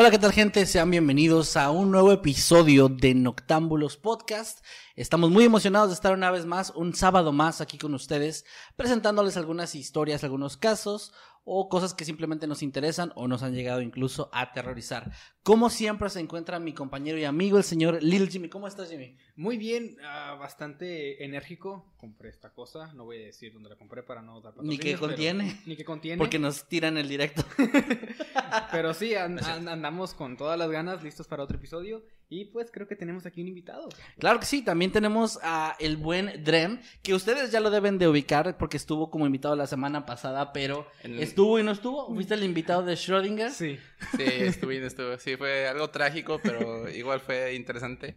[0.00, 0.64] Hola, ¿qué tal gente?
[0.64, 4.64] Sean bienvenidos a un nuevo episodio de Noctámbulos Podcast.
[4.96, 9.36] Estamos muy emocionados de estar una vez más, un sábado más aquí con ustedes, presentándoles
[9.36, 11.12] algunas historias, algunos casos
[11.44, 15.12] o cosas que simplemente nos interesan o nos han llegado incluso a aterrorizar.
[15.42, 18.50] Como siempre se encuentra mi compañero y amigo, el señor Lil Jimmy.
[18.50, 19.16] ¿Cómo estás, Jimmy?
[19.36, 21.94] Muy bien, ah, bastante enérgico.
[21.96, 24.90] Compré esta cosa, no voy a decir dónde la compré para no dar Ni que
[24.92, 25.58] pero- contiene.
[25.66, 26.18] Ni que contiene.
[26.18, 27.42] Porque nos tiran el directo.
[28.72, 32.02] Pero sí, an- an- andamos con todas las ganas, listos para otro episodio.
[32.32, 33.88] Y pues creo que tenemos aquí un invitado.
[34.18, 38.06] Claro que sí, también tenemos a el buen Drem, que ustedes ya lo deben de
[38.06, 42.06] ubicar porque estuvo como invitado la semana pasada, pero estuvo y no estuvo.
[42.14, 43.50] ¿Fuiste el invitado de Schrödinger?
[43.50, 43.78] Sí.
[44.16, 45.18] Sí, estuve bien, estuve.
[45.18, 48.16] Sí, fue algo trágico, pero igual fue interesante.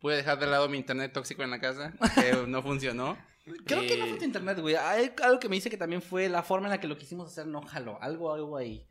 [0.00, 3.18] Pude dejar de lado mi internet tóxico en la casa, que no funcionó.
[3.64, 4.76] Creo que no fue tu internet, güey.
[4.76, 7.32] Hay algo que me dice que también fue la forma en la que lo quisimos
[7.32, 8.00] hacer, no jaló.
[8.02, 8.86] Algo, algo ahí.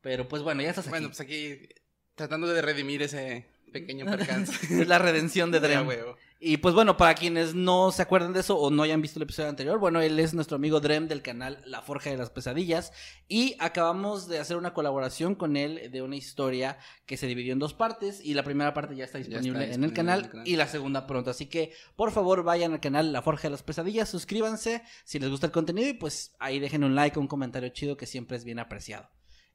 [0.00, 0.90] Pero pues bueno, ya estás aquí.
[0.90, 1.68] Bueno, pues aquí
[2.14, 4.80] tratando de redimir ese pequeño percance.
[4.80, 6.16] es la redención de huevo.
[6.40, 9.24] Y pues bueno, para quienes no se acuerdan de eso o no hayan visto el
[9.24, 12.92] episodio anterior, bueno, él es nuestro amigo Drem del canal La Forja de las Pesadillas
[13.26, 17.58] y acabamos de hacer una colaboración con él de una historia que se dividió en
[17.58, 20.30] dos partes y la primera parte ya está está disponible, en el canal en el
[20.30, 20.48] canal.
[20.48, 21.30] y la segunda pronto.
[21.30, 25.30] Así que por favor vayan al canal La Forja de las Pesadillas, suscríbanse si les
[25.30, 28.44] gusta el contenido y pues ahí dejen un like un comentario chido que siempre es
[28.44, 29.10] bien apreciado.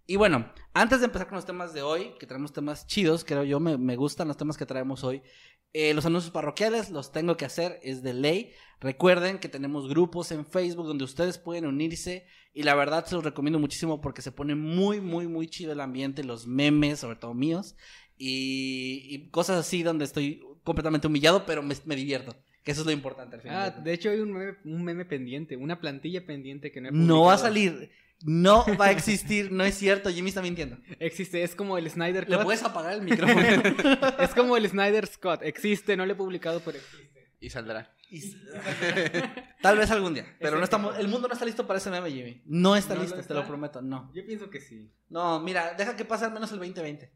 [0.05, 3.43] Y bueno, antes de empezar con los temas de hoy, que traemos temas chidos, creo
[3.43, 5.21] yo, me, me gustan los temas que traemos hoy.
[5.71, 8.51] Eh, los anuncios parroquiales los tengo que hacer, es de ley.
[8.79, 13.23] Recuerden que tenemos grupos en Facebook donde ustedes pueden unirse y la verdad se los
[13.23, 17.33] recomiendo muchísimo porque se pone muy, muy, muy chido el ambiente, los memes, sobre todo
[17.33, 17.75] míos,
[18.17, 22.85] y, y cosas así donde estoy completamente humillado, pero me, me divierto, que eso es
[22.85, 23.61] lo importante al final.
[23.61, 26.91] Ah, de hecho hay un meme, un meme pendiente, una plantilla pendiente que no he
[26.91, 27.37] no va a publicado.
[27.37, 27.91] salir,
[28.21, 30.77] no va a existir, no es cierto, Jimmy está mintiendo.
[30.99, 32.45] Existe, es como el Snyder ¿Le Cut.
[32.45, 33.41] puedes apagar el micrófono?
[34.19, 35.41] Es como el Snyder Scott.
[35.43, 37.29] Existe, no lo he publicado, pero existe.
[37.41, 37.93] Y saldrá.
[38.09, 38.21] Y-
[39.61, 42.11] Tal vez algún día, pero no estamos, el mundo no está listo para ese meme,
[42.11, 42.41] Jimmy.
[42.45, 44.11] No está ¿No lo listo, te lo prometo, no.
[44.13, 44.91] Yo pienso que sí.
[45.09, 47.11] No, mira, deja que pase al menos el 2020.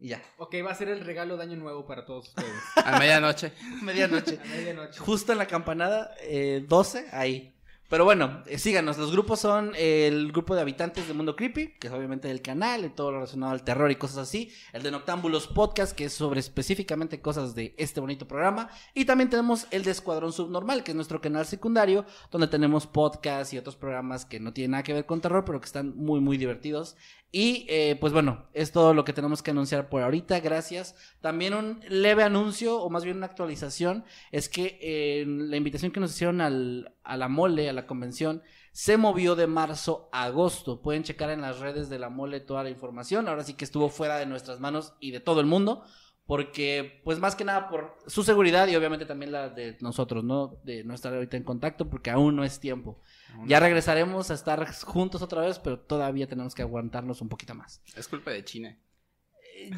[0.00, 2.50] Y ya, Ok, va a ser el regalo de año nuevo para todos ustedes.
[2.76, 3.52] A medianoche.
[3.82, 4.38] medianoche.
[4.42, 4.98] A medianoche.
[4.98, 7.54] Justo en la campanada eh, 12, ahí.
[7.92, 8.96] Pero bueno, eh, síganos.
[8.96, 12.86] Los grupos son el grupo de habitantes de Mundo Creepy, que es obviamente del canal,
[12.86, 14.50] y todo lo relacionado al terror y cosas así.
[14.72, 18.70] El de Noctámbulos Podcast, que es sobre específicamente cosas de este bonito programa.
[18.94, 23.52] Y también tenemos el de Escuadrón Subnormal, que es nuestro canal secundario, donde tenemos podcasts
[23.52, 26.20] y otros programas que no tienen nada que ver con terror, pero que están muy,
[26.20, 26.96] muy divertidos.
[27.34, 30.38] Y eh, pues bueno, es todo lo que tenemos que anunciar por ahorita.
[30.40, 30.94] Gracias.
[31.22, 36.00] También un leve anuncio, o más bien una actualización, es que eh, la invitación que
[36.00, 38.42] nos hicieron al, a la mole, a la convención,
[38.72, 40.82] se movió de marzo a agosto.
[40.82, 43.26] Pueden checar en las redes de la mole toda la información.
[43.26, 45.84] Ahora sí que estuvo fuera de nuestras manos y de todo el mundo.
[46.26, 50.58] Porque, pues más que nada por su seguridad y obviamente también la de nosotros, ¿no?
[50.64, 53.00] De no estar ahorita en contacto porque aún no es tiempo.
[53.46, 57.80] Ya regresaremos a estar juntos otra vez, pero todavía tenemos que aguantarnos un poquito más.
[57.96, 58.78] Es culpa de China.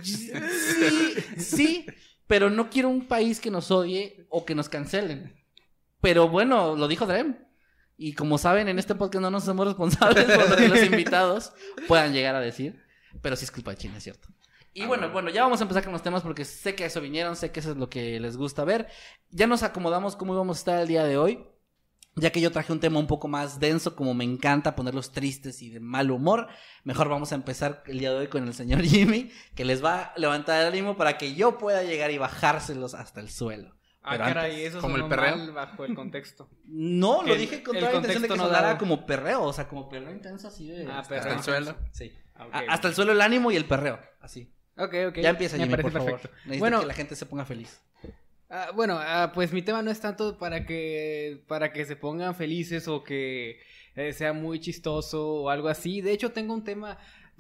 [0.03, 0.33] Sí,
[1.39, 1.87] sí,
[2.27, 5.35] pero no quiero un país que nos odie o que nos cancelen.
[6.01, 7.37] Pero bueno, lo dijo Drem.
[7.97, 11.53] Y como saben, en este podcast no nos somos responsables por lo que los invitados
[11.87, 12.83] puedan llegar a decir.
[13.23, 14.29] Pero sí es culpa de China, es cierto.
[14.73, 15.13] Y Ah, bueno, bueno.
[15.13, 17.53] bueno, ya vamos a empezar con los temas porque sé que a eso vinieron, sé
[17.53, 18.89] que eso es lo que les gusta ver.
[19.31, 21.47] Ya nos acomodamos cómo íbamos a estar el día de hoy.
[22.17, 25.63] Ya que yo traje un tema un poco más denso, como me encanta ponerlos tristes
[25.63, 26.47] y de mal humor,
[26.85, 30.01] mejor vamos a empezar el día de hoy con el señor Jimmy, que les va
[30.03, 33.75] a levantar el ánimo para que yo pueda llegar y bajárselos hasta el suelo.
[34.07, 35.37] Ah, Pero caray, antes- eso ¿como el perreo?
[35.39, 36.49] mal bajo el contexto.
[36.67, 38.79] No, lo dije con el toda la intención de que contexto no sonara dado.
[38.79, 40.87] como perreo, o sea, como perreo intenso así de...
[40.87, 41.79] Ah, hasta- perreo Hasta el suelo.
[41.93, 42.13] Sí.
[42.37, 44.53] Ah, hasta el suelo el ánimo y el perreo, así.
[44.77, 45.19] Ok, ok.
[45.19, 46.21] Ya empieza, Me Jimmy, por favor.
[46.21, 47.81] Necesito Bueno, que la gente se ponga feliz.
[48.57, 52.37] Ah, bueno, ah, pues mi tema no es tanto para que para que se pongan
[52.37, 53.59] felices o que
[53.97, 56.01] eh, sea muy chistoso o algo así.
[56.01, 56.97] De hecho, tengo un tema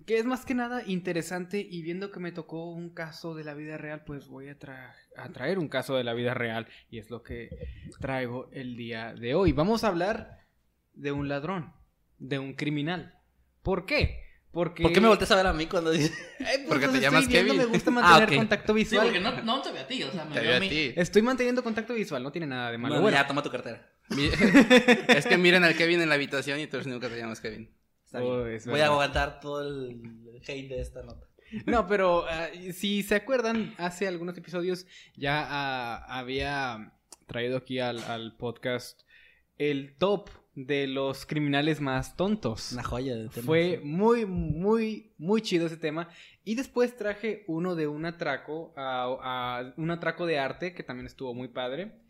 [0.06, 3.54] que es más que nada interesante y viendo que me tocó un caso de la
[3.54, 4.56] vida real, pues voy a,
[5.16, 7.48] a traer un caso de la vida real y es lo que
[8.00, 9.52] traigo el día de hoy.
[9.52, 10.40] Vamos a hablar
[10.94, 11.72] de un ladrón,
[12.18, 13.20] de un criminal.
[13.62, 14.23] ¿Por qué?
[14.54, 16.12] Porque ¿Por qué me volteas a ver a mí cuando dices?
[16.38, 17.58] Eh, pues, Porque te estoy llamas viendo, Kevin.
[17.70, 19.06] Me gusta Ah, mantener contacto Sí, visual.
[19.06, 20.68] porque no, no te veo a ti, o sea, me Te veo a mí.
[20.68, 20.92] ti.
[20.96, 22.94] Estoy manteniendo contacto visual, no tiene nada de malo.
[22.94, 23.90] Bueno, Bueno, ya, toma tu cartera.
[25.08, 27.74] Es que miren al Kevin en la habitación y tú nunca te llamas Kevin.
[28.04, 28.60] Está Oh, bien.
[28.66, 30.00] Voy a aguantar todo el
[30.46, 31.26] hate de esta nota.
[31.66, 34.86] No, pero ah, si se acuerdan, hace algunos episodios
[35.16, 36.92] ya ah, había
[37.26, 39.00] traído aquí al, al podcast
[39.58, 42.72] el top de los criminales más tontos.
[42.72, 43.46] Una joya de tema.
[43.46, 46.08] Fue muy, muy, muy chido ese tema.
[46.44, 51.06] Y después traje uno de un atraco, a, a un atraco de arte, que también
[51.06, 52.00] estuvo muy padre.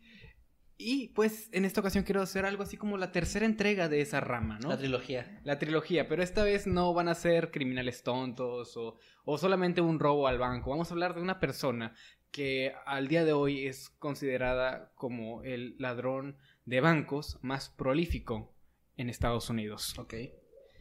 [0.77, 4.19] Y pues en esta ocasión quiero hacer algo así como la tercera entrega de esa
[4.19, 4.69] rama, ¿no?
[4.69, 5.39] La trilogía.
[5.45, 9.99] La trilogía, pero esta vez no van a ser criminales tontos o, o solamente un
[9.99, 10.71] robo al banco.
[10.71, 11.95] Vamos a hablar de una persona
[12.29, 18.53] que al día de hoy es considerada como el ladrón de bancos más prolífico
[18.97, 19.97] en Estados Unidos.
[19.97, 20.13] Ok.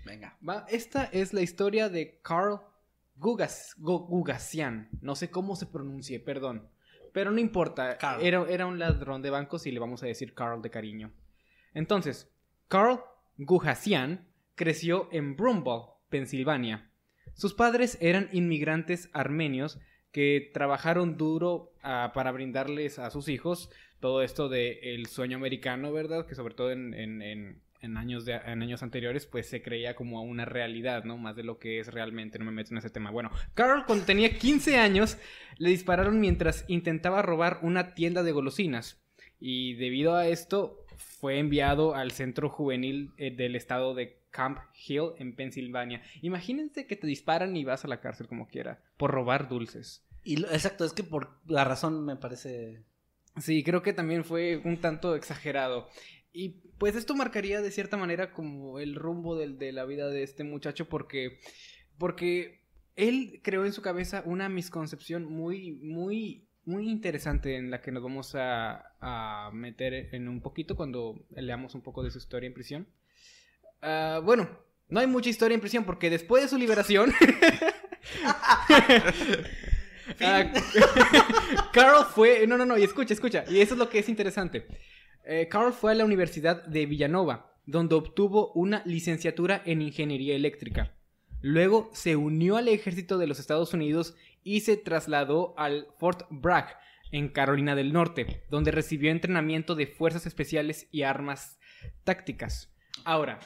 [0.04, 0.36] Venga.
[0.46, 2.60] Va, esta es la historia de Carl
[3.16, 4.88] Gugas, Gu- Gugasian.
[5.00, 6.68] No sé cómo se pronuncie, perdón.
[7.12, 7.96] Pero no importa.
[8.20, 11.12] Era, era un ladrón de bancos y le vamos a decir Carl de cariño.
[11.72, 12.30] Entonces,
[12.68, 13.00] Carl
[13.36, 16.90] Gugasian creció en Brumball, Pensilvania.
[17.34, 19.78] Sus padres eran inmigrantes armenios
[20.12, 23.70] que trabajaron duro ah, para brindarles a sus hijos
[24.04, 26.26] todo esto del el sueño americano, ¿verdad?
[26.26, 30.22] Que sobre todo en, en- en- años, de, en años anteriores pues se creía como
[30.22, 31.16] una realidad, ¿no?
[31.16, 33.10] Más de lo que es realmente, no me meto en ese tema.
[33.10, 35.16] Bueno, Carl cuando tenía 15 años
[35.56, 39.02] le dispararon mientras intentaba robar una tienda de golosinas
[39.40, 45.12] y debido a esto fue enviado al centro juvenil eh, del estado de Camp Hill
[45.18, 46.02] en Pensilvania.
[46.20, 50.04] Imagínense que te disparan y vas a la cárcel como quiera por robar dulces.
[50.24, 52.82] Y lo- exacto, es que por la razón me parece.
[53.40, 55.88] Sí, creo que también fue un tanto exagerado.
[56.32, 60.22] Y pues esto marcaría de cierta manera como el rumbo del- de la vida de
[60.22, 61.38] este muchacho porque,
[61.98, 62.60] porque
[62.96, 68.02] él creó en su cabeza una misconcepción muy, muy, muy interesante en la que nos
[68.02, 72.54] vamos a, a meter en un poquito cuando leamos un poco de su historia en
[72.54, 72.88] prisión.
[73.82, 74.48] Ah, bueno,
[74.88, 77.12] no hay mucha historia en prisión porque después de su liberación...
[80.20, 80.52] Ah,
[81.72, 82.46] Carl fue.
[82.46, 83.44] No, no, no, y escucha, escucha.
[83.48, 84.66] Y eso es lo que es interesante.
[85.24, 90.94] Eh, Carl fue a la Universidad de Villanova, donde obtuvo una licenciatura en ingeniería eléctrica.
[91.40, 96.76] Luego se unió al ejército de los Estados Unidos y se trasladó al Fort Bragg,
[97.14, 101.60] en Carolina del Norte, donde recibió entrenamiento de fuerzas especiales y armas
[102.02, 102.74] tácticas.
[103.04, 103.38] Ahora,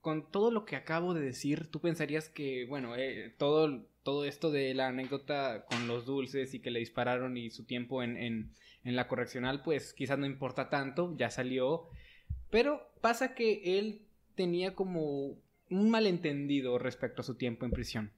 [0.00, 4.52] con todo lo que acabo de decir, tú pensarías que, bueno, eh, todo, todo esto
[4.52, 8.52] de la anécdota con los dulces y que le dispararon y su tiempo en, en-
[8.84, 11.88] en la correccional, pues quizás no importa tanto, ya salió.
[12.50, 14.02] Pero pasa que él
[14.34, 15.36] tenía como
[15.70, 18.12] un malentendido respecto a su tiempo en prisión.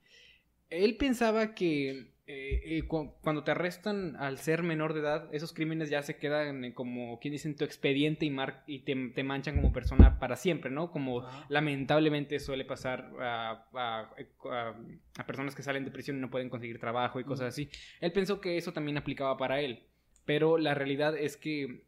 [0.68, 5.52] Él pensaba que eh, eh, cu- cuando te arrestan al ser menor de edad, esos
[5.52, 8.94] crímenes ya se quedan eh, como, quien dice, en tu expediente y, mar- y te,
[9.14, 10.90] te manchan como persona para siempre, ¿no?
[10.90, 14.10] Como lamentablemente suele pasar a, a-
[14.50, 14.74] a-
[15.18, 17.68] a personas que salen de prisión y no pueden conseguir trabajo y cosas así.
[18.00, 19.84] Él pensó que eso también aplicaba para él.
[20.24, 21.84] Pero la realidad es que,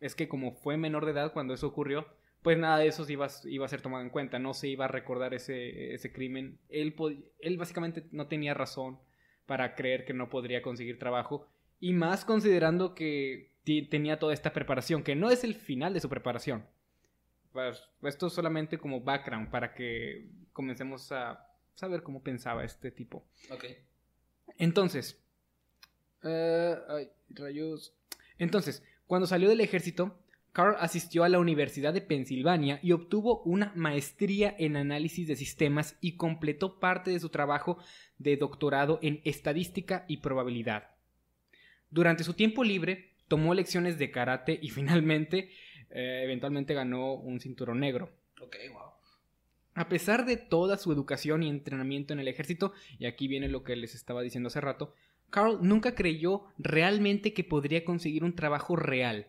[0.00, 2.06] es que como fue menor de edad cuando eso ocurrió,
[2.42, 4.68] pues nada de eso se iba, a- iba a ser tomado en cuenta, no se
[4.68, 6.58] iba a recordar ese, ese crimen.
[6.68, 6.94] Él,
[7.40, 8.98] él básicamente no tenía razón
[9.50, 11.48] para creer que no podría conseguir trabajo,
[11.80, 13.50] y más considerando que
[13.90, 16.64] tenía toda esta preparación, que no es el final de su preparación.
[17.52, 23.24] Pues, esto es solamente como background para que comencemos a saber cómo pensaba este tipo.
[23.50, 23.64] Ok.
[24.56, 25.20] Entonces,
[26.22, 27.92] eh, ay, rayos.
[28.38, 30.16] Entonces, cuando salió del ejército,
[30.52, 35.96] Carl asistió a la Universidad de Pensilvania y obtuvo una maestría en análisis de sistemas
[36.00, 37.78] y completó parte de su trabajo
[38.18, 40.88] de doctorado en estadística y probabilidad.
[41.90, 45.50] Durante su tiempo libre, tomó lecciones de karate y finalmente,
[45.90, 48.10] eh, eventualmente ganó un cinturón negro.
[48.40, 48.90] Ok, wow.
[49.74, 53.62] A pesar de toda su educación y entrenamiento en el ejército, y aquí viene lo
[53.62, 54.94] que les estaba diciendo hace rato,
[55.30, 59.28] Carl nunca creyó realmente que podría conseguir un trabajo real.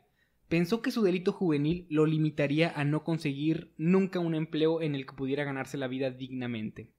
[0.52, 5.06] Pensó que su delito juvenil lo limitaría a no conseguir nunca un empleo en el
[5.06, 6.90] que pudiera ganarse la vida dignamente.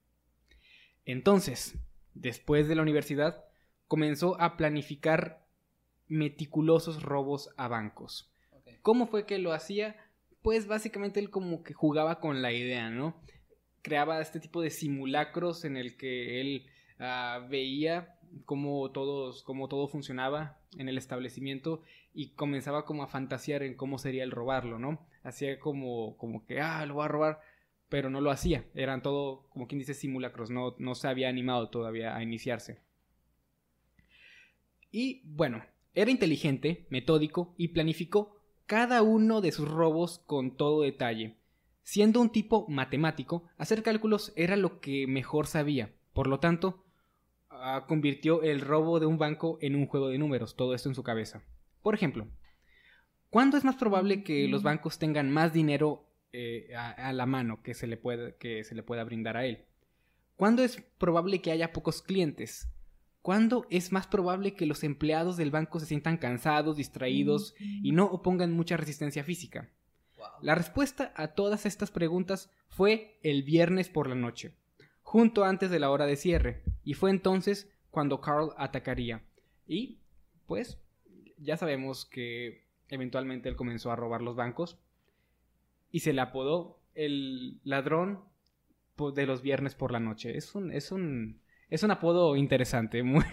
[1.05, 1.75] Entonces,
[2.15, 3.45] después de la universidad,
[3.89, 5.45] comenzó a planificar
[6.09, 8.33] meticulosos robos a bancos.
[8.81, 9.97] ¿Cómo fue que lo hacía?
[10.41, 13.21] Pues básicamente él como que jugaba con la idea, ¿no?
[13.83, 19.89] Creaba este tipo de simulacros en el que él ah, veía cómo, todos, cómo todo
[19.89, 21.83] funcionaba en el establecimiento
[22.15, 25.07] y comenzaba como a fantasear en cómo sería el robarlo, ¿no?
[25.23, 27.41] Hacía como, como que, ah, lo voy a robar,
[27.89, 28.65] pero no lo hacía.
[28.75, 32.81] Eran todo, como quien dice, simulacros, no, no se había animado todavía a iniciarse.
[34.91, 35.65] Y bueno,
[35.95, 41.37] era inteligente, metódico y planificó cada uno de sus robos con todo detalle.
[41.83, 45.93] Siendo un tipo matemático, hacer cálculos era lo que mejor sabía.
[46.13, 46.85] Por lo tanto,
[47.51, 50.95] ah, convirtió el robo de un banco en un juego de números, todo esto en
[50.95, 51.43] su cabeza.
[51.83, 52.27] Por ejemplo,
[53.31, 57.63] ¿cuándo es más probable que los bancos tengan más dinero eh, a, a, la mano
[57.63, 59.65] que se, le pueda, que se le pueda brindar a él?
[60.37, 62.69] ¿Cuándo es probable que haya pocos clientes?
[63.23, 68.07] ¿Cuándo es más probable que los empleados del banco se sientan cansados, distraídos y no
[68.07, 69.71] opongan mucha resistencia física?
[70.41, 74.57] La respuesta a todas estas preguntas fue el viernes por la noche,
[75.03, 79.23] junto antes de la hora de cierre, y fue entonces cuando Carl atacaría.
[79.69, 80.01] Y,
[80.47, 80.79] pues,
[81.43, 84.79] ya sabemos que eventualmente él comenzó a robar los bancos
[85.91, 88.21] y se le apodó el ladrón
[89.15, 90.37] de los viernes por la noche.
[90.37, 93.25] Es un, es un, es un apodo interesante, muy...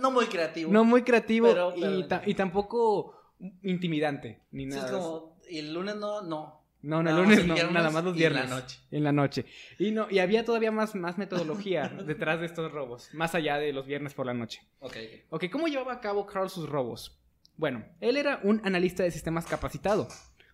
[0.00, 0.72] No muy creativo.
[0.72, 3.14] No muy creativo Pero- y, pero- ta- y tampoco
[3.62, 4.86] intimidante, ni nada.
[4.86, 6.56] es como, y el lunes no, no.
[6.80, 8.62] No, no, el lunes no, viernes nada más los y en la viernes.
[8.62, 8.78] noche.
[8.92, 9.44] En la noche.
[9.80, 13.72] Y no, y había todavía más, más metodología detrás de estos robos, más allá de
[13.72, 14.62] los viernes por la noche.
[14.78, 14.96] Ok.
[15.30, 17.17] Ok, ¿cómo llevaba a cabo Carl sus robos?
[17.58, 20.06] Bueno, él era un analista de sistemas capacitado,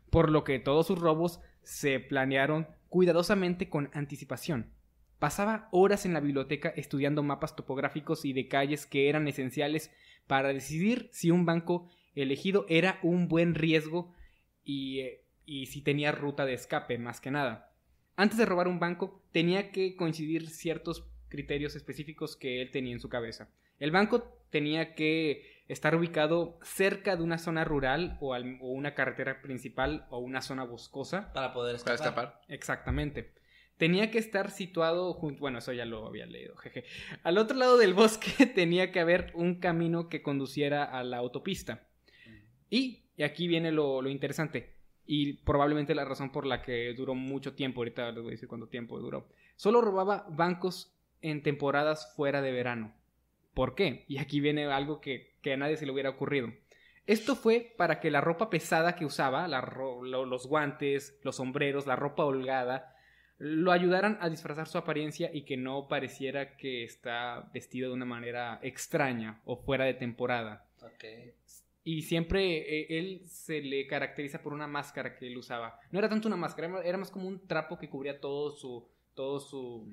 [0.08, 4.72] por lo que todos sus robos se planearon cuidadosamente con anticipación.
[5.18, 9.90] Pasaba horas en la biblioteca estudiando mapas topográficos y de calles que eran esenciales
[10.26, 14.14] para decidir si un banco elegido era un buen riesgo
[14.64, 17.70] y, eh, y si tenía ruta de escape, más que nada.
[18.16, 23.00] Antes de robar un banco, tenía que coincidir ciertos criterios específicos que él tenía en
[23.00, 23.50] su cabeza.
[23.78, 28.94] El banco tenía que estar ubicado cerca de una zona rural o, al- o una
[28.94, 31.32] carretera principal o una zona boscosa.
[31.32, 32.24] Para poder Para escapar.
[32.24, 32.40] escapar.
[32.48, 33.32] Exactamente.
[33.76, 35.40] Tenía que estar situado junto...
[35.40, 36.84] Bueno, eso ya lo había leído, jeje.
[37.22, 41.86] Al otro lado del bosque tenía que haber un camino que conduciera a la autopista.
[42.70, 44.74] Y, y aquí viene lo, lo interesante.
[45.06, 47.80] Y probablemente la razón por la que duró mucho tiempo.
[47.80, 49.28] Ahorita les voy a decir cuánto tiempo duró.
[49.56, 52.94] Solo robaba bancos en temporadas fuera de verano.
[53.54, 54.04] ¿Por qué?
[54.08, 56.48] Y aquí viene algo que, que a nadie se le hubiera ocurrido.
[57.06, 61.36] Esto fue para que la ropa pesada que usaba, la ro- lo- los guantes, los
[61.36, 62.96] sombreros, la ropa holgada,
[63.38, 68.06] lo ayudaran a disfrazar su apariencia y que no pareciera que está vestido de una
[68.06, 70.66] manera extraña o fuera de temporada.
[70.82, 71.04] Ok.
[71.86, 75.78] Y siempre eh, él se le caracteriza por una máscara que él usaba.
[75.90, 78.88] No era tanto una máscara, era- era más como un trapo que cubría todo su.
[79.14, 79.86] todo su.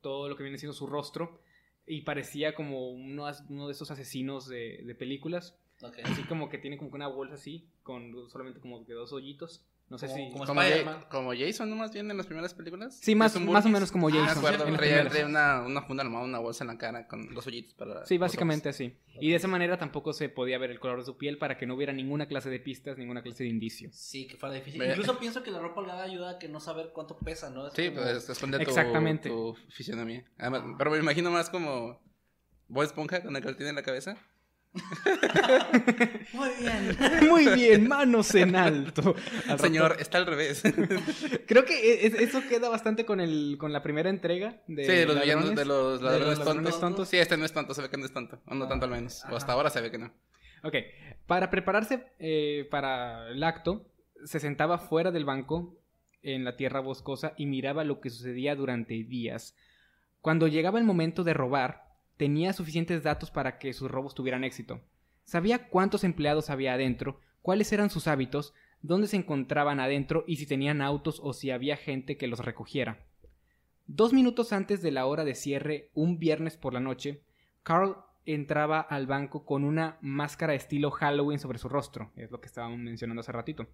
[0.00, 1.41] todo lo que viene siendo su rostro.
[1.86, 5.56] Y parecía como uno, uno de esos asesinos de, de películas.
[6.04, 9.64] Así como que tiene como que una bolsa así, con solamente como que dos hoyitos.
[9.92, 10.30] No sé Como- si.
[10.32, 10.44] como
[11.10, 11.76] Como, Jason, ¿no?
[11.76, 12.98] Más bien en las primeras películas.
[12.98, 14.42] Sí, más, más o menos como Ah, Jason.
[14.42, 17.46] Me acuerdo, traía, traía una, una funda armada, una bolsa en la cara con los
[17.46, 18.06] hoyitos para.
[18.06, 18.96] Sí, básicamente así.
[19.20, 21.66] Y de esa manera tampoco se podía ver el color de su piel para que
[21.66, 23.90] no hubiera ninguna clase de pistas, ninguna clase de indicio.
[23.92, 24.82] Sí, que fuera difícil.
[24.82, 27.66] Incluso pienso que la ropa holgada ayuda a que no saber cuánto pesa, ¿no?
[27.68, 29.28] Es Sí, como- pues esconde tu, Exactamente.
[29.28, 30.24] tu fisionomía.
[30.38, 32.00] Además, pero me imagino más como
[32.68, 34.16] Bob Esponja con el calcetín en la cabeza.
[36.32, 37.28] Muy bien.
[37.28, 39.14] Muy bien, manos en alto.
[39.48, 40.62] Al Señor, está al revés.
[41.46, 45.06] Creo que e- es- eso queda bastante con el con la primera entrega de sí,
[45.06, 47.08] los villanos de los de ladrones, tontos.
[47.08, 48.40] Sí, este no es tonto, se ve que no es tonto.
[48.46, 49.24] O no tanto al menos.
[49.30, 50.12] O hasta ahora se ve que no.
[50.64, 50.74] Ok,
[51.26, 53.84] para prepararse eh, para el acto,
[54.24, 55.76] se sentaba fuera del banco
[56.22, 59.56] en la tierra boscosa y miraba lo que sucedía durante días.
[60.20, 61.82] Cuando llegaba el momento de robar,
[62.16, 64.80] tenía suficientes datos para que sus robos tuvieran éxito.
[65.24, 70.46] Sabía cuántos empleados había adentro, cuáles eran sus hábitos, dónde se encontraban adentro y si
[70.46, 73.06] tenían autos o si había gente que los recogiera.
[73.86, 77.22] Dos minutos antes de la hora de cierre, un viernes por la noche,
[77.62, 82.46] Carl entraba al banco con una máscara estilo Halloween sobre su rostro, es lo que
[82.46, 83.66] estábamos mencionando hace ratito.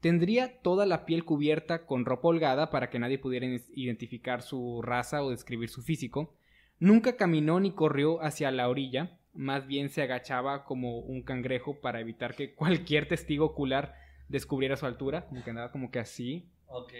[0.00, 5.24] Tendría toda la piel cubierta con ropa holgada para que nadie pudiera identificar su raza
[5.24, 6.36] o describir su físico.
[6.80, 12.00] Nunca caminó ni corrió hacia la orilla, más bien se agachaba como un cangrejo para
[12.00, 13.94] evitar que cualquier testigo ocular
[14.28, 16.48] descubriera su altura, como que andaba como que así.
[16.66, 16.92] Ok.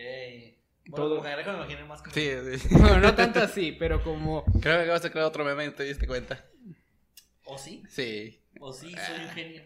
[0.88, 2.14] Bueno, Todo- como cangrejo me imaginé más como...
[2.14, 2.68] Sí, sí.
[2.74, 5.84] Bueno, no tanto así, pero como Creo que vas a crear otro meme y te
[5.84, 6.44] diste cuenta.
[7.44, 7.82] ¿O sí?
[7.88, 8.40] Sí.
[8.60, 8.92] ¿O sí?
[8.92, 9.62] Soy un genio.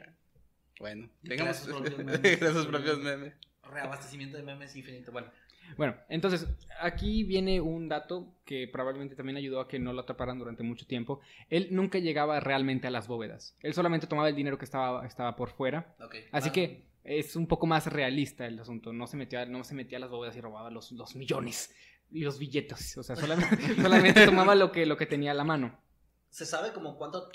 [0.78, 2.66] Bueno, tengamos propios memes.
[2.66, 3.34] propios memes.
[3.62, 5.12] Reabastecimiento de memes infinito.
[5.12, 5.30] Bueno,
[5.76, 6.46] Bueno, entonces
[6.80, 10.86] aquí viene un dato que probablemente también ayudó a que no lo atraparan durante mucho
[10.86, 11.20] tiempo.
[11.48, 13.56] Él nunca llegaba realmente a las bóvedas.
[13.60, 15.94] Él solamente tomaba el dinero que estaba, estaba por fuera.
[16.32, 18.92] Así Ah, que es un poco más realista el asunto.
[18.92, 21.74] No se metía, no se metía a las bóvedas y robaba los, los millones
[22.10, 22.98] y los billetes.
[22.98, 25.80] O sea, solamente, solamente tomaba lo que, lo que tenía a la mano.
[26.28, 27.30] ¿Se sabe como cuánto...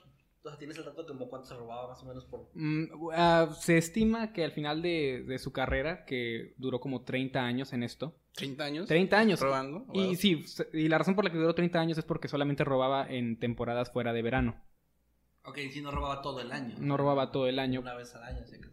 [0.47, 2.49] O sea, ¿tienes el dato de como cuánto se robaba más o menos por...
[2.53, 7.41] Mm, ah, se estima que al final de, de su carrera, que duró como 30
[7.41, 9.39] años en esto, 30 años 30 años.
[9.41, 9.85] robando.
[9.93, 10.15] Y Wow.
[10.15, 13.37] sí, y la razón por la que duró 30 años es porque solamente robaba en
[13.39, 14.63] temporadas fuera de verano.
[15.43, 16.75] Ok, sí, no robaba todo el año.
[16.79, 17.81] No robaba todo el año.
[17.81, 18.67] Una vez al año, así que...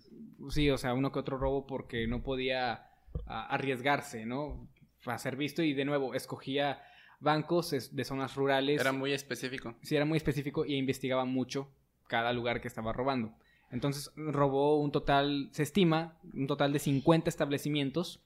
[0.50, 2.86] Sí, o sea, uno que otro robo porque no podía
[3.26, 4.70] ah, arriesgarse, ¿no?
[5.06, 6.82] A ser visto y de nuevo escogía
[7.24, 8.80] bancos de zonas rurales.
[8.80, 9.74] Era muy específico.
[9.82, 11.68] Sí, era muy específico y investigaba mucho
[12.06, 13.34] cada lugar que estaba robando.
[13.72, 18.20] Entonces robó un total, se estima, un total de 50 establecimientos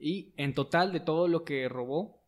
[0.00, 2.22] y en total de todo lo que robó,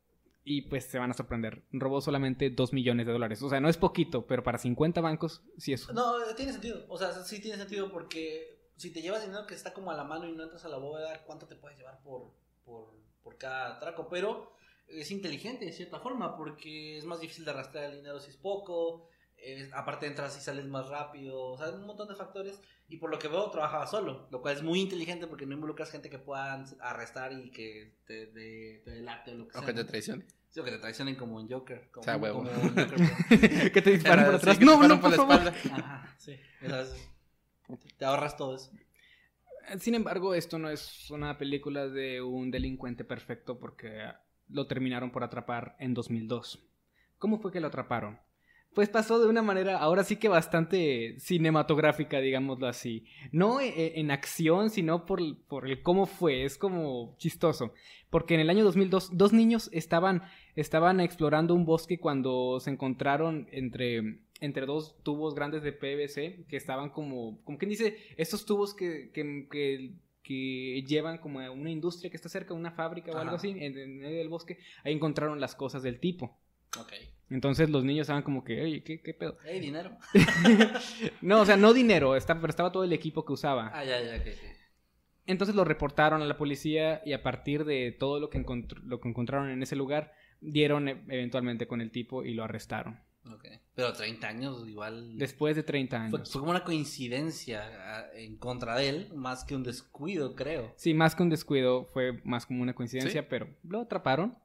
[0.45, 3.43] y pues se van a sorprender, robó solamente 2 millones de dólares.
[3.43, 5.91] O sea, no es poquito, pero para 50 bancos sí es...
[5.93, 6.85] No, tiene sentido.
[6.89, 10.05] O sea, sí tiene sentido porque si te llevas dinero que está como a la
[10.05, 12.31] mano y no entras a la bóveda, ¿cuánto te puedes llevar por,
[12.65, 14.09] por, por cada atraco?
[14.09, 14.53] Pero
[14.89, 18.37] es inteligente de cierta forma porque es más difícil de arrastrar el dinero si es
[18.37, 19.09] poco.
[19.73, 21.41] aparte entras y sales más rápido.
[21.41, 22.61] O sea, un montón de factores.
[22.89, 24.29] Y por lo que veo, trabajaba solo.
[24.31, 28.27] Lo cual es muy inteligente porque no involucras gente que puedan arrestar y que te,
[28.29, 29.67] te, te delate o lo que O sea.
[29.67, 30.25] que te traicione.
[30.49, 31.91] Sí, o que te traicionen como en Joker.
[31.91, 32.39] Como, O sea, huevo.
[32.39, 32.87] como en Joker,
[33.31, 34.57] pero- que te disparan por atrás.
[34.57, 35.35] sí, no, no, por la favor.
[35.37, 35.55] espalda.
[35.77, 36.35] Ajá, sí.
[36.63, 37.11] Entonces,
[37.99, 38.71] te ahorras todo eso.
[39.81, 44.11] Sin embargo, esto no es una película de un delincuente perfecto porque
[44.49, 46.65] lo terminaron por atrapar en 2002.
[47.19, 48.19] ¿Cómo fue que lo atraparon?
[48.75, 53.07] Pues pasó de una manera ahora sí que bastante cinematográfica, digámoslo así.
[53.33, 56.45] No e- en acción, sino por, por el cómo fue.
[56.45, 57.73] Es como chistoso.
[58.11, 60.23] Porque en el año 2002 dos niños estaban,
[60.55, 66.57] estaban explorando un bosque cuando se encontraron entre, entre dos tubos grandes de PVC que
[66.57, 69.95] estaban como, como quien dice, estos tubos que, que,
[70.29, 73.23] que llevan como a una industria que está cerca, una fábrica o Ajá.
[73.23, 74.59] algo así, en, en medio del bosque.
[74.85, 76.39] Ahí encontraron las cosas del tipo.
[76.79, 76.93] Ok.
[77.31, 79.39] Entonces los niños estaban como que, oye, ¿qué, qué pedo?
[79.45, 79.97] Hey, dinero.
[81.23, 83.71] No, o sea, no dinero, estaba, pero estaba todo el equipo que usaba.
[83.75, 84.57] Ah, ya, ya, ok, ok.
[85.27, 88.45] Entonces lo reportaron a la policía y a partir de todo lo que,
[88.85, 93.01] lo que encontraron en ese lugar, dieron e- eventualmente con el tipo y lo arrestaron.
[93.25, 93.45] Ok.
[93.75, 95.19] Pero 30 años igual.
[95.19, 96.33] Después de 30 fue, años.
[96.33, 100.73] fue como una coincidencia en contra de él, más que un descuido, creo.
[100.77, 103.27] Sí, más que un descuido, fue más como una coincidencia, Sí.
[103.29, 104.37] pero lo atraparon.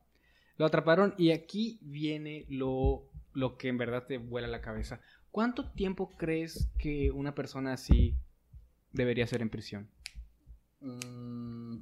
[0.57, 5.01] Lo atraparon y aquí viene lo, lo que en verdad te vuela la cabeza.
[5.31, 8.15] ¿Cuánto tiempo crees que una persona así
[8.91, 9.89] debería ser en prisión?
[10.81, 11.77] Mm,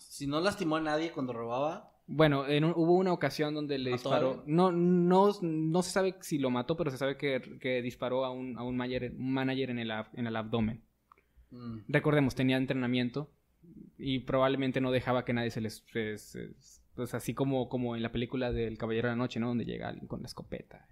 [0.00, 1.93] si no lastimó a nadie cuando robaba.
[2.06, 4.44] Bueno, en un- hubo una ocasión donde le ¿Mató a disparó.
[4.46, 8.30] No, no, no se sabe si lo mató, pero se sabe que, que disparó a
[8.30, 10.82] un, a un manager, un manager en, el, ab- en el abdomen.
[11.50, 13.30] mm, Recordemos, tenía entrenamiento
[13.96, 15.82] y probablemente no dejaba que nadie se les...
[16.94, 19.48] pues así como, como en la película del Caballero de la Noche, ¿no?
[19.48, 20.86] Donde llega alguien con la escopeta.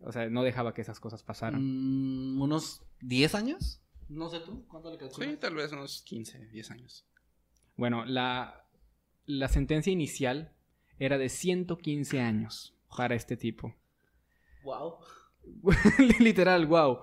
[0.00, 1.62] O sea, no dejaba que esas cosas pasaran.
[1.62, 3.80] mm, ¿Unos 10 años?
[4.10, 5.30] No sé tú, ¿cuánto le calculas?
[5.30, 7.06] Sí, tal vez unos 15, 10 años.
[7.76, 8.63] Bueno, la,
[9.26, 10.52] la sentencia inicial
[10.98, 13.74] era de 115 años para este tipo.
[14.62, 14.96] Wow.
[16.20, 17.00] Literal, wow.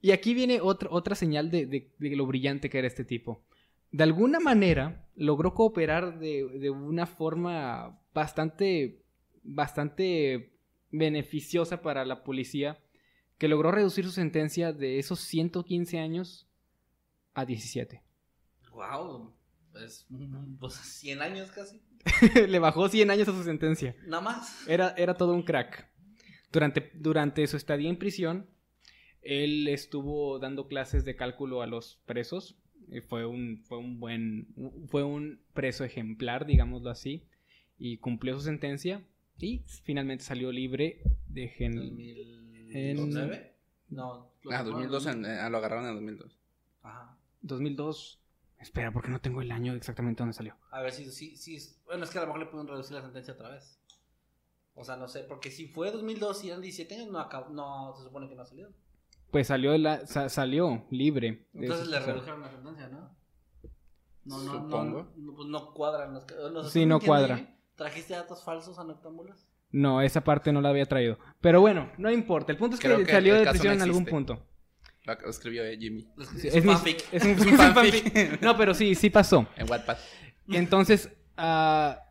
[0.00, 3.42] Y aquí viene otra, otra señal de, de- de lo brillante que era este tipo.
[3.92, 9.02] De alguna manera logró cooperar de, de una forma bastante,
[9.42, 10.52] bastante
[10.92, 12.78] beneficiosa para la policía,
[13.36, 16.46] que logró reducir su sentencia de esos 115 años
[17.34, 18.02] a 17.
[18.72, 19.32] Wow.
[20.08, 21.80] Mm, pues 100 años casi.
[22.48, 23.94] Le bajó 100 años a su sentencia.
[24.06, 24.66] Nada más.
[24.68, 25.88] Era, era todo un crack.
[26.52, 28.46] Durante, durante su estadía en prisión,
[29.22, 32.56] él estuvo dando clases de cálculo a los presos.
[32.90, 34.48] Eh, Fue un, fue un buen,
[34.88, 37.24] fue un preso ejemplar, digámoslo así,
[37.78, 39.04] y cumplió su sentencia
[39.38, 41.76] y finalmente salió libre de gen...
[41.76, 43.54] 2009.
[43.90, 44.30] No.
[44.42, 46.36] lo Ah, que fue 2002, en- eh, lo agarraron en 2002.
[46.82, 47.16] Ajá.
[47.42, 48.19] 2002.
[48.60, 50.54] Espera, porque no tengo el año exactamente donde salió.
[50.70, 52.94] A ver si, si, si es- Bueno, es que a lo mejor le pueden reducir
[52.94, 53.80] la sentencia otra vez.
[54.74, 58.04] O sea, no sé, porque si fue 2002 y eran 17 años, no, no se
[58.04, 58.70] supone que no ha salido.
[59.30, 61.46] Pues salió, la, sa- salió libre.
[61.54, 63.16] Entonces le o sea, redujeron la sentencia, ¿no?
[64.24, 65.02] No, no, Supongo.
[65.16, 66.14] no, no, pues no cuadran.
[66.14, 67.56] Los, no sé, Sí, ¿tú no cuadra.
[67.76, 69.46] ¿Trajiste datos falsos a Noctámbulos?
[69.70, 71.18] No, esa parte no la había traído.
[71.40, 72.52] Pero bueno, no importa.
[72.52, 74.46] El punto es que, salió de prisión no en algún punto.
[75.22, 77.04] Lo escribió eh, Jimmy Sí, Es, un fanfic.
[77.12, 78.40] es un- es un fanfic.
[78.42, 79.46] No, pero sí, sí pasó.
[79.56, 79.96] en Wattpad.
[80.48, 82.02] Entonces, ah,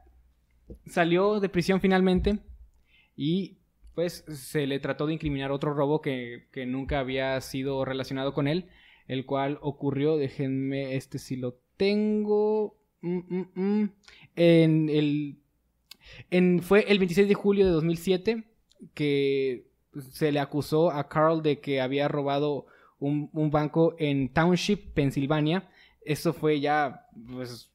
[0.86, 2.40] salió de prisión finalmente
[3.16, 3.58] y
[3.96, 8.48] pues se le trató de incriminar otro robo que, que nunca había sido relacionado con
[8.48, 8.70] él,
[9.08, 13.90] el cual ocurrió, déjenme, este si lo tengo, mm, mm, mm,
[14.38, 15.40] en el,
[16.30, 18.44] en, fue el 26 de julio de 2007
[18.94, 19.68] que
[20.12, 22.68] se le acusó a Carl de que había robado
[23.00, 25.70] un, un banco en Township, Pensilvania.
[26.02, 27.72] Eso fue ya, pues,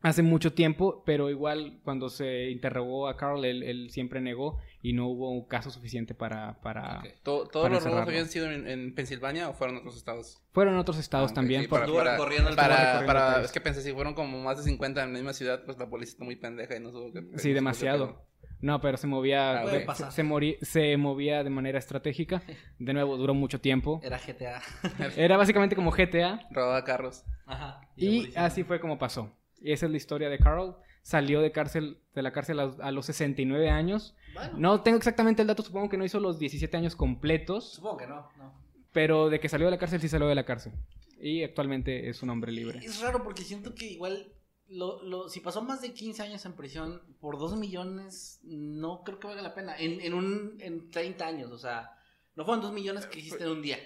[0.00, 4.92] hace mucho tiempo, pero igual cuando se interrogó a Carl, él, él siempre negó y
[4.92, 6.60] no hubo un caso suficiente para...
[6.60, 7.00] para...
[7.00, 7.06] Ok.
[7.24, 10.40] ¿To- ¿Todos para los robos habían sido en, en Pensilvania o fueron en otros estados?
[10.52, 11.62] Fueron en otros estados Ah, también.
[11.62, 14.58] sí, por- para, para- recorriendo el- para- para- es que pensé, si fueron como más
[14.58, 17.12] de 50 en la misma ciudad, pues la policía está muy pendeja y no supo
[17.12, 17.38] que...
[17.38, 18.27] Sí, demasiado.
[18.60, 20.12] No, pero se movía, Ah, Puede se- pasar.
[20.12, 22.42] se, morí- se movía de manera estratégica.
[22.78, 24.00] De nuevo, duró mucho tiempo.
[24.02, 24.60] Era GTA.
[25.16, 26.40] Era básicamente como GTA.
[26.50, 27.24] Robaba carros.
[27.46, 27.80] Ajá.
[27.96, 29.32] Y así fue como pasó.
[29.60, 30.76] Y esa es la historia de Carl.
[31.02, 34.14] Salió de cárcel, de la cárcel a, a los 69 años.
[34.34, 37.72] Bueno, No tengo exactamente el dato, supongo que no hizo los 17 años completos.
[37.74, 38.52] supongo que no, no.
[38.92, 40.72] Pero de que salió de la cárcel, sí salió de la cárcel.
[41.20, 42.80] Y actualmente es un hombre libre.
[42.84, 44.32] Es raro porque siento que igual,
[44.68, 49.18] lo, lo, si pasó más de 15 años en prisión por 2 millones, no creo
[49.18, 49.76] que valga la pena.
[49.78, 51.98] En, en, un, en 30 años, o sea,
[52.36, 53.78] no fueron 2 millones que hiciste en un día.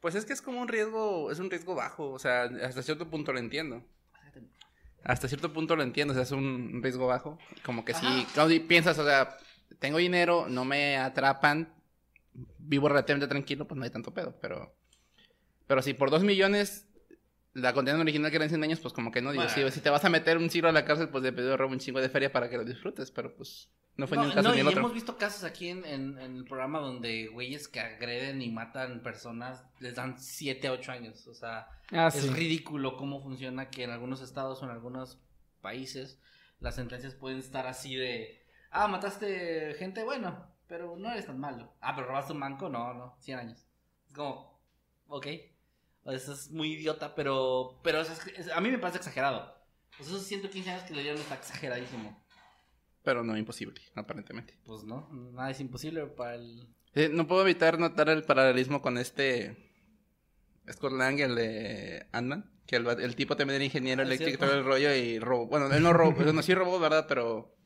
[0.00, 3.08] Pues es que es como un riesgo, es un riesgo bajo, o sea, hasta cierto
[3.08, 3.82] punto lo entiendo.
[5.02, 7.38] Hasta cierto punto lo entiendo, o sea, es un riesgo bajo.
[7.64, 8.26] Como que si Ajá.
[8.34, 9.36] cuando piensas, o sea,
[9.78, 11.72] tengo dinero, no me atrapan,
[12.58, 14.36] vivo relativamente tranquilo, pues no hay tanto pedo.
[14.42, 14.74] Pero,
[15.66, 16.86] pero si por dos millones
[17.54, 19.68] la condena original que eran 100 años, pues como que no digo, Bueno.
[19.70, 21.72] si, si te vas a meter un siglo a la cárcel, pues de pedido robo
[21.72, 24.34] un chingo de feria para que lo disfrutes, pero pues no fue No, ni un
[24.36, 24.78] caso no, ni y el otro.
[24.80, 29.02] hemos visto casos aquí en, en- en el programa donde güeyes que agreden y matan
[29.02, 31.26] personas les dan 7 a 8 años.
[31.26, 32.30] O sea, Ah, es sí.
[32.30, 35.18] ridículo cómo funciona que en algunos estados o en algunos
[35.60, 36.20] países
[36.60, 41.72] las sentencias pueden estar así de, ah, mataste gente, bueno, pero no eres tan malo.
[41.80, 43.66] Ah, pero robaste un banco, no, no, 100 años.
[44.06, 44.60] Es como,
[45.08, 45.26] ok,
[46.12, 49.54] eso es muy idiota, pero, pero es- es- a mí me parece exagerado.
[49.96, 52.24] Pues esos 115 años que le dieron está exageradísimo.
[53.02, 54.58] Pero no imposible, aparentemente.
[54.64, 56.66] Pues no, nada es imposible para el...
[57.12, 59.56] No puedo evitar notar el paralelismo con este
[60.70, 62.50] Scott Lang, el de Ant-Man.
[62.66, 65.46] Que el, el tipo también era ingeniero Ah, eléctrico todo el rollo y robó.
[65.46, 67.06] Bueno, él no robó, pues, no, sí robó, ¿verdad?
[67.08, 67.56] Pero.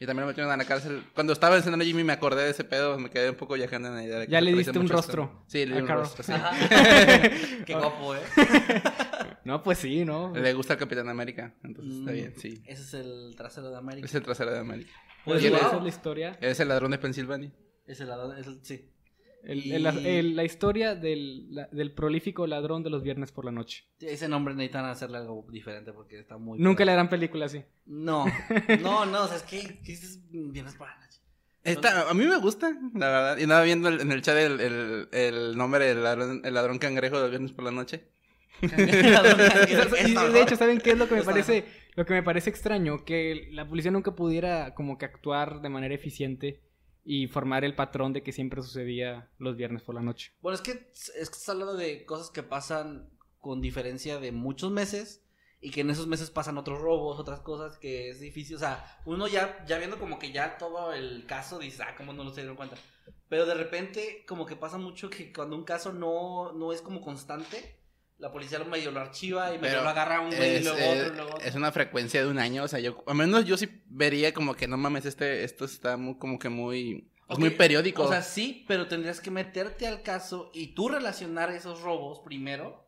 [0.00, 1.04] Y también lo metieron a la cárcel.
[1.14, 3.88] Cuando estaba enseñando a Jimmy me acordé de ese pedo, me quedé un poco viajando
[3.88, 5.44] en la idea de que Ya le diste un rostro.
[5.46, 6.32] Sí, le di un rostro, sí.
[7.66, 8.20] Qué guapo, ¿eh?
[9.44, 10.32] No, pues sí, ¿no?
[10.34, 12.62] Le gusta el Capitán América, entonces está Mm, bien, sí.
[12.64, 14.04] Ese es el trasero de América.
[14.06, 14.92] Es el trasero de América.
[15.24, 16.38] Pues esa es- es la historia.
[16.40, 17.52] Es el ladrón de Pensilvania.
[17.86, 18.91] Es el, es el- sí.
[19.44, 23.32] El- Y- el- la, el- la historia del, la- del prolífico ladrón de los viernes
[23.32, 23.84] por la noche.
[24.00, 26.58] Ese nombre necesitan hacerle algo diferente porque está muy...
[26.60, 27.62] Nunca le harán película así.
[27.86, 28.24] No,
[28.82, 31.18] no, no, o sea, es que ¿qué dices vienes por la noche.
[31.64, 33.38] Está, a mí me gusta, la verdad.
[33.38, 36.78] Y andaba viendo el- en el chat el, el, el nombre del ladrón, el ladrón
[36.78, 38.04] cangrejo de viernes por la noche.
[38.62, 41.64] Y de hecho, ¿saben qué es lo que me parece?
[41.94, 45.94] Lo que me parece extraño, que la policía nunca pudiera como que actuar de manera
[45.94, 46.60] eficiente
[47.04, 50.32] y formar el patrón de que siempre sucedía los viernes por la noche.
[50.40, 53.10] Bueno, es que es que estás de cosas que pasan
[53.40, 55.24] con diferencia de muchos meses
[55.60, 58.56] y que en esos meses pasan otros robos, otras cosas que es difícil.
[58.56, 62.12] O sea, uno ya, ya viendo como que ya todo el caso dice, ah, ¿cómo
[62.12, 62.76] no lo se dieron cuenta?
[63.28, 67.00] Pero de repente como que pasa mucho que cuando un caso no, no es como
[67.00, 67.81] constante,
[68.22, 70.64] la policía lo medio lo archiva y medio Pero lo agarra un güey y Es,
[70.64, 71.44] luego eh, otro y luego otro.
[71.44, 74.54] es una frecuencia de un año, o sea, yo, al menos yo sí vería como
[74.54, 78.04] que no mames, este, esto está muy, como que muy, es muy periódico.
[78.04, 82.86] O sea, sí, pero tendrías que meterte al caso y tú relacionar esos robos primero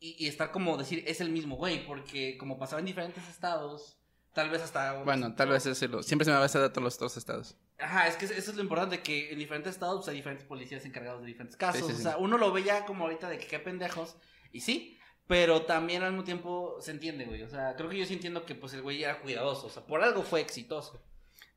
[0.00, 3.98] y, y estar como decir, es el mismo güey, porque como pasaba en diferentes estados,
[4.32, 4.94] tal vez hasta...
[5.04, 7.56] bueno, tal vez es lo, siempre se me va a ese dato los otros estados.
[7.78, 10.84] Ajá, es que eso es lo importante, que en diferentes estados pues, hay diferentes policías
[10.84, 11.82] encargados de diferentes casos.
[11.82, 12.00] Sí, sí, sí.
[12.00, 14.16] O sea, uno lo ve ya como ahorita de que qué pendejos,
[14.52, 17.42] y sí, pero también al mismo tiempo se entiende, güey.
[17.42, 19.84] O sea, creo que yo sí entiendo que pues el güey era cuidadoso, o sea,
[19.86, 21.02] por algo fue exitoso.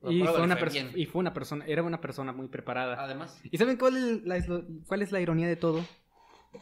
[0.10, 3.02] Y fue, una fue y fue una persona, era una persona muy preparada.
[3.02, 5.86] Además, ¿Y saben cuál es la, cuál es la ironía de todo?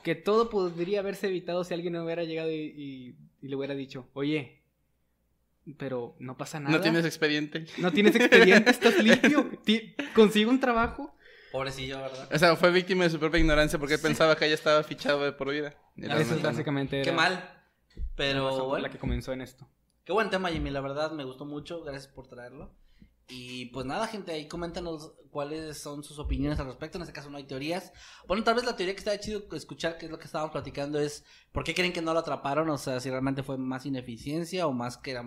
[0.04, 4.08] Que todo podría haberse evitado si alguien hubiera llegado y, y- y le hubiera dicho,
[4.14, 4.62] oye,
[5.78, 6.76] pero no pasa nada.
[6.78, 7.66] No tienes expediente.
[7.80, 9.50] No tienes expediente, estás limpio.
[10.16, 11.16] Consigo un trabajo.
[11.52, 12.30] Pobrecillo, ¿verdad?
[12.34, 15.24] O sea, fue víctima de su propia ignorancia porque él pensaba que ella estaba fichado
[15.24, 15.76] de por vida.
[15.98, 16.42] Eso es no.
[16.42, 17.64] básicamente era Qué mal.
[18.16, 19.68] Pero bueno, la que comenzó en esto.
[20.06, 20.70] qué buen tema, Jimmy.
[20.70, 21.84] La verdad me gustó mucho.
[21.84, 22.74] Gracias por traerlo.
[23.28, 26.98] Y pues nada, gente, ahí coméntanos cuáles son sus opiniones al respecto.
[26.98, 27.94] En este caso no hay teorías.
[28.28, 31.00] Bueno, tal vez la teoría que está chido escuchar, que es lo que estábamos platicando,
[31.00, 32.70] es por qué creen que no lo atraparon.
[32.70, 35.24] O sea, si realmente fue más ineficiencia o más que era.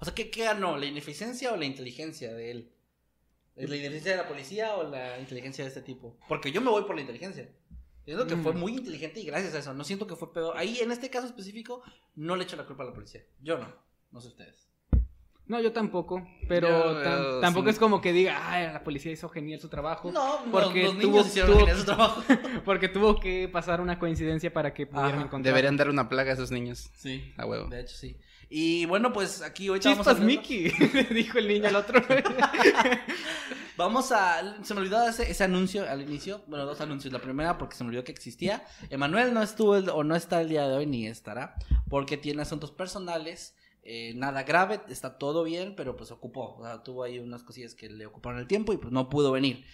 [0.00, 0.76] O sea, ¿qué, qué ganó?
[0.76, 2.72] ¿La ineficiencia o la inteligencia de él?
[3.56, 6.16] ¿Es la inteligencia de la policía o la inteligencia de este tipo?
[6.28, 7.48] Porque yo me voy por la inteligencia.
[8.04, 8.58] Siento que fue Mm.
[8.58, 9.74] muy inteligente y gracias a eso.
[9.74, 10.56] No siento que fue peor.
[10.56, 11.82] Ahí, en este caso específico,
[12.16, 13.20] no le echo la culpa a la policía.
[13.40, 13.68] Yo no.
[14.10, 14.68] No sé ustedes.
[15.46, 17.70] No, yo tampoco, pero Yo, eh, tampoco sí.
[17.72, 20.10] es como que diga, ay, la policía hizo genial su trabajo.
[20.10, 22.22] No, porque los, los tuvo- niños hicieron tuvo- genial su trabajo.
[22.64, 25.22] Porque tuvo que pasar una coincidencia para que pudieran Ajá.
[25.26, 25.52] encontrar.
[25.54, 26.90] Deberían dar una plaga a esos niños.
[26.94, 27.34] Sí.
[27.36, 27.68] A huevo.
[27.68, 28.16] De hecho, sí.
[28.54, 30.68] Y bueno, pues aquí ahorita vamos a Chispas Mickey,
[31.14, 32.02] dijo el niño al otro.
[33.76, 34.62] Vamos a.
[34.62, 36.42] Se me olvidó ese, ese anuncio al inicio.
[36.46, 37.12] Bueno, dos anuncios.
[37.12, 38.64] La primera, porque se me olvidó que existía.
[38.90, 41.54] Emanuel no estuvo el- o no está el día de hoy, ni estará.
[41.88, 43.56] Porque tiene asuntos personales.
[43.84, 46.54] eh, nada grave, está todo bien, pero pues ocupó.
[46.56, 49.32] O sea, tuvo ahí unas cosillas que le ocuparon el tiempo y pues no pudo
[49.32, 49.64] venir.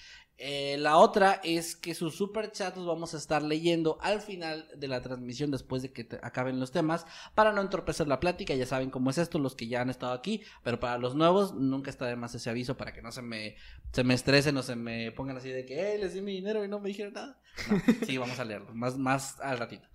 [0.40, 4.68] Eh, la otra es que sus super chats los vamos a estar leyendo al final
[4.76, 8.54] de la transmisión después de que te- acaben los temas para no entorpecer la plática.
[8.54, 11.54] Ya saben cómo es esto, los que ya han estado aquí, pero para los nuevos
[11.54, 13.56] nunca está de más ese aviso para que no se me,
[13.92, 16.68] se me estresen o se me pongan así de que, les di mi dinero y
[16.68, 17.36] no me dijeron nada.
[17.68, 19.88] No, sí, vamos a leerlo, más, más al ratito.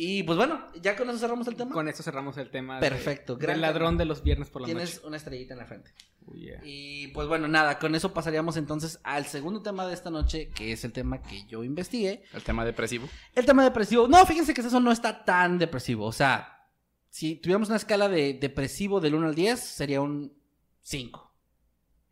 [0.00, 1.72] Y pues bueno, ya con eso cerramos el tema.
[1.72, 2.78] Con eso cerramos el tema.
[2.78, 3.98] de- Perfecto, del gran ladrón tema.
[3.98, 5.06] de los viernes por la Tienes noche.
[5.08, 5.92] una estrellita en la frente.
[6.24, 6.60] Oh, yeah.
[6.62, 10.70] Y pues bueno, nada, con eso pasaríamos entonces al segundo tema de esta noche, que
[10.70, 12.22] es el tema que yo investigué.
[12.32, 13.08] El tema depresivo.
[13.34, 14.06] El tema depresivo.
[14.06, 16.06] No, fíjense que eso no está tan depresivo.
[16.06, 16.70] O sea,
[17.08, 20.32] si tuviéramos una escala de depresivo del 1 al 10, sería un
[20.80, 21.34] 5.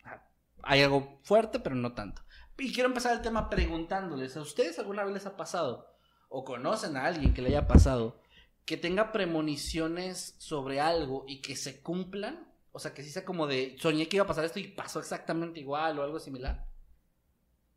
[0.03, 0.25] Ah,
[0.65, 2.23] Hay algo fuerte, pero no tanto.
[2.59, 5.87] Y quiero empezar el tema preguntándoles, ¿a ustedes alguna vez les ha pasado
[6.29, 8.21] o conocen a alguien que le haya pasado
[8.65, 12.53] que tenga premoniciones sobre algo y que se cumplan?
[12.73, 14.99] O sea, que sí sea como de, soñé que iba a pasar esto y pasó
[14.99, 16.67] exactamente igual o algo similar.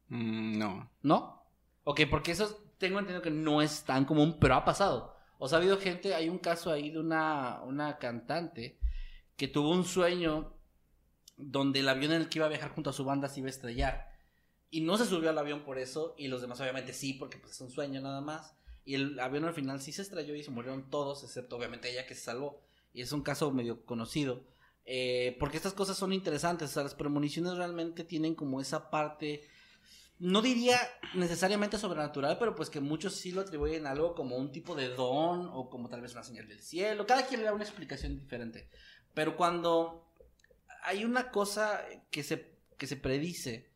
[0.08, 0.92] Mm, no.
[1.04, 1.44] ¿No?
[1.84, 5.16] Ok, porque eso tengo entendido que no es tan común, pero ha pasado.
[5.38, 8.80] O sea, ha habido gente, hay un caso ahí de una, una cantante
[9.38, 10.54] que tuvo un sueño
[11.38, 13.48] donde el avión en el que iba a viajar junto a su banda se iba
[13.48, 14.09] a estrellar.
[14.72, 17.54] Y no se subió al avión por eso, y los demás obviamente sí, porque pues
[17.54, 18.56] es un sueño nada más.
[18.86, 22.06] Y el avión al final sí se estrelló y se murieron todos, excepto obviamente ella
[22.06, 22.62] que se salvó.
[22.94, 24.44] Y es un caso medio conocido.
[24.86, 29.48] Eh, porque estas cosas son interesantes, o sea, las premoniciones realmente tienen como esa parte
[30.20, 30.78] no diría
[31.16, 34.90] necesariamente sobrenatural, pero pues que muchos sí lo atribuyen a algo como un tipo de
[34.90, 37.08] don o como tal vez una señal del cielo.
[37.08, 38.70] Cada quien le da una explicación diferente.
[39.14, 40.06] Pero cuando
[40.84, 43.69] hay una cosa que se, que se predice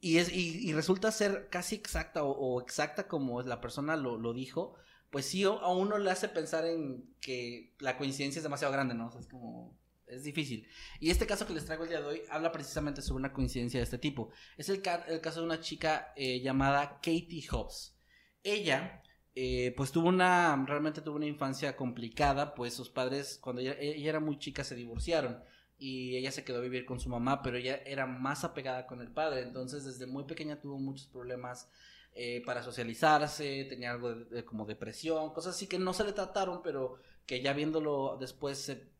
[0.00, 4.32] y, es, y, y resulta ser casi exacta o, exacta como la persona lo, lo
[4.32, 4.74] dijo,
[5.10, 9.08] pues sí a uno le hace pensar en que la coincidencia es demasiado grande, ¿no?
[9.08, 9.76] O sea, es como...
[10.06, 10.66] Es difícil.
[11.00, 13.78] Y este caso que les traigo el día de hoy habla precisamente sobre una coincidencia
[13.78, 14.30] de este tipo.
[14.56, 17.94] Es el, el caso de una chica eh, llamada Katie Hobbs.
[18.42, 19.02] Ella,
[19.34, 24.08] eh, pues tuvo una, realmente tuvo una infancia complicada, pues sus padres, cuando ella, ella
[24.08, 25.44] era muy chica, se divorciaron
[25.78, 29.00] y ella se quedó a vivir con su mamá, pero ella era más apegada con
[29.00, 31.70] el padre, entonces desde muy pequeña tuvo muchos problemas
[32.14, 36.12] eh, para socializarse, tenía algo de, de como depresión, cosas así que no se le
[36.12, 38.90] trataron, pero que ya viéndolo después se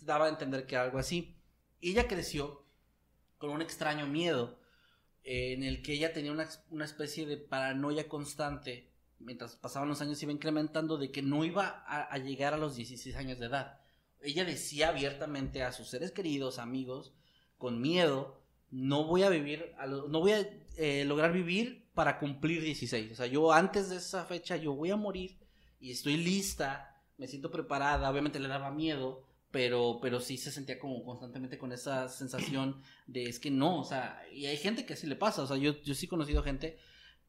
[0.00, 1.36] daba a entender que era algo así.
[1.80, 2.64] Y ella creció
[3.36, 4.58] con un extraño miedo
[5.24, 10.00] eh, en el que ella tenía una, una especie de paranoia constante mientras pasaban los
[10.00, 13.46] años iba incrementando de que no iba a, a llegar a los 16 años de
[13.46, 13.80] edad.
[14.24, 17.12] Ella decía abiertamente a sus seres queridos, amigos,
[17.58, 19.72] con miedo, no voy a vivir,
[20.08, 23.12] no voy a eh, lograr vivir para cumplir 16.
[23.12, 25.38] O sea, yo antes de esa fecha yo voy a morir
[25.78, 30.78] y estoy lista, me siento preparada, obviamente le daba miedo, pero, pero sí se sentía
[30.80, 34.94] como constantemente con esa sensación de es que no, o sea, y hay gente que
[34.94, 36.76] así le pasa, o sea, yo, yo sí he conocido gente,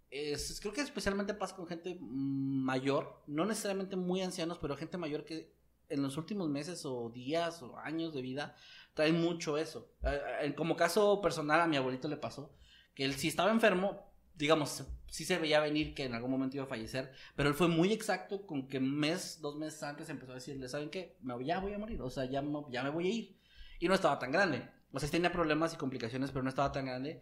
[0.10, 4.97] es- creo que especialmente pasa con gente mm, mayor, no necesariamente muy ancianos, pero gente
[4.97, 5.53] mayor que
[5.89, 8.56] en los últimos meses o días o años de vida
[8.93, 9.91] traen mucho eso.
[10.04, 12.56] Eh, eh, Como caso personal a mi abuelito le pasó,
[12.93, 16.65] que él si estaba enfermo, digamos, sí se veía venir que en algún momento iba
[16.65, 20.32] a fallecer, pero él fue muy exacto con que un mes, dos meses antes empezó
[20.32, 21.17] a decirle, ¿saben qué?
[21.21, 23.38] Me, ya voy a morir, o sea, ya, ya me voy a ir.
[23.80, 24.67] Y no estaba tan grande.
[24.91, 27.21] O sea, tenía problemas y complicaciones, pero no estaba tan grande.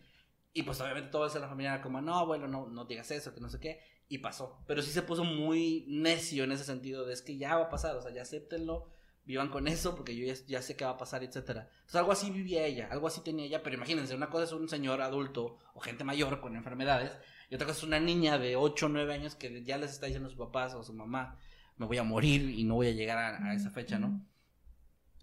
[0.54, 3.34] Y pues obviamente todos en la familia era como, no, abuelo, no, no digas eso,
[3.34, 3.82] que no sé qué.
[4.10, 4.64] Y pasó.
[4.68, 7.70] Pero sí se puso muy necio en ese sentido, de es que ya va a
[7.70, 8.90] pasar, o sea, ya acéptenlo,
[9.26, 11.70] vivan con eso, porque yo ya, sé qué va a pasar, etcétera.
[11.72, 14.68] Entonces algo así vivía ella, algo así tenía ella, pero imagínense, una cosa es un
[14.68, 17.18] señor adulto o gente mayor con enfermedades,
[17.50, 20.08] y otra cosa es una niña de 8 o 9 años que ya les está
[20.08, 21.40] diciendo a sus papás o a su mamá,
[21.78, 24.22] me voy a morir y no voy a llegar a esa fecha, ¿no?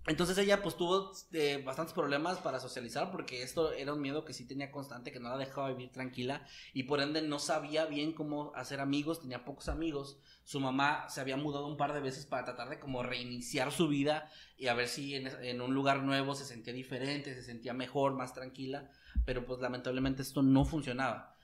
[0.06, 4.32] Entonces ella pues tuvo eh, bastantes problemas para socializar porque esto era un miedo que
[4.32, 8.12] sí tenía constante, que no la dejaba vivir tranquila y por ende no sabía bien
[8.12, 10.18] cómo hacer amigos, tenía pocos amigos.
[10.42, 13.88] Su mamá se había mudado un par de veces para tratar de como reiniciar su
[13.88, 18.14] vida y a ver si en, un lugar nuevo se sentía diferente, se sentía mejor,
[18.14, 18.90] más tranquila,
[19.26, 21.36] pero pues lamentablemente esto no funcionaba.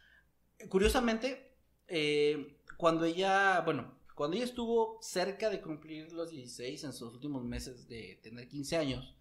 [0.70, 7.12] Curiosamente, eh, cuando ella, bueno, cuando ella estuvo cerca de cumplir los 16 en sus
[7.14, 9.14] últimos meses de tener 15 años,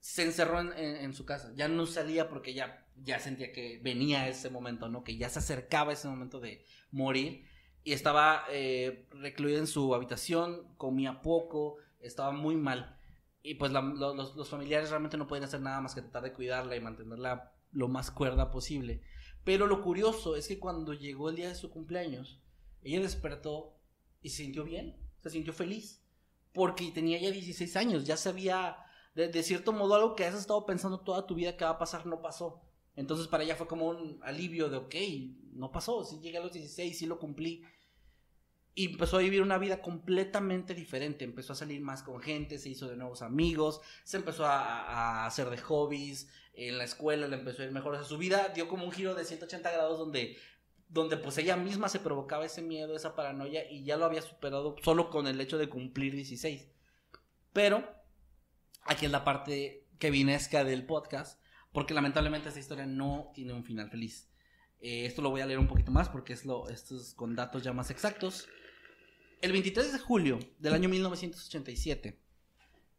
[0.00, 1.52] se encerró en, en- en su casa.
[1.54, 5.04] Ya no salía porque ya, ya sentía que venía ese momento, ¿no?
[5.04, 7.44] Que ya se acercaba ese momento de morir.
[7.84, 12.98] Y estaba eh, recluida en su habitación, comía poco, estaba muy mal.
[13.42, 16.22] Y pues la- lo- los, los familiares realmente no podían hacer nada más que tratar
[16.24, 19.02] de cuidarla y mantenerla lo más cuerda posible.
[19.44, 22.40] Pero lo curioso es que cuando llegó el día de su cumpleaños,
[22.82, 23.78] ella despertó
[24.22, 26.00] y se sintió bien, se sintió feliz,
[26.52, 28.76] porque tenía ya 16 años, ya sabía,
[29.14, 32.06] de, cierto modo, algo que has estado pensando toda tu vida que va a pasar,
[32.06, 32.62] no pasó.
[32.94, 34.94] Entonces para ella fue como un alivio de, ok,
[35.52, 37.64] no pasó, sí llegué a los 16, sí lo cumplí.
[38.74, 42.70] Y empezó a vivir una vida completamente diferente, empezó a salir más con gente, se
[42.70, 47.36] hizo de nuevos amigos, se empezó a, a hacer de hobbies, en la escuela le
[47.36, 49.98] empezó a ir mejor, o sea, su vida dio como un giro de 180 grados
[49.98, 50.36] donde
[50.92, 54.76] donde pues ella misma se provocaba ese miedo, esa paranoia y ya lo había superado
[54.82, 56.68] solo con el hecho de cumplir 16.
[57.52, 57.82] Pero
[58.84, 61.40] aquí es la parte que vinesca del podcast,
[61.72, 64.28] porque lamentablemente esta historia no tiene un final feliz.
[64.80, 67.34] Eh, esto lo voy a leer un poquito más porque es lo, esto es con
[67.34, 68.48] datos ya más exactos.
[69.40, 72.20] El 23 de julio del año 1987,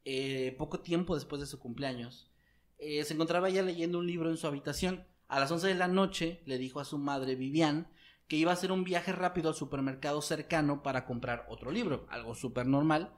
[0.06, 2.32] eh, poco tiempo después de su cumpleaños,
[2.79, 5.06] eh, se encontraba ella leyendo un libro en su habitación.
[5.33, 7.91] A las 11 de la noche le dijo a su madre Vivian
[8.27, 12.35] que iba a hacer un viaje rápido al supermercado cercano para comprar otro libro, algo
[12.35, 13.17] súper normal.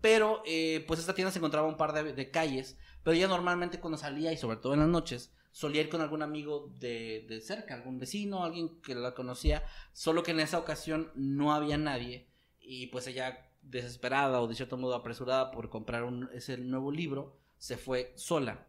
[0.00, 3.98] Pero eh, pues esta tienda se encontraba un par de, calles, pero ella normalmente cuando
[3.98, 7.74] salía y sobre todo en las noches solía ir con algún amigo de, de cerca,
[7.74, 12.28] algún vecino, alguien que la conocía, solo que en esa ocasión no había nadie
[12.60, 17.78] y pues ella desesperada o de cierto modo apresurada por comprar ese nuevo libro, se
[17.78, 18.68] fue sola.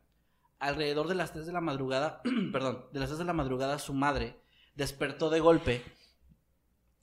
[0.63, 2.21] Alrededor de las 3 de la madrugada,
[2.53, 4.39] perdón, de las 3 de la madrugada su madre
[4.75, 5.83] despertó de golpe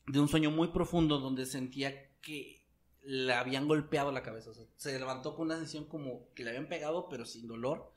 [0.07, 2.67] de un sueño muy profundo donde sentía que
[3.03, 4.51] le habían golpeado la cabeza.
[4.77, 7.93] Se levantó con una sensación como que le habían pegado pero sin dolor.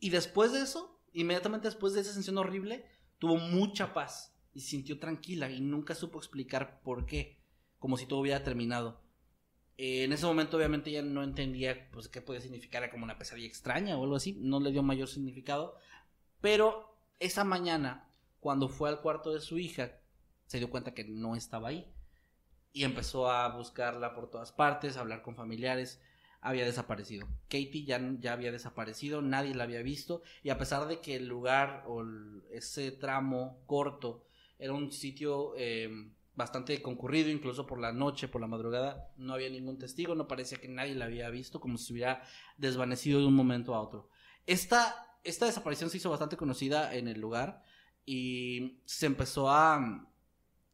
[0.00, 2.86] Y después de eso, inmediatamente después de esa sensación horrible,
[3.18, 7.38] tuvo mucha paz y sintió tranquila y nunca supo explicar por qué,
[7.78, 9.03] como si todo hubiera terminado.
[9.76, 13.18] Eh, en ese momento obviamente ella no entendía pues qué podía significar, era como una
[13.18, 15.76] pesadilla extraña o algo así, no le dio mayor significado,
[16.40, 18.08] pero esa mañana
[18.40, 19.98] cuando fue al cuarto de su hija
[20.46, 21.90] se dio cuenta que no estaba ahí.
[22.72, 26.00] Y empezó a buscarla por todas partes, a hablar con familiares,
[26.40, 27.26] había desaparecido.
[27.44, 30.22] Katie ya, ya había desaparecido, nadie la había visto.
[30.42, 32.04] Y a pesar de que el lugar o
[32.50, 34.26] ese tramo corto
[34.58, 35.88] era un sitio eh,
[36.36, 40.58] bastante concurrido, incluso por la noche, por la madrugada, no había ningún testigo, no parecía
[40.58, 42.22] que nadie la había visto, como si hubiera
[42.56, 44.08] desvanecido de un momento a otro.
[44.46, 47.62] Esta, esta desaparición se hizo bastante conocida en el lugar
[48.04, 50.06] y se empezó a mm,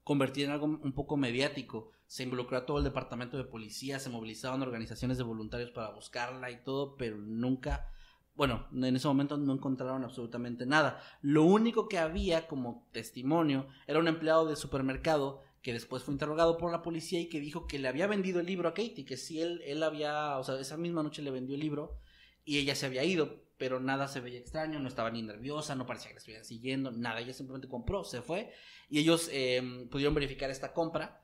[0.03, 1.90] convertir en algo un poco mediático.
[2.07, 6.51] Se involucró a todo el departamento de policía, se movilizaban organizaciones de voluntarios para buscarla
[6.51, 7.92] y todo, pero nunca,
[8.35, 11.01] bueno, en ese momento no encontraron absolutamente nada.
[11.20, 16.57] Lo único que había como testimonio era un empleado de supermercado que después fue interrogado
[16.57, 19.16] por la policía y que dijo que le había vendido el libro a Katie, que
[19.16, 21.99] sí él, él había, o sea, esa misma noche le vendió el libro
[22.44, 25.87] y ella se había ido, pero nada se veía extraño, no estaba ni nerviosa, no
[25.87, 28.53] parecía que la estuvieran siguiendo, nada, ella simplemente compró, se fue
[28.88, 31.23] y ellos eh, pudieron verificar esta compra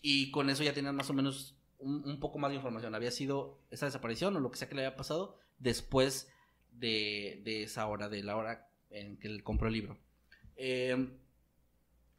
[0.00, 2.94] y con eso ya tenían más o menos un, poco más de información.
[2.94, 6.30] Había sido esa desaparición o lo que sea que le había pasado después
[6.70, 9.98] de, de esa hora, de la hora en que él compró el libro.
[10.56, 11.08] Eh,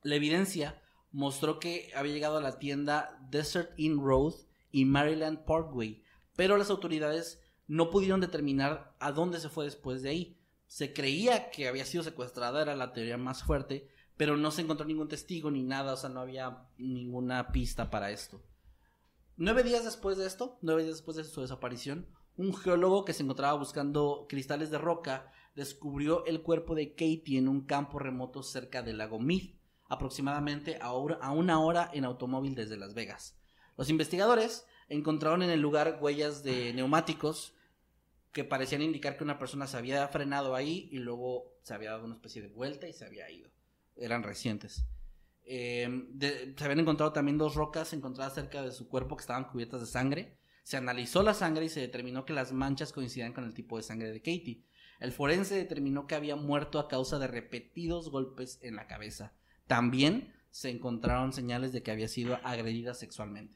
[0.04, 0.82] la evidencia
[1.14, 4.34] mostró que había llegado a la tienda Desert Inn Road
[4.72, 6.04] y Maryland Parkway,
[6.36, 10.40] pero las autoridades no pudieron determinar a dónde se fue después de ahí.
[10.66, 13.88] Se creía que había sido secuestrada, era la teoría más fuerte,
[14.18, 18.12] pero no se encontró ningún testigo ni nada, o sea, no había ninguna pista para
[18.12, 18.44] esto.
[19.38, 23.22] Nueve días después de esto, nueve días después de su desaparición, un geólogo que se
[23.22, 28.82] encontraba buscando cristales de roca descubrió el cuerpo de Katie en un campo remoto cerca
[28.82, 29.52] del lago Mead,
[29.94, 33.38] aproximadamente a, hora- a una hora en automóvil desde Las Vegas.
[33.78, 37.56] Los investigadores encontraron en el lugar huellas de neumáticos
[38.32, 42.06] que parecían indicar que una persona se había frenado ahí y luego se había dado
[42.06, 43.50] una especie de vuelta y se había ido.
[43.96, 44.86] Eran recientes.
[45.46, 49.46] Eh, de- se habían encontrado también dos rocas encontradas cerca de su cuerpo que estaban
[49.46, 50.38] cubiertas de sangre.
[50.64, 53.84] Se analizó la sangre y se determinó que las manchas coincidían con el tipo de
[53.84, 54.64] sangre de Katie.
[55.00, 59.34] El forense determinó que había muerto a causa de repetidos golpes en la cabeza.
[59.68, 63.56] También se encontraron señales de que había sido agredida sexualmente.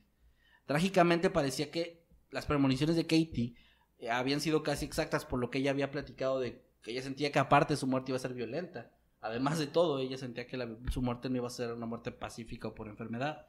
[0.66, 3.56] Trágicamente parecía que las premoniciones de Katie
[4.00, 7.32] eh, habían sido casi exactas por lo que ella había platicado de que ella sentía
[7.32, 8.92] que aparte su muerte iba a ser violenta.
[9.22, 10.58] Además de todo, ella sentía que
[10.92, 13.48] su muerte no iba a ser una muerte pacífica o por enfermedad.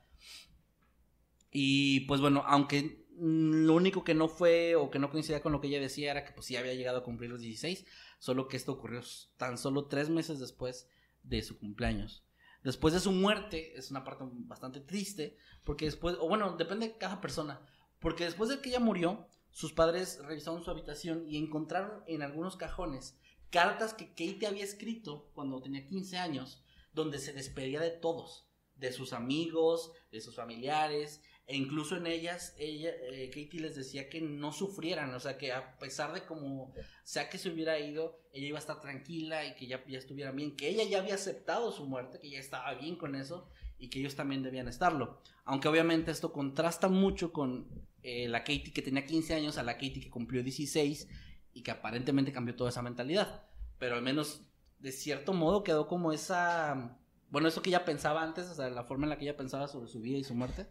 [1.50, 5.52] Y pues bueno, aunque mm, lo único que no fue o que no coincidía con
[5.52, 7.86] lo que ella decía era que pues sí había llegado a cumplir los 16,
[8.18, 9.00] solo que esto ocurrió
[9.36, 10.88] tan solo tres meses después
[11.22, 12.28] de su cumpleaños.
[12.64, 16.98] Después de su muerte, es una parte bastante triste, porque después, o bueno, depende de
[16.98, 17.61] cada persona,
[18.00, 22.56] porque después de que ella murió, sus padres revisaron su habitación y encontraron en algunos
[22.56, 23.18] cajones
[23.50, 28.92] cartas que Kate había escrito cuando tenía 15 años, donde se despedía de todos, de
[28.92, 34.20] sus amigos, de sus familiares, e incluso en ellas, ella, eh, Katie les decía que
[34.20, 36.74] no sufrieran, o sea, que a pesar de como
[37.05, 40.30] sea que se hubiera ido, ella iba a estar tranquila y que ya, ya estuviera
[40.30, 43.88] bien, que ella ya había aceptado su muerte, que ya estaba bien con eso y
[43.88, 45.22] que ellos también debían estarlo.
[45.46, 47.66] Aunque obviamente esto contrasta mucho con
[48.03, 51.09] eh, la Katie que tenía 15 años a la Katie que cumplió 16
[51.55, 53.49] y que aparentemente cambió toda esa mentalidad.
[53.78, 54.42] Pero al menos
[54.80, 56.99] de cierto modo quedó como esa...
[57.30, 59.66] Bueno, eso que ella pensaba antes, o sea, la forma en la que ella pensaba
[59.66, 60.66] sobre su vida y su muerte.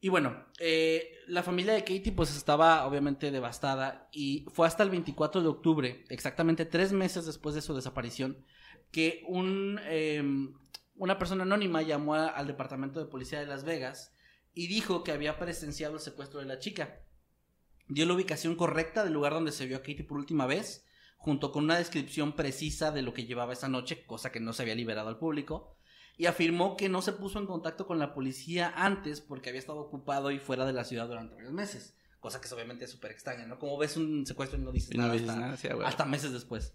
[0.00, 4.90] Y bueno, eh, la familia de Katie pues estaba obviamente devastada y fue hasta el
[4.90, 8.44] 24 de octubre, exactamente tres meses después de su desaparición,
[8.92, 10.22] que un, eh,
[10.94, 14.14] una persona anónima llamó al departamento de policía de Las Vegas
[14.54, 17.02] y dijo que había presenciado el secuestro de la chica.
[17.88, 20.86] Dio la ubicación correcta del lugar donde se vio a Katie por última vez,
[21.16, 24.62] junto con una descripción precisa de lo que llevaba esa noche, cosa que no se
[24.62, 25.77] había liberado al público,
[26.18, 29.78] y afirmó que no se puso en contacto con la policía antes porque había estado
[29.78, 33.46] ocupado y fuera de la ciudad durante varios meses, cosa que es obviamente súper extraña,
[33.46, 33.58] ¿no?
[33.60, 35.76] Como ves un secuestro y no dices Y no nada, dices hasta, nada, sí, a
[35.76, 35.86] huevo.
[35.86, 36.74] hasta meses después.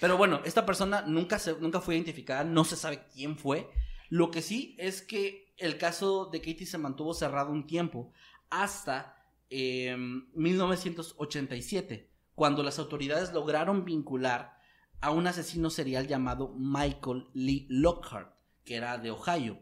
[0.00, 3.68] Pero bueno, esta persona nunca, se, nunca fue identificada, no se sabe quién fue.
[4.10, 8.12] Lo que sí es que el caso de Katie se mantuvo cerrado un tiempo
[8.48, 9.16] hasta
[9.50, 9.96] eh,
[10.34, 14.58] 1987, cuando las autoridades lograron vincular
[15.00, 18.33] a un asesino serial llamado Michael Lee Lockhart,
[18.64, 19.60] que era de Ohio.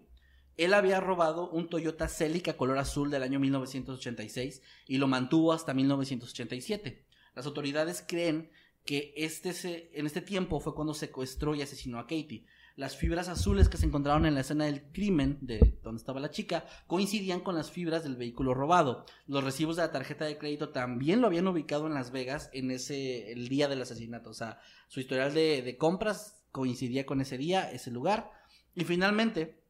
[0.57, 5.74] Él había robado un Toyota Celica color azul del año 1986 y lo mantuvo hasta
[5.74, 7.07] 1987.
[7.34, 8.50] Las autoridades creen
[8.84, 12.44] que este se- en este tiempo fue cuando secuestró y asesinó a Katie.
[12.74, 16.30] Las fibras azules que se encontraron en la escena del crimen, de donde estaba la
[16.30, 19.05] chica, coincidían con las fibras del vehículo robado.
[19.26, 22.70] Los recibos de la tarjeta de crédito también lo habían ubicado en Las Vegas en
[22.70, 24.30] ese el día del asesinato.
[24.30, 28.30] O sea, su historial de, de compras coincidía con ese día, ese lugar.
[28.75, 29.62] Y finalmente,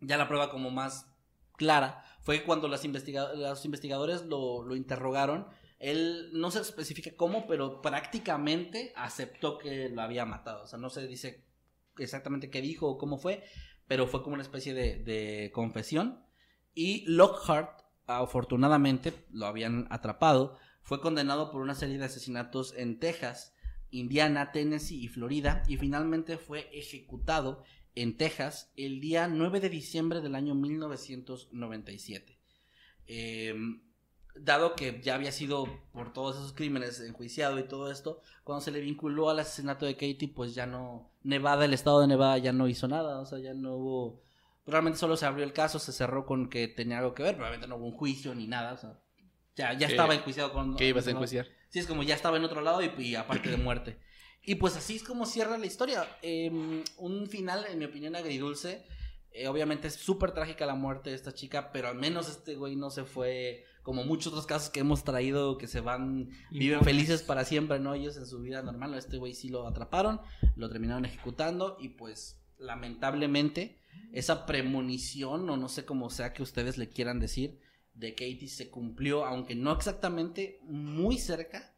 [0.00, 1.06] ya la prueba como más
[1.56, 5.46] clara fue cuando las investiga- los investigadores lo, lo interrogaron.
[5.78, 10.64] Él no se especifica cómo, pero prácticamente aceptó que lo había matado.
[10.64, 11.44] O sea, no se dice
[11.98, 13.44] exactamente qué dijo o cómo fue,
[13.86, 16.24] pero fue como una especie de, de confesión.
[16.74, 20.56] Y Lockhart, afortunadamente, lo habían atrapado.
[20.82, 23.54] Fue condenado por una serie de asesinatos en Texas,
[23.90, 25.62] Indiana, Tennessee y Florida.
[25.68, 27.62] Y finalmente fue ejecutado
[27.96, 32.38] en Texas el día 9 de diciembre del año 1997.
[33.08, 33.54] Eh,
[34.34, 38.70] dado que ya había sido por todos esos crímenes enjuiciado y todo esto, cuando se
[38.70, 42.52] le vinculó al asesinato de Katie, pues ya no, Nevada, el estado de Nevada ya
[42.52, 44.22] no hizo nada, o sea, ya no hubo,
[44.66, 47.44] realmente solo se abrió el caso, se cerró con que tenía algo que ver, pero
[47.44, 48.98] realmente no hubo un juicio ni nada, o sea,
[49.56, 50.76] ya, ya ¿Qué- estaba enjuiciado con...
[50.76, 51.46] ¿Qué ibas a enjuiciar?
[51.70, 53.98] Sí, es como ya estaba en otro lado y, y aparte de muerte.
[54.46, 56.06] Y pues así es como cierra la historia.
[56.22, 56.50] Eh,
[56.98, 58.86] un final, en mi opinión, agridulce.
[59.32, 62.76] Eh, obviamente es súper trágica la muerte de esta chica, pero al menos este güey
[62.76, 67.22] no se fue como muchos otros casos que hemos traído que se van, viven felices
[67.22, 67.94] para siempre, ¿no?
[67.94, 70.20] Ellos en su vida normal, este güey sí lo atraparon,
[70.56, 73.78] lo terminaron ejecutando y pues lamentablemente
[74.12, 77.60] esa premonición o no sé cómo sea que ustedes le quieran decir
[77.94, 81.75] de Katie se cumplió, aunque no exactamente muy cerca,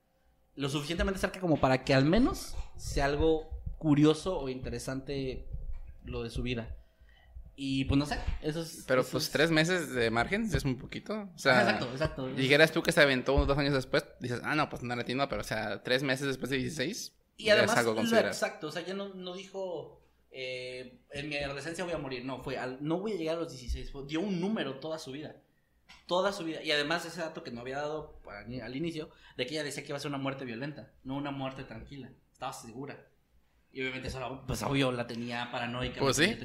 [0.58, 3.48] lo suficientemente cerca como para que al menos sea algo
[3.78, 5.46] curioso o interesante
[6.04, 6.74] lo de su vida.
[7.60, 8.84] Y pues no sé, eso es...
[8.86, 11.28] Pero eso pues es- tres meses de margen es muy poquito.
[11.34, 12.26] O sea, Ajá, exacto, exacto.
[12.34, 15.28] dijeras tú que se aventó unos dos años después, dices, ah, no, pues no latino,
[15.28, 18.26] pero o sea, tres meses después de 16, Y ya además, es algo considerar.
[18.26, 20.00] exacto, o sea, ya no, no dijo,
[20.30, 23.40] eh, en mi adolescencia voy a morir, no, fue, al- no voy a llegar a
[23.40, 25.34] los 16, fue- dio un número toda su vida,
[26.06, 29.46] toda su vida, y además ese dato que no había dado al, al inicio, de
[29.46, 32.52] que ella decía que iba a ser una muerte violenta, no una muerte tranquila, estaba
[32.52, 33.06] segura.
[33.70, 36.00] Y obviamente eso, pues obvio, la tenía paranoica.
[36.00, 36.36] Pues la sí,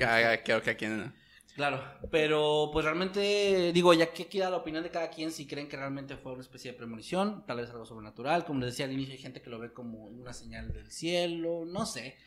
[0.43, 1.15] creo que a quien...
[1.55, 5.69] Claro, pero pues realmente, digo, ya que queda la opinión de cada quien, si creen
[5.69, 8.91] que realmente fue una especie de premonición, tal vez algo sobrenatural, como les decía al
[8.91, 12.17] inicio, hay gente que lo ve como una señal del cielo, no sé.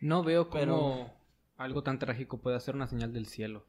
[0.00, 1.10] No veo cómo Pero-
[1.58, 3.66] algo tan trágico puede ser una señal del cielo.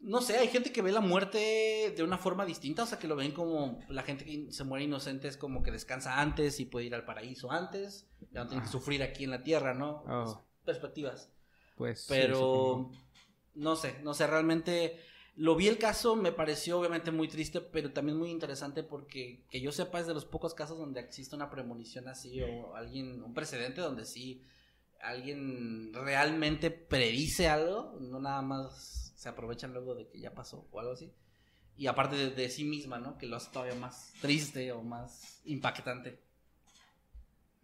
[0.00, 3.08] No sé, hay gente que ve la muerte de una forma distinta, o sea, que
[3.08, 6.66] lo ven como la gente que se muere inocente es como que descansa antes y
[6.66, 10.04] puede ir al paraíso antes, ya no tiene que sufrir aquí en la tierra, ¿no?
[10.08, 10.44] Oh.
[10.64, 11.32] Perspectivas.
[11.76, 12.90] Pues, Pero
[13.54, 15.00] no sé, no sé, realmente
[15.38, 19.60] lo vi el caso, me pareció obviamente muy triste, pero también muy interesante porque que
[19.60, 23.34] yo sepa es de los pocos casos donde existe una premonición así o alguien, un
[23.34, 24.42] precedente donde sí
[25.00, 30.78] alguien realmente predice algo, no nada más se aprovechan luego de que ya pasó o
[30.78, 31.12] algo así.
[31.76, 33.18] Y aparte de, de sí misma, ¿no?
[33.18, 36.20] Que lo hace todavía más triste o más impactante.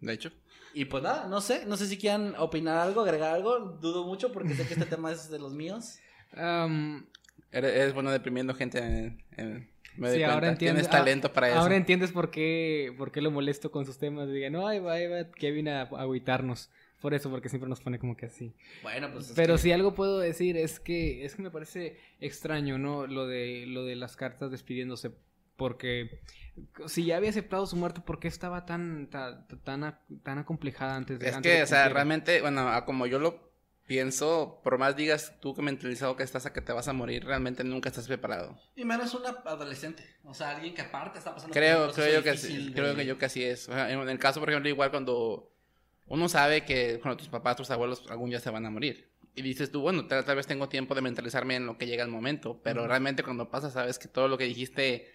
[0.00, 0.32] De hecho.
[0.74, 4.32] Y pues nada, no sé, no sé si quieran opinar algo, agregar algo, dudo mucho
[4.32, 5.98] porque sé que este tema es de los míos.
[6.32, 7.06] Am,
[7.52, 9.24] Eres, eres bueno deprimiendo gente en...
[9.36, 10.88] en- me sí, ahora entiendes.
[10.88, 11.58] Tienes talento para eso.
[11.60, 14.28] Ahora entiendes por qué, por qué lo molesto con sus temas.
[14.28, 16.68] Diga, no, ahí va, ahí va Kevin a, a agüitarnos.
[17.04, 18.54] Por eso, porque siempre nos pone como que así.
[18.82, 21.98] Bueno, pues es Pero que- si algo puedo decir es que es que me parece
[22.18, 23.06] extraño, ¿no?
[23.06, 25.10] Lo de lo de las cartas despidiéndose
[25.56, 26.22] porque
[26.86, 31.18] si ya había aceptado su muerte, ¿por qué estaba tan tan tan, tan acomplejada antes
[31.18, 33.52] de Es antes de que, o sea, realmente, bueno, como yo lo
[33.86, 37.26] pienso, por más digas tú que mentalizado que estás a que te vas a morir,
[37.26, 38.58] realmente nunca estás preparado.
[38.76, 42.32] Y menos una adolescente, o sea, alguien que aparte está pasando Creo, creo yo que
[42.32, 43.68] difícil creo que yo que así es.
[43.68, 45.53] O sea, en el caso, por ejemplo, igual cuando
[46.06, 49.10] uno sabe que cuando tus papás, tus abuelos algún día se van a morir.
[49.34, 52.04] Y dices tú, bueno, tal, tal vez tengo tiempo de mentalizarme en lo que llega
[52.04, 55.12] el momento, pero realmente cuando pasa sabes que todo lo que dijiste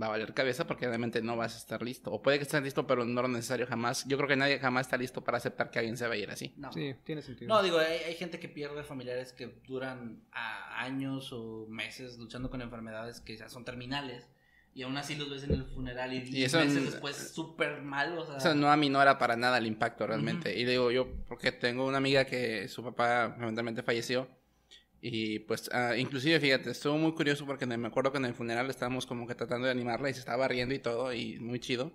[0.00, 2.12] va a valer cabeza porque realmente no vas a estar listo.
[2.12, 4.04] O puede que estés listo, pero no lo necesario jamás.
[4.06, 6.30] Yo creo que nadie jamás está listo para aceptar que alguien se va a ir
[6.30, 6.52] así.
[6.56, 6.72] No.
[6.72, 7.48] Sí, tiene sentido.
[7.48, 12.50] No, digo, hay, hay gente que pierde familiares que duran a años o meses luchando
[12.50, 14.28] con enfermedades que ya son terminales.
[14.78, 18.16] Y aún así los ves en el funeral y, Y eso meses después súper mal,
[18.16, 18.36] o sea...
[18.36, 20.56] Eso no aminora para nada el impacto realmente.
[20.56, 24.28] Y digo yo, porque tengo una amiga que su papá lamentablemente falleció.
[25.00, 28.70] Y pues, ah, inclusive, fíjate, estuvo muy curioso porque me acuerdo que en el funeral
[28.70, 31.90] estábamos como que tratando de animarla y se estaba riendo y todo, y muy chido.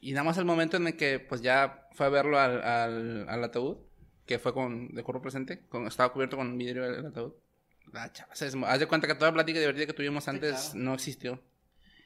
[0.00, 3.26] Y nada más el momento en el que pues ya fue a verlo al, al,
[3.26, 3.78] al ataúd,
[4.26, 7.32] que fue con, de cuerpo presente, con, estaba cubierto con vidrio el, el ataúd.
[7.92, 10.94] La chava se haz de cuenta que toda la plática divertida que tuvimos antes no
[10.94, 11.40] existió.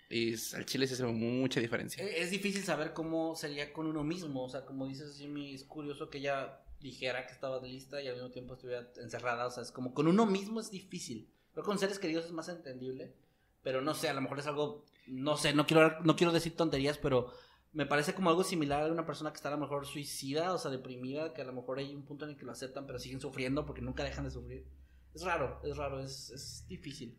[0.08, 2.04] Y al chile se hizo mucha diferencia.
[2.04, 5.64] Es es difícil saber cómo sería con uno mismo, o sea, como dices Jimmy, es
[5.64, 9.62] curioso que ella dijera que estaba lista y al mismo tiempo estuviera encerrada, o sea,
[9.62, 11.30] es como con uno mismo es difícil.
[11.54, 13.14] Pero con seres queridos es más entendible,
[13.62, 16.56] pero no sé, a lo mejor es algo, no sé, no quiero, no quiero decir
[16.56, 17.32] tonterías, pero
[17.72, 20.58] me parece como algo similar a una persona que está a lo mejor suicida, o
[20.58, 22.98] sea, deprimida, que a lo mejor hay un punto en el que lo aceptan, pero
[22.98, 24.66] siguen sufriendo porque nunca dejan de sufrir.
[25.14, 27.16] Es raro, es raro, es, es difícil.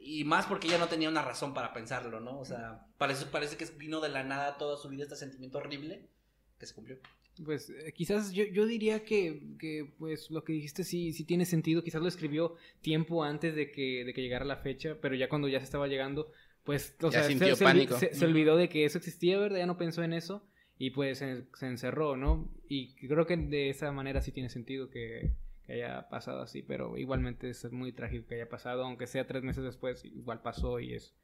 [0.00, 2.38] Y más porque ella no tenía una razón para pensarlo, ¿no?
[2.38, 6.08] O sea, parece, parece que vino de la nada toda su vida este sentimiento horrible
[6.58, 6.98] que se cumplió.
[7.44, 11.44] Pues eh, quizás yo, yo diría que, que, pues lo que dijiste sí, sí tiene
[11.44, 11.82] sentido.
[11.82, 15.48] Quizás lo escribió tiempo antes de que, de que llegara la fecha, pero ya cuando
[15.48, 16.32] ya se estaba llegando,
[16.64, 17.98] pues o Ya sea, sintió se, pánico.
[17.98, 19.58] se- se olvidó de que eso existía, ¿verdad?
[19.58, 20.44] Ya no pensó en eso
[20.78, 22.50] y pues se, se encerró, ¿no?
[22.68, 25.32] Y creo que de esa manera sí tiene sentido que,
[25.68, 29.42] que haya pasado así, pero igualmente es muy trágico que haya pasado, aunque sea tres
[29.42, 31.14] meses después, igual pasó y es,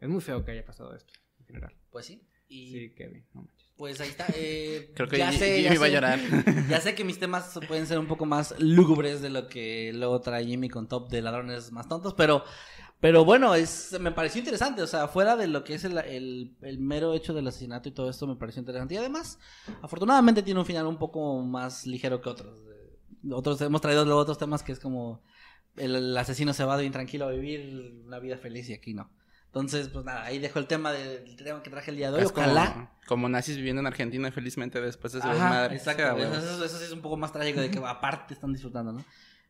[0.00, 1.74] es muy feo que haya pasado esto en general.
[1.90, 2.22] Pues sí.
[2.48, 3.72] Y Sí, Kevin, no manches.
[3.76, 4.26] pues ahí está.
[4.36, 5.94] eh, Creo que ya Jimmy sé, ya iba a sé.
[5.94, 6.20] llorar.
[6.68, 10.20] Ya sé que mis temas pueden ser un poco más lúgubres de lo que luego
[10.20, 12.44] trae Jimmy con top de ladrones más tontos, pero,
[13.00, 16.54] pero bueno, es, me pareció interesante, o sea, fuera de lo que es el, el-
[16.62, 18.94] el mero hecho del asesinato y todo esto, me pareció interesante.
[18.94, 19.38] Y además,
[19.82, 22.56] afortunadamente tiene un final un poco más ligero que otros.
[23.30, 25.22] Otros hemos traído luego otros temas que es como
[25.76, 29.10] el, el asesino se va bien tranquilo a vivir una vida feliz y aquí no.
[29.46, 32.24] Entonces, pues nada, ahí dejo el tema del tema que traje el día de hoy.
[32.24, 32.90] Es Ojalá.
[33.06, 35.76] como nazis viviendo en Argentina felizmente después de su desmadre.
[35.76, 36.02] exacto.
[36.02, 36.44] Sí, a Eso, huevos.
[36.44, 39.02] eso- eso sí es un poco más trágico de que aparte están disfrutando, ¿no?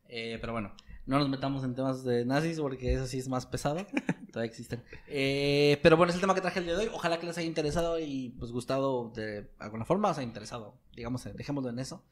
[0.09, 0.73] Eh, pero bueno,
[1.07, 3.85] no nos metamos en temas de nazis porque eso sí es más pesado.
[4.33, 4.83] Todavía existen.
[5.09, 6.91] Eh, pero bueno, es el tema que traje el día de hoy.
[6.93, 10.79] Ojalá que les haya interesado y pues gustado de alguna forma, os haya interesado.
[10.95, 12.05] Digamos, eh, dejémoslo en eso.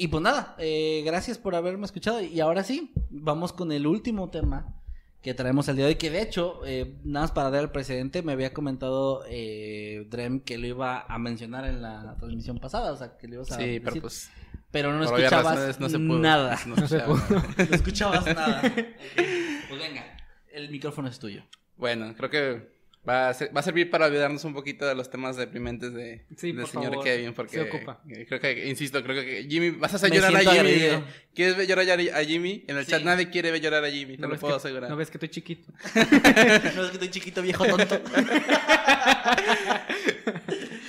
[0.00, 2.22] Y pues nada, eh, gracias por haberme escuchado.
[2.22, 4.76] Y ahora sí, vamos con el último tema
[5.22, 5.96] que traemos el día de hoy.
[5.96, 10.38] Que de hecho, eh, nada más para dar el precedente, me había comentado eh, Drem
[10.40, 12.92] que lo iba a mencionar en la transmisión pasada.
[12.92, 14.30] O sea, que lo ibas a Sí, pero decir, pues
[14.70, 16.18] pero no escuchabas no se pudo.
[16.20, 16.56] nada.
[16.66, 17.18] No, No se pudo.
[17.56, 18.62] No escuchabas nada.
[18.62, 20.04] Pues venga,
[20.52, 21.42] el micrófono es tuyo.
[21.76, 22.77] Bueno, creo que
[23.08, 26.26] Va a, ser- va a servir para olvidarnos un poquito de los temas deprimentes de,
[26.36, 28.02] Sí, del por señor favor, Kevin, porque se ocupa.
[28.10, 30.58] eh, creo que, insisto, creo que Jimmy, vas a hacer Me llorar a Jimmy.
[30.58, 30.94] agredido.
[30.98, 31.04] eh.
[31.34, 32.64] ¿Quieres ver llorar a Jimmy?
[32.68, 32.90] En el Sí.
[32.90, 34.90] chat nadie quiere ver llorar a Jimmy, te ¿No lo ves puedo que- asegurar.
[34.90, 35.72] ¿No ves que estoy chiquito?
[35.94, 37.98] no es que estoy chiquito, viejo tonto.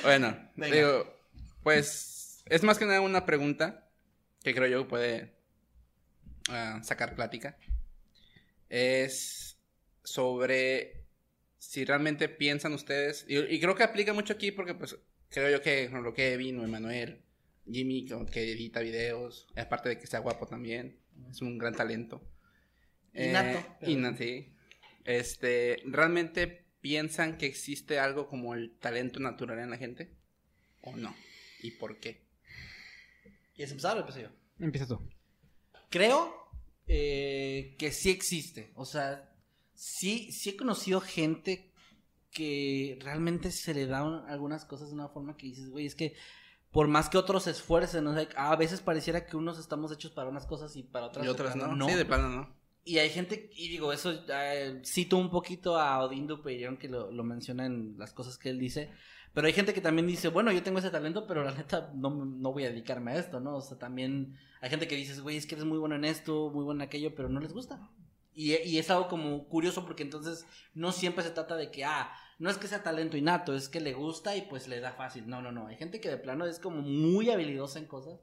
[0.03, 0.75] Bueno, Venga.
[0.75, 1.13] digo,
[1.63, 3.89] pues es más que nada una pregunta
[4.43, 5.33] que creo yo puede
[6.49, 7.57] ah, sacar plática.
[8.69, 9.57] Es
[10.03, 10.98] sobre
[11.59, 14.97] si realmente piensan ustedes, y, y creo que aplica mucho aquí porque pues
[15.29, 17.21] creo yo que por ejemplo, Kevin o Emanuel,
[17.71, 20.97] Jimmy que edita videos, aparte de que sea guapo también,
[21.29, 22.21] es un gran talento.
[23.13, 24.53] Innato, Eh, pero- innato, sí.
[25.05, 30.11] Este, ¿realmente piensan que existe algo como el talento natural en la gente?
[30.81, 31.15] ¿O no?
[31.61, 32.21] ¿Y por qué?
[33.55, 34.29] ¿Quieres empezar o empiezo yo?
[34.59, 34.99] Empieza tú.
[35.89, 36.33] Creo
[36.87, 38.71] eh, que sí existe.
[38.75, 39.28] O sea,
[39.79, 41.71] sí, sí he conocido gente
[42.31, 46.15] que realmente se le dan algunas cosas de una forma que dices, güey, es que
[46.69, 50.11] por más que otros se esfuercen, o sea, a veces pareciera que unos estamos hechos
[50.11, 51.87] para unas cosas y para otras, y otras no.
[51.87, 52.59] Sí, de plano no.
[52.83, 57.11] Y hay gente, y digo, eso eh, cito un poquito a Odín Dupeyron que lo,
[57.11, 58.91] lo menciona en las cosas que él dice.
[59.33, 62.09] Pero hay gente que también dice, bueno, yo tengo ese talento, pero la neta no,
[62.09, 63.57] no voy a dedicarme a esto, ¿no?
[63.57, 66.49] O sea, también hay gente que dice, güey, es que eres muy bueno en esto,
[66.49, 67.89] muy bueno en aquello, pero no les gusta.
[68.39, 72.09] Y, y es algo como curioso porque entonces no siempre se trata de que, ah,
[72.37, 75.27] no es que sea talento innato, es que le gusta y pues le da fácil.
[75.27, 75.67] No, no, no.
[75.67, 78.21] Hay gente que de plano es como muy habilidosa en cosas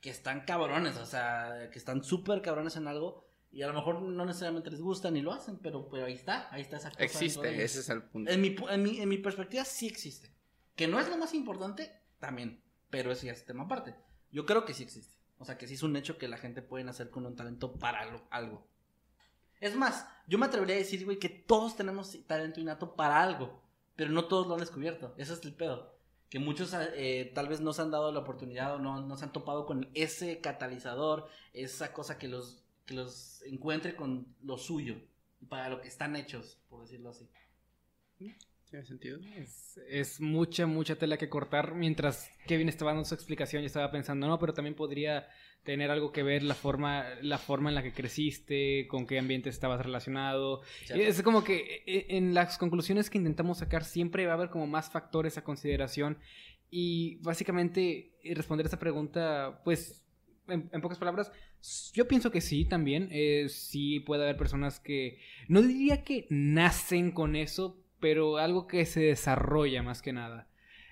[0.00, 4.00] que están cabrones, o sea, que están súper cabrones en algo y a lo mejor
[4.00, 7.04] no necesariamente les gusta ni lo hacen, pero, pero ahí está, ahí está esa cosa.
[7.04, 8.30] Existe, ese es el punto.
[8.30, 10.32] En mi, en, mi, en mi perspectiva sí existe.
[10.74, 13.94] Que no es lo más importante, también, pero eso ya es tema aparte.
[14.32, 15.16] Yo creo que sí existe.
[15.36, 17.74] O sea, que sí es un hecho que la gente puede hacer con un talento
[17.74, 18.66] para algo.
[19.64, 23.62] Es más, yo me atrevería a decir, güey, que todos tenemos talento innato para algo,
[23.96, 25.14] pero no todos lo han descubierto.
[25.16, 25.96] Ese es el pedo.
[26.28, 29.24] Que muchos eh, tal vez no se han dado la oportunidad o no, no se
[29.24, 34.96] han topado con ese catalizador, esa cosa que los, que los encuentre con lo suyo,
[35.48, 37.26] para lo que están hechos, por decirlo así.
[38.74, 39.20] ¿Tiene sentido?
[39.36, 41.76] Es, es mucha, mucha tela que cortar.
[41.76, 45.28] Mientras Kevin estaba dando su explicación, yo estaba pensando, no, pero también podría
[45.62, 49.48] tener algo que ver la forma, la forma en la que creciste, con qué ambiente
[49.48, 50.62] estabas relacionado.
[50.88, 54.66] Es como que eh, en las conclusiones que intentamos sacar siempre va a haber como
[54.66, 56.18] más factores a consideración.
[56.68, 60.04] Y básicamente eh, responder esa pregunta, pues,
[60.48, 61.30] en, en pocas palabras,
[61.92, 63.08] yo pienso que sí también.
[63.12, 68.84] eh, sí puede haber personas que, no diría que nacen con eso, pero algo que
[68.86, 70.48] se desarrolla más que nada.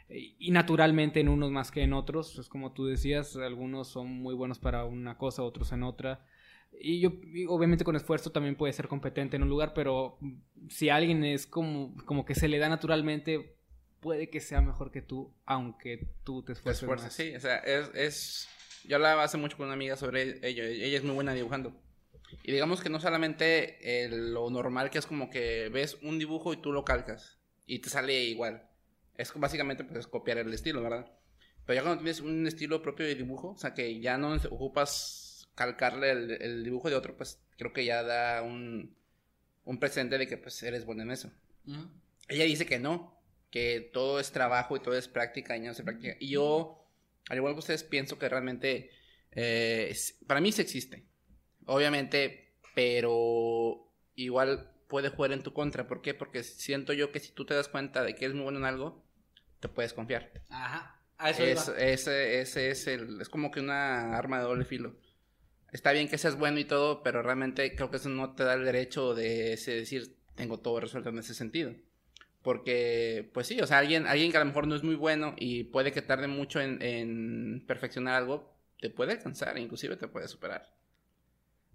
[0.08, 4.08] Eh, Y naturalmente en unos más que en otros, es como tú decías, algunos son
[4.08, 6.24] muy buenos para una cosa, otros en otra.
[6.80, 10.18] Y yo, y obviamente con esfuerzo también puede ser competente en un lugar, pero
[10.68, 13.56] si alguien es como, como que se le da naturalmente,
[14.00, 17.14] puede que sea mejor que tú, aunque tú te Te esfuerces esfuerzas, más.
[17.14, 17.34] sí.
[17.36, 18.48] O sea, es, es...
[18.84, 20.64] Yo hablaba hace mucho con una amiga sobre ello.
[20.64, 21.72] Ella es muy buena dibujando.
[22.42, 26.52] Y digamos que no solamente eh, lo normal que es como que ves un dibujo
[26.52, 27.38] y tú lo calcas.
[27.66, 28.68] Y te sale igual.
[29.16, 31.10] Es básicamente pues es copiar el estilo, ¿verdad?
[31.66, 35.48] Pero ya cuando tienes un estilo propio de dibujo, o sea que ya no ocupas
[35.54, 38.96] calcarle el, el dibujo de otro, pues creo que ya da un,
[39.64, 41.30] un presente de que pues eres bueno en eso.
[41.66, 41.88] Ujú.
[42.28, 43.20] Ella dice que no,
[43.50, 46.16] que todo es trabajo y todo es práctica y no se practica.
[46.18, 46.88] Y yo,
[47.28, 48.90] al igual que ustedes, pienso que realmente,
[49.32, 49.94] eh,
[50.26, 51.04] para mí sí existe.
[51.66, 55.86] Obviamente, pero igual puede jugar en tu contra.
[55.86, 56.14] ¿Por qué?
[56.14, 58.64] Porque siento yo que si tú te das cuenta de que eres muy bueno en
[58.64, 59.02] algo,
[59.60, 60.30] te puedes confiar.
[60.50, 60.98] Ajá.
[61.18, 64.94] A eso Es, ese, ese es el, es como que una arma de doble filo.
[65.70, 68.54] Está bien que seas bueno y todo, pero realmente creo que eso no te da
[68.54, 71.74] el derecho de decir, tengo todo resuelto en ese sentido.
[72.42, 75.34] Porque, pues sí, o sea, alguien, alguien que a lo mejor no es muy bueno
[75.38, 80.26] y puede que tarde mucho en, en perfeccionar algo, te puede alcanzar, inclusive te puede
[80.28, 80.68] superar.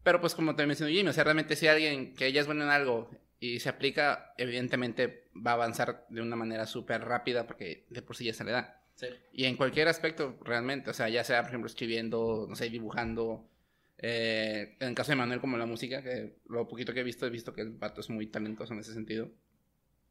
[0.07, 2.63] Pero pues como te mencionó Jimmy, o sea, realmente si alguien que ya es bueno
[2.63, 3.09] en algo
[3.41, 8.15] y se aplica, evidentemente va a avanzar de una manera súper rápida porque de por
[8.15, 8.81] sí ya se le da.
[8.95, 9.07] Sí.
[9.33, 13.49] Y en cualquier aspecto, realmente, o sea, ya sea, por ejemplo, escribiendo, no sé, dibujando.
[13.97, 17.25] eh, en el caso de Manuel, como la música, que lo poquito que he visto,
[17.25, 19.29] he visto que el vato es muy talentoso en ese sentido.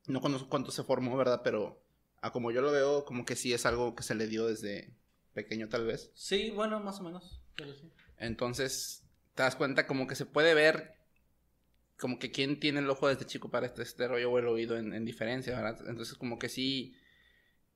[0.09, 1.41] No conozco cuánto se formó, ¿verdad?
[1.43, 1.83] Pero
[2.21, 4.93] a como yo lo veo, como que sí es algo que se le dio desde
[5.33, 6.11] pequeño, tal vez.
[6.13, 7.41] Sí, bueno, más o menos.
[7.57, 7.91] pero sí.
[8.19, 9.06] Entonces,
[9.37, 10.97] te das cuenta como que se puede ver
[11.99, 14.77] como que quién tiene el ojo desde chico para este, este rollo o el oído
[14.77, 15.79] en, en diferencia, ¿verdad?
[15.89, 16.97] Entonces, como que sí,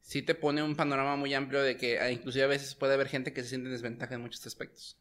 [0.00, 3.08] sí te pone un panorama muy amplio de que ah, inclusive a veces puede haber
[3.08, 4.98] gente que se siente en desventaja en muchos aspectos.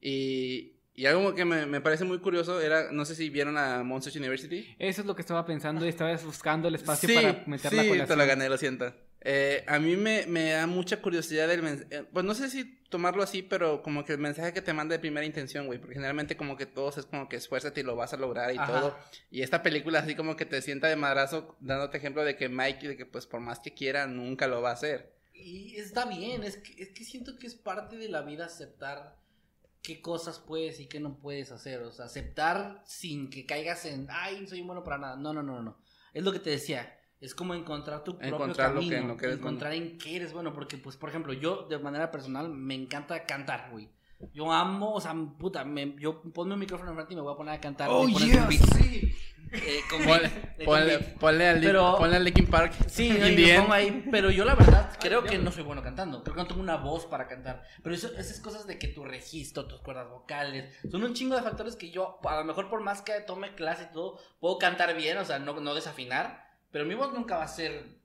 [0.00, 3.82] Y, Y algo que me, me parece muy curioso era, no sé si vieron a
[3.84, 4.74] Monsters University.
[4.78, 7.84] Eso es lo que estaba pensando y estaba buscando el espacio sí, para meter la
[7.84, 8.08] sí, colación.
[8.08, 8.94] te la gané, lo siento.
[9.22, 12.04] Eh, a mí me, me da mucha curiosidad el mensaje.
[12.04, 14.98] Pues no sé si tomarlo así, pero como que el mensaje que te manda de
[14.98, 15.78] primera intención, güey.
[15.78, 18.58] Porque generalmente como que todos es como que esfuérzate y lo vas a lograr y
[18.58, 18.72] Ajá.
[18.72, 18.98] todo.
[19.30, 22.88] Y esta película así como que te sienta de madrazo dándote ejemplo de que Mike,
[22.88, 25.14] de que pues por más que quiera, nunca lo va a hacer.
[25.32, 29.18] Y está bien, es que, es que siento que es parte de la vida aceptar
[29.82, 31.80] qué cosas puedes y qué no puedes hacer.
[31.82, 35.16] O sea, aceptar sin que caigas en, ay, soy bueno para nada.
[35.16, 35.78] No, no, no, no.
[36.12, 36.99] Es lo que te decía.
[37.20, 39.08] Es como encontrar tu propio Encontrar lo que- camino.
[39.08, 40.52] lo que eres encontrar en qué eres bueno.
[40.54, 43.90] Porque, pues, por ejemplo, yo de manera personal me encanta cantar, güey.
[44.34, 47.36] Yo amo, o sea, puta, me, yo ponme un micrófono enfrente y me voy a
[47.36, 47.88] poner a cantar.
[47.90, 48.60] Oh, yeah, beat.
[49.52, 49.98] Eh, con
[51.18, 52.72] Ponle, al, Pero- ponle al Linkin Park.
[52.86, 53.08] Sí,
[53.66, 56.22] no, ahí, pero yo la verdad creo que no soy bueno cantando.
[56.22, 57.64] Creo que no tengo una voz para cantar.
[57.82, 61.42] Pero eso, esas cosas de que tu registro, tus cuerdas vocales, son un chingo de
[61.42, 64.94] factores que yo, a lo mejor por más que tome clase y todo, puedo cantar
[64.96, 66.49] bien, o sea, no, no desafinar.
[66.72, 67.98] Pero mi voz nunca va a ser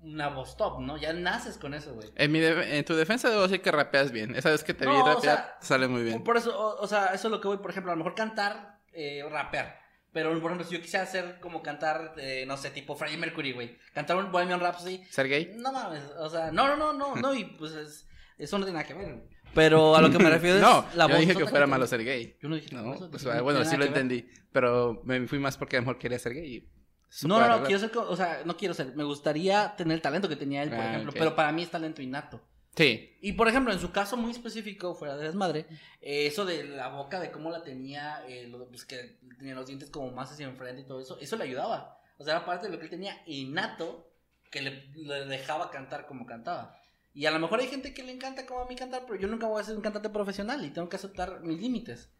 [0.00, 0.96] una voz top, ¿no?
[0.96, 2.08] Ya naces con eso, güey.
[2.16, 4.34] En, mi de- en tu defensa debo decir que rapeas bien.
[4.34, 6.22] Esa vez que te vi No, o rapear, sea, sale muy bien.
[6.24, 8.14] Por eso, o, o sea, eso es lo que voy, por ejemplo, a lo mejor
[8.14, 9.80] cantar, eh, rapear.
[10.12, 13.52] Pero, por ejemplo, si yo quisiera hacer como cantar, eh, no sé, tipo Freddie Mercury,
[13.52, 13.78] güey.
[13.94, 15.52] Cantar un Bohemian Rhapsody, ¿Ser gay?
[15.56, 18.06] No mames, o sea, no, no, no, no, no, y pues es-
[18.36, 19.14] eso no tiene nada que ver.
[19.14, 19.28] güey.
[19.54, 21.86] Pero a lo que me refiero es No, la yo voz dije que fuera malo
[21.86, 22.36] ser gay.
[22.42, 24.26] Yo no dije No, eso, pues, bueno, sí lo nada entendí.
[24.50, 26.68] Pero me fui más porque a lo mejor quería ser gay.
[27.24, 30.28] No, no, no, quiero ser, o sea, no quiero ser, me gustaría tener el talento
[30.28, 32.40] que tenía él, por Ah, ejemplo, pero para mí es talento innato.
[32.74, 33.18] Sí.
[33.20, 35.66] Y por ejemplo, en su caso muy específico, fuera de desmadre,
[36.00, 39.66] eh, eso de la boca, de cómo la tenía, eh, lo- pues que tenía los
[39.66, 41.98] dientes como más hacia enfrente y todo eso, eso le ayudaba.
[42.16, 44.08] O sea, era parte de lo que él tenía innato
[44.50, 46.78] que le, le dejaba cantar como cantaba.
[47.14, 49.28] Y a lo mejor hay gente que le encanta como a mí cantar, pero yo
[49.28, 52.10] nunca voy a ser un cantante profesional y tengo que aceptar mis límites.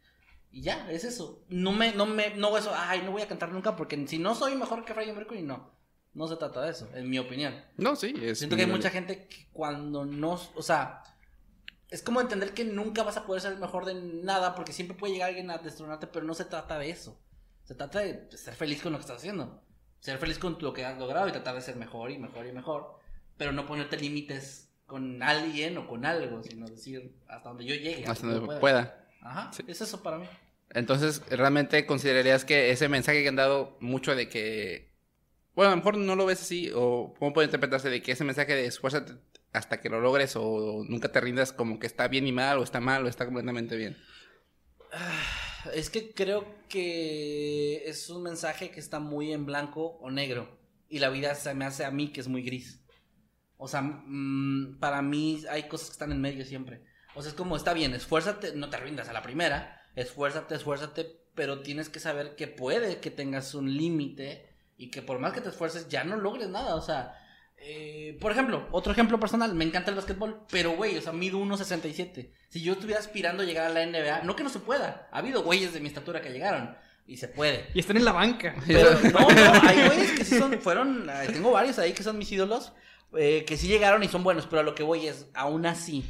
[0.53, 1.43] Y ya, es eso.
[1.49, 4.35] No me, no me, no eso, ay, no voy a cantar nunca porque si no
[4.35, 5.73] soy mejor que Freddie Mercury, no.
[6.13, 7.55] No se trata de eso, en mi opinión.
[7.75, 8.13] No, sí.
[8.21, 11.01] Es Siento que hay mucha gente que cuando no, o sea,
[11.89, 14.95] es como entender que nunca vas a poder ser el mejor de nada porque siempre
[14.95, 17.19] puede llegar alguien a destronarte, pero no se trata de eso.
[17.63, 19.59] Se trata de ser feliz con lo que estás haciendo.
[20.01, 22.51] Ser feliz con lo que has logrado y tratar de ser mejor y mejor y
[22.51, 22.99] mejor,
[23.37, 28.05] pero no ponerte límites con alguien o con algo, sino decir hasta donde yo llegue.
[28.05, 29.07] Hasta donde pueda.
[29.21, 29.63] Ajá, Sí.
[29.67, 30.27] es eso para mí.
[30.73, 34.91] Entonces, ¿realmente considerarías que ese mensaje que han dado mucho de que...
[35.55, 38.23] Bueno, a lo mejor no lo ves así, o cómo puede interpretarse de que ese
[38.23, 39.13] mensaje de esfuérzate
[39.53, 42.63] hasta que lo logres o nunca te rindas como que está bien y mal, o
[42.63, 43.95] está mal, o está completamente bien.
[45.73, 50.59] Es que creo que es un mensaje que está muy en blanco o negro.
[50.89, 52.83] Y la vida se me hace a mí que es muy gris.
[53.57, 56.83] O sea, mm, para mí hay cosas que están en medio siempre.
[57.15, 59.82] O sea, es como, está bien, esfuérzate, no te rindas a la primera.
[59.95, 65.19] Esfuérzate, esfuérzate, pero tienes que saber que puede que tengas un límite y que por
[65.19, 66.75] más que te esfuerces ya no logres nada.
[66.75, 67.15] O sea,
[67.57, 71.39] eh, por ejemplo, otro ejemplo personal, me encanta el básquetbol, pero güey, o sea, mido
[71.39, 72.31] 1.67.
[72.49, 75.19] Si yo estuviera aspirando a llegar a la NBA, no que no se pueda, ha
[75.19, 76.75] habido güeyes de mi estatura que llegaron
[77.05, 77.67] y se puede.
[77.73, 78.55] Y están en la banca.
[78.67, 82.17] Pero no, no, hay güeyes que sí son, fueron, eh, tengo varios ahí que son
[82.17, 82.73] mis ídolos,
[83.17, 86.03] eh, que sí llegaron y son buenos, pero a lo que voy es, aún así,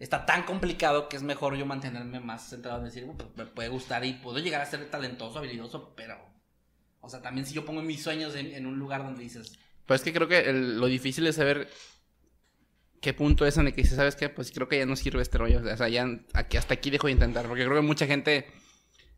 [0.00, 3.46] está tan complicado que es mejor yo mantenerme más centrado en decir, "Uh, pues, me
[3.46, 6.16] puede gustar y puedo llegar a ser talentoso, habilidoso, pero,
[7.00, 10.04] o sea, también si yo pongo mis sueños en, un lugar donde dices, Pues es
[10.04, 11.68] que creo que lo difícil es saber
[13.00, 14.28] qué punto es en el que dices, ¿sabes qué?
[14.28, 15.60] Pues creo que ya no sirve este rollo.
[15.60, 17.46] O sea, ya aquí, hasta aquí dejo de intentar.
[17.48, 18.46] Porque creo que mucha gente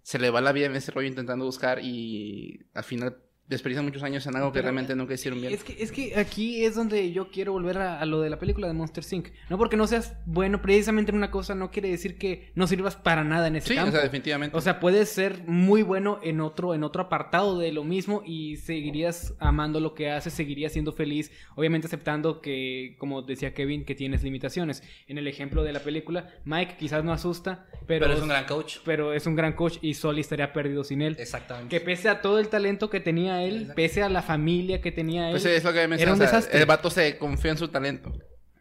[0.02, 3.18] se le va la vida en ese rollo intentando buscar y al final
[3.52, 5.52] desperdicia muchos años en algo que Pero, realmente nunca hicieron bien.
[5.52, 8.38] Es que, es que aquí es donde yo quiero volver a, a lo de la
[8.38, 9.28] película de Monster Inc.
[9.48, 12.96] No porque no seas bueno precisamente en una cosa, no quiere decir que no sirvas
[12.96, 13.90] para nada en ese Sí, campo.
[13.90, 14.56] o sea, definitivamente.
[14.56, 18.56] O sea, puedes ser muy bueno en otro, en otro apartado de lo mismo y
[18.56, 23.94] seguirías amando lo que haces, seguirías siendo feliz, obviamente aceptando que, como decía Kevin, que
[23.94, 24.82] tienes limitaciones.
[25.06, 28.44] En el ejemplo de la película, Mike quizás no asusta, pero, pero es un gran
[28.46, 28.78] coach.
[28.84, 31.16] pero es un gran coach y Soli estaría perdido sin él.
[31.18, 31.68] Exactamente.
[31.76, 33.74] Que pese a todo el talento que tenía él, Exacto.
[33.74, 36.58] pese a la familia que tenía él, pues es lo que me era un desastre.
[36.58, 38.12] El vato se confía en su talento.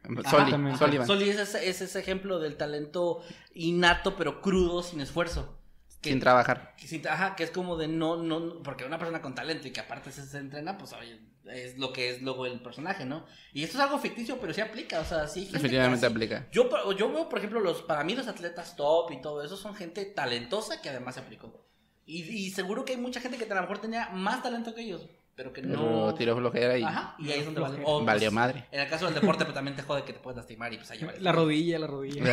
[0.04, 0.52] Ajá, Soli.
[0.78, 1.08] Sullivan.
[1.08, 3.22] Soli es ese, es ese ejemplo del talento
[3.54, 5.58] innato, pero crudo, sin esfuerzo.
[6.02, 6.74] Que, Sin trabajar.
[6.78, 9.72] que sin- ajá, que es como de no, no, porque una persona con talento y
[9.72, 13.24] que aparte se, se entrena, pues oye, es lo que es luego el personaje, ¿no?
[13.54, 15.48] Y esto es algo ficticio, pero sí aplica, o sea, sí.
[15.54, 16.48] así- aplica.
[16.52, 16.68] Yo,
[16.98, 20.04] yo veo, por ejemplo, los, para mí los atletas top y todo eso son gente
[20.06, 21.68] talentosa que además se aplicó.
[22.06, 24.82] Y, y seguro que hay mucha gente que a lo mejor tenía más talento que
[24.82, 26.14] ellos, pero que Pero no...
[26.16, 27.84] tiró flojera y Ajá, y ahí es donde Flojera.
[27.84, 28.66] vale- o, valió pues, madre.
[28.72, 30.92] En el caso del deporte, pues también te jode que te puedes lastimar y pues
[30.92, 31.20] ahí vale.
[31.20, 32.24] La rodilla, la rodilla.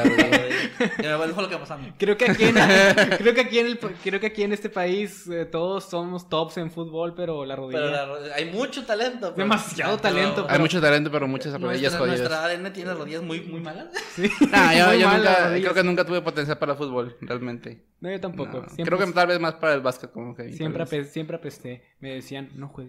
[1.03, 1.93] La bueno, fue lo que pasó a mí.
[1.99, 2.55] Creo que aquí en,
[3.19, 6.57] creo que aquí en el creo que aquí en este país eh, todos somos tops
[6.59, 7.81] en fútbol, pero la rodilla.
[7.81, 9.33] Pero la hay mucho talento.
[9.35, 12.19] pero- Demasiado talento, Hay mucho talento, pero muchas rodillas Nuestra, jodidas.
[12.21, 13.87] nuestra ADN tiene rodillas muy, muy malas.
[14.19, 14.25] Yo,
[14.89, 17.85] Muy yo mal las nunca, creo que nunca tuve potencial para el fútbol, realmente.
[18.01, 18.65] No, yo tampoco.
[18.79, 20.53] No, Creo que tal vez más para el básquet, como que.
[20.53, 21.83] siempre, siempre apesté.
[22.01, 22.88] Me decían, no juegues.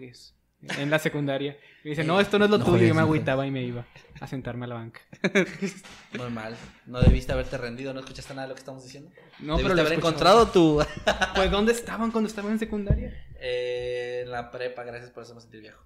[0.78, 1.56] En la secundaria.
[1.84, 2.72] Me dicen, no, esto no es lo No tuyo.
[2.72, 3.86] juegues, yo me agüitaba y me iba
[4.20, 5.00] a sentarme a la banca.
[6.18, 6.54] Muy mal.
[6.86, 9.10] No debiste haberte rendido, no escuchaste nada de lo que estamos diciendo.
[9.38, 10.84] No, debiste pero lo haber encontrado tu.
[11.34, 13.26] Pues, ¿dónde estaban cuando estaban en secundaria?
[13.40, 15.82] Eh, en la prepa, gracias por hacerme sentir viejo.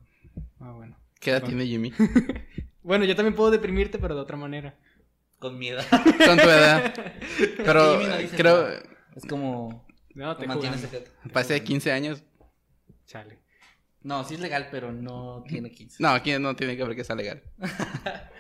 [0.58, 0.98] Ah, bueno.
[1.20, 1.92] ¿Qué edad tiene Jimmy?
[2.82, 4.76] Bueno, yo también puedo deprimirte, pero de otra manera.
[5.38, 5.80] Con miedo.
[5.90, 6.92] Con tu edad.
[7.58, 8.62] Pero Jimmy no dice creo.
[8.64, 8.82] nada.
[9.14, 9.86] Es como.
[10.14, 10.46] No, te.
[11.32, 12.24] Pasé 15 años.
[13.06, 13.43] Chale.
[14.04, 15.96] No, sí es legal, pero no tiene 15.
[16.00, 17.42] No, aquí no tiene que ver que sea legal.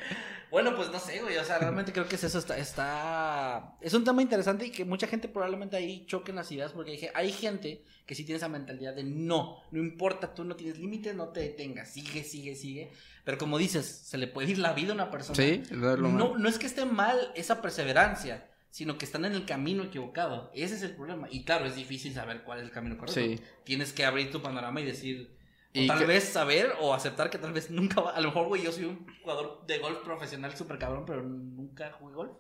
[0.50, 1.36] Bueno, pues no sé, güey.
[1.38, 2.38] O sea, realmente creo que es eso.
[2.38, 3.76] Está, está.
[3.80, 6.70] Es un tema interesante y que mucha gente probablemente ahí choquen las ideas.
[6.70, 9.56] Porque hay, ge- hay gente que sí tiene esa mentalidad de no.
[9.72, 11.90] No importa, tú no tienes límites, no te detengas.
[11.90, 12.92] Sigue, sigue, sigue.
[13.24, 15.34] Pero como dices, se le puede ir la vida a una persona.
[15.34, 19.82] Sí, no no es que esté mal esa perseverancia, sino que están en el camino
[19.82, 20.52] equivocado.
[20.54, 21.26] Ese es el problema.
[21.32, 23.20] Y claro, es difícil saber cuál es el camino correcto.
[23.20, 23.40] Sí.
[23.64, 25.33] Tienes que abrir tu panorama y decir.
[25.76, 28.10] O Y tal que- vez saber o aceptar que tal vez nunca va.
[28.12, 31.90] A lo mejor, güey, yo soy un jugador de golf profesional súper cabrón, pero nunca
[31.98, 32.32] jugué golf.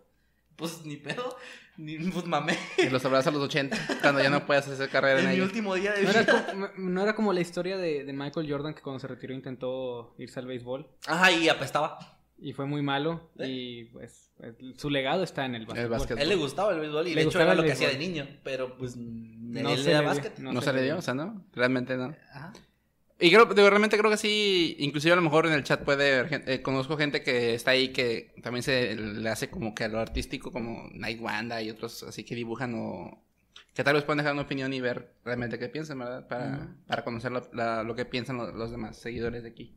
[0.56, 1.36] Pues ni pedo,
[1.76, 2.56] ni pues mamé.
[2.78, 5.34] Y lo sabrás a los 80, cuando ya no puedas hacer carrera en En mi
[5.36, 5.44] ello.
[5.46, 6.46] último día de ¿No era, vida.
[6.48, 10.14] como, no era como la historia de, de Michael Jordan que cuando se retiró intentó
[10.16, 11.98] irse al béisbol Ajá, y apestaba.
[12.38, 13.48] y fue muy malo ¿Eh?
[13.48, 15.90] y pues el- su legado está en el básquetbol.
[15.90, 16.18] básquetbol.
[16.20, 17.88] A él le gustaba el béisbol y Le de hecho gustaba era lo que hacía
[17.88, 18.28] de niño.
[18.44, 20.38] Pero pues no No él se le dio, básquet.
[20.38, 21.44] No, se le dio, o sea, ¿no?
[21.52, 22.14] Realmente no.
[22.32, 22.52] Ajá.
[23.24, 26.12] Y creo, digo, realmente creo que sí, inclusive a lo mejor en el chat puede
[26.14, 29.84] haber gente, eh, conozco gente que está ahí que también se le hace como que
[29.84, 33.22] a lo artístico como Night Wanda y otros así que dibujan o
[33.72, 36.28] que tal vez pueden dejar una opinión y ver realmente qué piensan, ¿verdad?
[36.28, 39.74] Para, para conocer lo, la- lo que piensan lo- los, demás seguidores de aquí,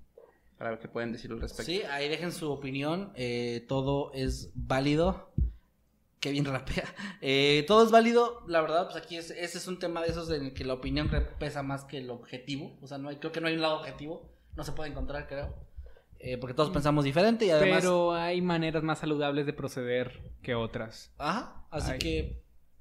[0.58, 1.72] para ver qué pueden decir al respecto.
[1.72, 3.12] Sí, ahí dejen su opinión.
[3.16, 5.32] eh, todo es válido.
[6.20, 6.86] Qué bien rapea.
[7.22, 8.44] Eh, todo es válido.
[8.48, 10.74] La verdad, pues aquí es, ese es un tema de esos en el que la
[10.74, 11.10] opinión
[11.40, 12.78] pesa más que el objetivo.
[12.82, 14.30] O sea, no hay, creo que no hay un lado objetivo.
[14.56, 15.54] No se puede encontrar, creo.
[16.20, 17.80] Eh, porque todos pensamos diferente y además.
[17.82, 21.12] Pero hay maneras más saludables de proceder que otras.
[21.18, 22.20] Ajá, así Ay, que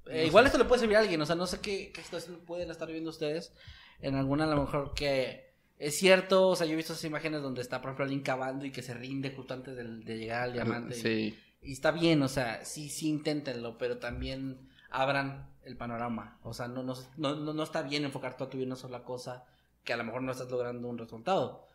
[0.07, 0.47] eh, no igual sé.
[0.47, 2.87] esto le puede servir a alguien, o sea, no sé qué, qué situación pueden estar
[2.87, 3.53] viviendo ustedes.
[3.99, 5.47] En alguna a lo mejor que
[5.79, 8.65] es cierto, o sea, yo he visto esas imágenes donde está, por ejemplo, alguien cavando
[8.65, 10.95] y que se rinde justo antes de, llegar al diamante.
[10.95, 11.37] Sí.
[11.45, 16.39] Y, está bien, o sea, sí, sí inténtenlo, pero también abran el panorama.
[16.43, 19.03] O sea, no, no, no, no, está bien enfocar toda tu vida en una sola
[19.03, 19.45] cosa
[19.83, 21.65] que a lo mejor no estás logrando un resultado.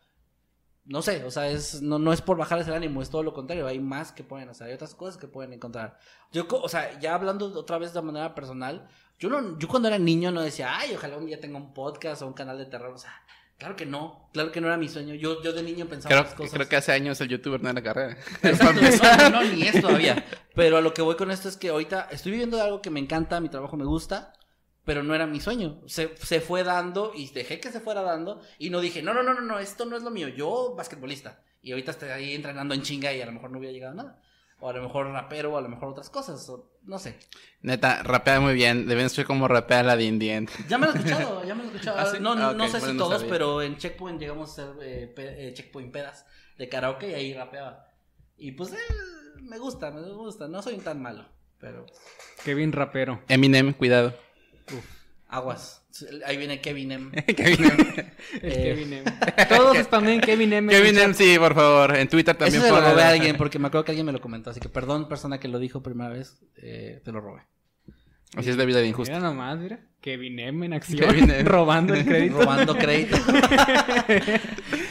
[0.85, 3.33] No sé, o sea, es, no, no es por bajarles el ánimo, es todo lo
[3.33, 3.67] contrario.
[3.67, 5.97] Hay más que pueden hacer, hay otras cosas que pueden encontrar.
[6.31, 9.97] Yo, o sea, ya hablando otra vez de manera personal, yo, no, yo cuando era
[9.97, 12.93] niño no decía, ay, ojalá un día tenga un podcast o un canal de terror.
[12.93, 13.13] O sea,
[13.57, 15.15] claro que no, claro que no era mi sueño.
[15.15, 16.53] Yo, yo de niño pensaba Creo, cosas.
[16.53, 18.17] creo que hace años el youtuber no era carrera.
[18.43, 20.23] Exacto, no, no, no, ni es todavía.
[20.55, 22.89] Pero a lo que voy con esto es que ahorita estoy viviendo de algo que
[22.89, 24.33] me encanta, mi trabajo me gusta,
[24.85, 25.81] pero no era mi sueño.
[25.87, 29.23] Se, se fue dando y dejé que se fuera dando y no dije, no, no,
[29.23, 31.41] no, no, no, esto no es lo mío, yo basquetbolista.
[31.61, 33.95] Y ahorita estoy ahí entrenando en chinga y a lo mejor no hubiera llegado a
[33.95, 34.21] nada.
[34.65, 37.19] O a lo mejor rapero, o a lo mejor otras cosas, o no sé.
[37.61, 38.87] Neta, rapea muy bien.
[38.87, 40.47] Deben ser como rapea la de Indien.
[40.69, 41.97] Ya me lo he escuchado, ya me lo he escuchado.
[41.99, 42.17] ¿Ah, sí?
[42.21, 45.07] No, no, Ah, no sé bueno, si todos, pero en Checkpoint llegamos a hacer eh,
[45.13, 46.25] pe- eh, Checkpoint pedas
[46.57, 47.87] de karaoke y ahí rapeaba.
[48.37, 48.77] Y pues eh,
[49.41, 50.47] me gusta, me gusta.
[50.47, 51.25] No soy tan malo,
[51.59, 51.85] pero
[52.45, 53.21] Kevin Rapero.
[53.27, 54.13] Eminem, cuidado.
[55.27, 55.82] aguas.
[56.25, 57.11] Ahí viene Kevin M.
[57.35, 58.13] Kevin M.
[58.41, 58.63] El Eh.
[58.63, 59.03] Kevin M.
[59.47, 60.71] Todos spamen Kevin M.
[60.73, 61.95] Kevin M, sí, por favor.
[61.95, 64.11] En Twitter Eso también se lo robé a alguien porque me acuerdo que alguien me
[64.11, 64.49] lo comentó.
[64.49, 67.41] Así que perdón, persona que lo dijo primera vez, eh, te lo robé.
[68.35, 69.13] Así es la vida de injusta.
[69.15, 69.79] Mira nomás, mira.
[70.01, 70.99] Kevin M en acción.
[71.07, 71.43] Kevin M.
[71.43, 72.39] Robando el crédito.
[72.39, 73.15] Robando crédito.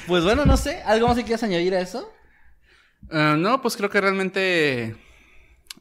[0.06, 0.82] pues bueno, no sé.
[0.84, 2.12] ¿Algo más que quieras añadir a eso?
[3.10, 4.94] Ah, no, pues creo que realmente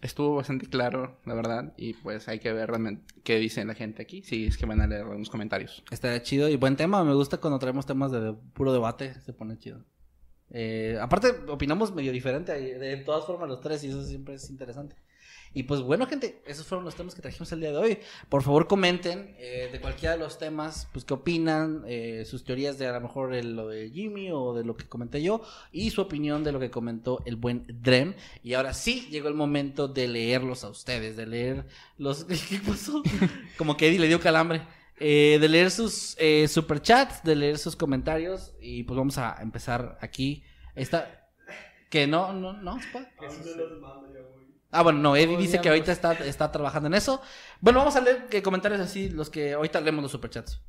[0.01, 1.73] estuvo bastante claro, la verdad.
[1.77, 4.23] Y pues hay que ver realmente qué dice la gente aquí.
[4.23, 5.83] Si es que van a leer algunos comentarios.
[5.91, 7.03] Está chido y buen tema.
[7.03, 9.13] Me gusta cuando traemos temas de, puro debate.
[9.21, 9.83] Se pone chido.
[10.49, 12.53] Eh, aparte, opinamos medio diferente.
[12.53, 14.95] De todas formas, los tres, y eso siempre es interesante.
[15.53, 17.97] Y pues bueno, gente, esos fueron los temas que trajimos el día de hoy.
[18.29, 22.77] Por favor, comenten eh, de cualquiera de los temas, pues qué opinan, eh, sus teorías
[22.77, 25.41] de a lo mejor el- lo de Jimmy o de lo que comenté yo,
[25.73, 28.13] y su opinión de lo que comentó el buen Drem.
[28.43, 31.65] Y ahora sí, llegó el momento de leerlos a ustedes, de leer
[31.97, 32.23] los...
[32.49, 33.03] ¿Qué pasó?
[33.57, 34.61] Como que Eddie le dio calambre.
[35.03, 38.53] eh, de leer sus eh, superchats, de leer sus comentarios.
[38.61, 40.43] Y pues vamos a empezar aquí.
[40.75, 41.27] Esta.
[41.89, 42.79] Que no, no, no.
[42.79, 43.07] ¿se puede?
[44.71, 47.21] Ah, bueno, no, Eddie dice que ahorita está, está trabajando en eso.
[47.59, 50.61] Bueno, vamos a leer que comentarios así, los que ahorita leemos los superchats.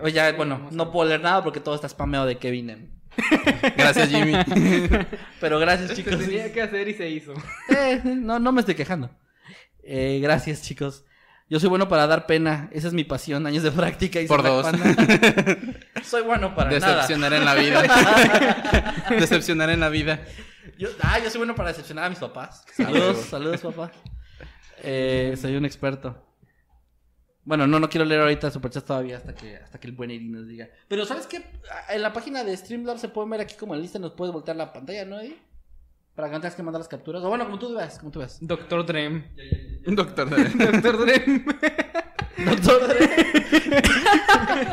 [0.00, 2.88] Oye, ya, bueno, no puedo leer nada porque todo está spameado de Kevin M.
[3.76, 4.32] Gracias, Jimmy.
[5.40, 6.18] Pero gracias, Se chicos.
[6.18, 7.32] tenía que hacer y se hizo.
[7.68, 9.10] Eh, no, no me estoy quejando.
[9.82, 11.04] Eh, gracias, chicos.
[11.48, 12.68] Yo soy bueno para dar pena.
[12.72, 13.46] Esa es mi pasión.
[13.46, 14.66] Años de práctica y Por dos.
[16.02, 16.94] Soy bueno para nada.
[16.96, 17.82] Decepcionar en la vida.
[19.10, 20.20] Decepcionar en la vida.
[20.78, 22.64] Yo, ah, yo soy bueno para decepcionar a mis papás.
[22.76, 23.90] Saludos, saludos, papá.
[24.82, 26.22] Eh, soy un experto.
[27.44, 30.28] Bueno, no, no quiero leer ahorita Superchat todavía hasta que, hasta que el buen Eri
[30.28, 30.68] nos diga.
[30.88, 31.42] Pero, ¿sabes qué?
[31.88, 34.56] En la página de Streamlabs se pueden ver aquí como en lista, nos puedes voltear
[34.56, 35.38] la pantalla, ¿no, Eddie?
[36.16, 37.22] Para que no tengas que mandar las capturas.
[37.22, 38.38] O bueno, como tú veas, como tú veas.
[38.40, 39.24] Doctor Drem.
[39.86, 40.28] Doctor.
[40.58, 41.44] Doctor Drem.
[42.44, 43.08] Doctor Dre,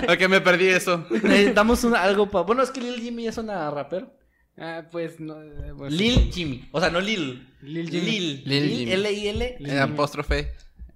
[0.13, 1.05] ok, me perdí eso.
[1.09, 2.43] necesitamos un- algo para...
[2.45, 4.11] Bueno, es que Lil Jimmy es una rapero.
[4.57, 5.41] Ah, pues no.
[5.41, 6.67] eh, pues, Lil Jimmy.
[6.71, 7.47] O sea, no Lil.
[7.61, 8.05] Lil Jimmy.
[8.11, 8.43] Lil.
[8.45, 8.77] Lil Lil.
[8.79, 8.91] Jimmy.
[8.91, 9.57] L-I-L.
[9.59, 10.53] Eh, apóstrofe.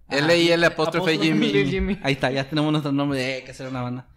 [0.10, 1.51] L-I-L apóstrofe apóstrofe Jimmy.
[1.51, 1.99] Lil Jimmy.
[2.03, 3.38] Ahí está, ya tenemos nuestro nombre.
[3.39, 4.08] Eh, que hacer una banda.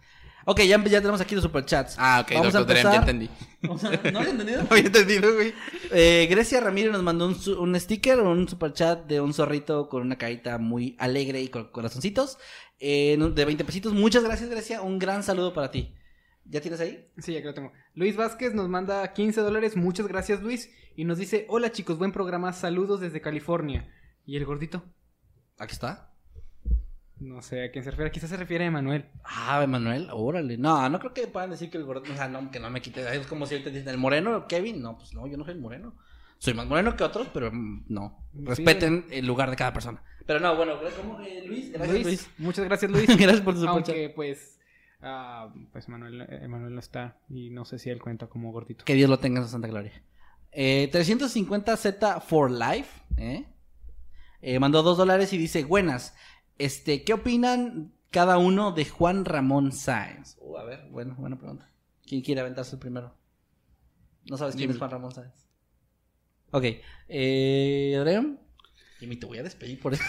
[0.45, 1.95] Ok, ya, ya tenemos aquí los superchats.
[1.99, 3.29] Ah, ok, Vamos a Doctor ya entendí.
[3.61, 3.83] ¿No has
[4.27, 4.61] entendido?
[4.63, 5.53] No había entendido, güey.
[5.91, 10.01] Eh, Grecia Ramírez nos mandó un, su- un sticker, un superchat de un zorrito con
[10.01, 12.37] una carita muy alegre y con corazoncitos.
[12.79, 13.93] eh, de 20 pesitos.
[13.93, 14.81] Muchas gracias, Grecia.
[14.81, 15.93] Un gran saludo para ti.
[16.51, 17.07] ¿Ya tienes ahí?
[17.17, 17.71] Sí, ya que lo tengo.
[17.95, 19.77] Luis Vázquez nos manda 15 dólares.
[19.77, 20.69] Muchas gracias, Luis.
[20.97, 22.51] Y nos dice: Hola chicos, buen programa.
[22.51, 23.89] Saludos desde California.
[24.25, 24.83] ¿Y el gordito?
[25.57, 26.11] Aquí está.
[27.21, 28.11] No sé a quién se refiere.
[28.11, 29.05] Quizás se refiere a Emanuel.
[29.23, 30.57] Ah, Emanuel, órale.
[30.57, 32.03] No, no creo que puedan decir que el gordo.
[32.11, 32.99] O sea, no, que no me quite.
[33.15, 34.81] Es como si ahorita dicen el moreno, Kevin.
[34.81, 35.95] No, pues no, yo no soy el moreno.
[36.37, 38.25] Soy más moreno que otros, pero mm, no.
[38.33, 40.03] Respeten el lugar de cada persona.
[40.25, 41.71] Pero no, bueno, ¿cómo, eh, Luis?
[41.71, 42.29] Gracias, Luis, Luis.
[42.39, 43.07] muchas gracias, Luis.
[43.17, 43.95] Gracias por superchat.
[43.95, 44.57] Aunque, pues.
[45.01, 47.17] Ah, pues Emanuel, eh, Emanuel no está.
[47.29, 48.85] Y no sé si él cuenta como gordito.
[48.85, 49.91] Que Dios lo tenga en su santa gloria.
[50.51, 53.01] Eh, 350Z for Life.
[53.17, 53.45] ¿eh?
[54.41, 56.15] Eh, mandó dos dólares y dice: Buenas.
[56.57, 60.37] Este, ¿qué opinan cada uno de Juan Ramón Sáenz?
[60.39, 61.69] Uh, a ver, bueno, buena pregunta.
[62.05, 63.15] ¿Quién quiere aventarse el primero?
[64.29, 64.73] ¿No sabes quién Jimmy.
[64.73, 65.47] es Juan Ramón Sáenz?
[66.51, 66.65] Ok.
[67.07, 68.39] Eh, Adrián.
[68.99, 70.03] Jimmy, te voy a despedir por eso.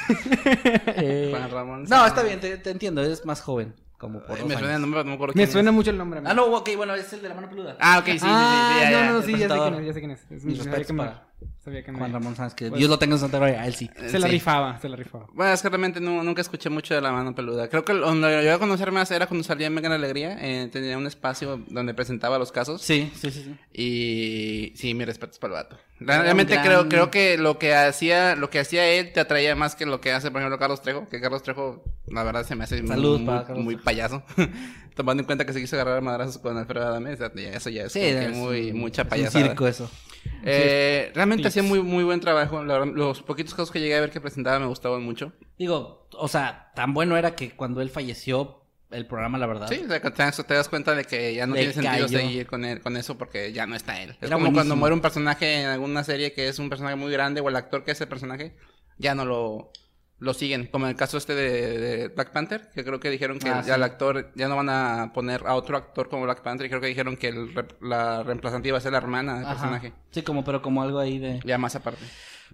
[0.96, 2.08] Eh, Juan Ramón No, Sáenz.
[2.08, 3.02] está bien, te, te entiendo.
[3.02, 3.74] Es más joven.
[4.02, 5.74] Como por Ay, me suena el nombre, no me acuerdo Me suena es.
[5.76, 6.20] mucho el nombre.
[6.24, 7.76] Ah, no, ok, bueno, es el de la mano peluda.
[7.78, 9.06] Ah, ok, sí, sí, sí, sí, Ah, ya, ya.
[9.06, 10.20] no, no, sí, ya sé quién es, ya sé quién es.
[10.28, 11.26] es Mis sabía respetos que me- para
[11.64, 13.74] sabía que me- Juan Ramón Sáenz, que Pues- Dios lo tenga en Santa Gloria, él
[13.74, 13.88] sí.
[14.08, 14.32] Se la Sí.
[14.32, 15.28] rifaba, se la rifaba.
[15.32, 17.68] Bueno, es que realmente no- nunca escuché mucho de la mano peluda.
[17.68, 20.36] Creo que donde yo iba a conocer más era cuando salía en Mega Alegría.
[20.40, 22.82] eh, tenía un espacio donde presentaba los casos.
[22.82, 23.42] Sí, sí, sí.
[23.44, 23.56] sí.
[23.72, 25.78] Y sí, mi respeto es para el vato.
[26.06, 29.74] Realmente gran- creo, creo que lo que hacía, lo que hacía él te atraía más
[29.76, 32.64] que lo que hace, por ejemplo, Carlos Trejo, que Carlos Trejo, la verdad, se me
[32.64, 34.22] hace Saludos muy, muy payaso.
[34.94, 37.92] Tomando en cuenta que se quiso agarrar a madrazos con Alfredo Adame, eso ya es,
[37.92, 39.46] Sí, es muy, un- mucha es un payasada.
[39.46, 39.90] circo eso.
[40.44, 42.62] Eh, realmente hacía muy, muy buen trabajo.
[42.64, 45.32] La los poquitos casos que llegué a ver que presentaba me gustaban mucho.
[45.58, 48.61] Digo, o sea, tan bueno era que cuando él falleció,
[48.92, 49.68] el programa, la verdad.
[49.68, 50.00] Sí, o sea,
[50.44, 52.08] te, das- cuenta de que ya no Le tiene sentido cayó.
[52.20, 54.10] seguir con, él, con eso porque ya no está él.
[54.20, 57.10] Es Era como cuando muere un personaje en alguna serie que es un personaje muy
[57.12, 58.54] grande o el actor que es el personaje,
[58.98, 59.72] ya no lo,
[60.18, 60.66] lo siguen.
[60.66, 63.56] Como en el caso este de, de Black Panther, que creo que dijeron que Ah,
[63.58, 63.70] ya sí.
[63.72, 66.80] el actor, ya no van a poner a otro actor como Black Panther y creo
[66.80, 69.52] que dijeron que el la reemplazante iba a ser la hermana del Ajá.
[69.54, 69.92] personaje.
[70.10, 71.40] Sí, como, pero como algo ahí de.
[71.44, 72.04] Ya más aparte.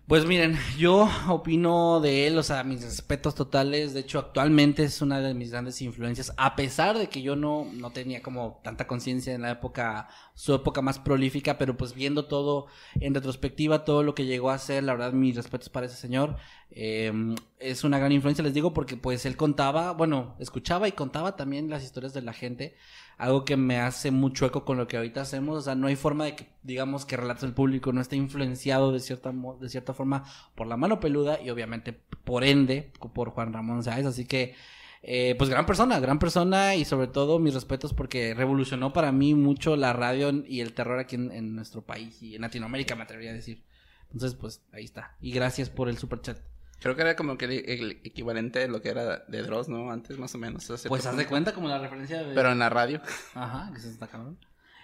[0.07, 3.93] Pues miren, yo opino de él, o sea, mis respetos totales.
[3.93, 7.67] De hecho, actualmente es una de mis grandes influencias, a pesar de que yo no,
[7.75, 12.27] no tenía como tanta conciencia en la época, su época más prolífica, pero pues viendo
[12.27, 12.67] todo
[13.01, 16.37] en retrospectiva, todo lo que llegó a hacer, la verdad, mis respetos para ese señor.
[16.71, 17.13] Eh,
[17.59, 21.71] es una gran influencia, les digo, porque pues él contaba, bueno, escuchaba y contaba también
[21.71, 22.77] las historias de la gente.
[23.19, 25.59] Algo que me hace mucho eco con lo que ahorita hacemos.
[25.59, 28.93] O sea, no hay forma de que, digamos, que Relatos del Público no esté influenciado
[28.93, 33.53] de cierta, de cierta forma por la mano peluda y obviamente por ende por Juan
[33.53, 34.07] Ramón Sáez.
[34.07, 34.55] Así que,
[35.03, 39.35] eh, pues gran persona, gran persona y sobre todo mis respetos porque revolucionó para mí
[39.35, 43.33] mucho la radio y el terror aquí en nuestro país y en Latinoamérica, me atrevería
[43.33, 43.65] a decir.
[44.13, 45.17] Entonces, pues ahí está.
[45.21, 46.39] Y gracias por el super chat.
[46.81, 49.91] Creo que era como que el, equivalente de lo que era de Dross, ¿no?
[49.91, 50.71] Antes más o menos.
[50.87, 52.35] Pues haz de cuenta como la referencia de...
[52.35, 53.01] Pero en la radio.
[53.35, 54.39] Ajá, que se está cabrón.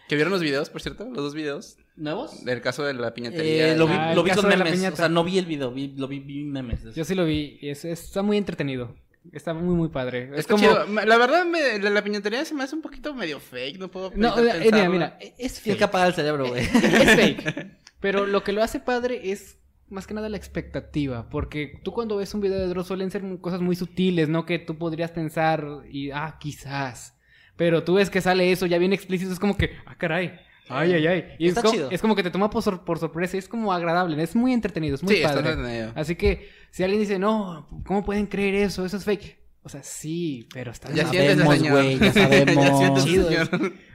[0.08, 1.04] ¿Que vieron los videos, por cierto?
[1.04, 1.76] Los dos videos.
[1.96, 2.44] ¿Nuevos?
[2.44, 3.72] Del caso de la piñatería.
[3.72, 4.92] Eh, lo vi, Ah, lo vi con memes.
[4.92, 6.82] O sea, no vi el video, vi, lo vi, vi memes.
[6.94, 7.58] Yo sí lo vi.
[7.62, 8.94] y es- es- está muy entretenido.
[9.32, 10.28] Está muy, muy padre.
[10.34, 10.64] Es Está como.
[10.68, 10.84] chido.
[11.06, 13.78] La verdad, me- la, la piñatería se me hace un poquito medio fake.
[13.78, 15.80] No puedo No, evitar eh, mira, mira, es fake.
[15.82, 16.62] apagar el cerebro, güey.
[16.64, 17.66] es fake.
[18.00, 19.56] Pero lo que lo hace padre es
[19.94, 23.22] más que nada la expectativa, porque tú cuando ves un video de Dross suelen ser
[23.40, 24.44] cosas muy sutiles, ¿no?
[24.44, 27.16] Que tú podrías pensar y, ah, quizás.
[27.56, 30.38] Pero tú ves que sale eso ya bien explícito, es como que, ah, caray.
[30.68, 31.24] Ay, ay, ay.
[31.38, 31.90] Y Está es, como, chido.
[31.90, 34.52] es como que te toma por, sor- por sorpresa, y es como agradable, es muy
[34.52, 35.50] entretenido, es muy Sí, está padre.
[35.52, 35.92] entretenido.
[35.94, 38.84] Así que si alguien dice, no, ¿cómo pueden creer eso?
[38.84, 39.43] Eso es fake.
[39.66, 41.72] O sea, sí, pero está Ya sabemos, señor.
[41.72, 42.54] güey, ya sabemos.
[42.96, 43.48] Ya Chido, señor.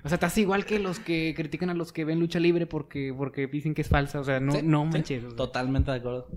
[0.03, 3.13] O sea, estás igual que los que critican a los que ven lucha libre porque,
[3.15, 4.19] porque dicen que es falsa.
[4.19, 5.23] O sea, no, Sí, no sí, manches.
[5.23, 5.37] o sea.
[5.37, 6.27] Totalmente de acuerdo.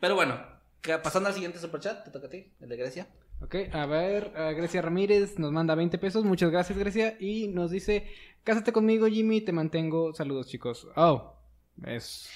[0.00, 0.40] Pero bueno,
[1.02, 3.08] pasando al siguiente superchat, te toca a ti, el de Grecia.
[3.42, 6.24] Ok, a ver, a Grecia Ramírez nos manda 20 pesos.
[6.24, 7.16] Muchas gracias, Grecia.
[7.18, 8.06] Y nos dice:
[8.44, 10.14] Cásate conmigo, Jimmy, te mantengo.
[10.14, 10.86] Saludos, chicos.
[10.94, 11.34] Oh,
[11.86, 12.28] es.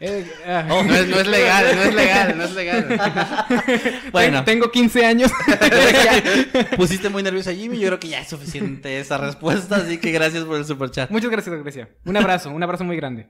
[0.00, 0.64] Eh, ah.
[0.68, 3.00] No es, no es legal, no es legal, no es legal.
[4.12, 5.30] Bueno, Tengo 15 años.
[6.76, 7.78] Pusiste muy nervioso a Jimmy.
[7.78, 11.10] Yo creo que ya es suficiente esa respuesta, así que gracias por el superchat.
[11.10, 11.88] Muchas gracias, Grecia.
[12.04, 13.28] Un abrazo, un abrazo muy grande.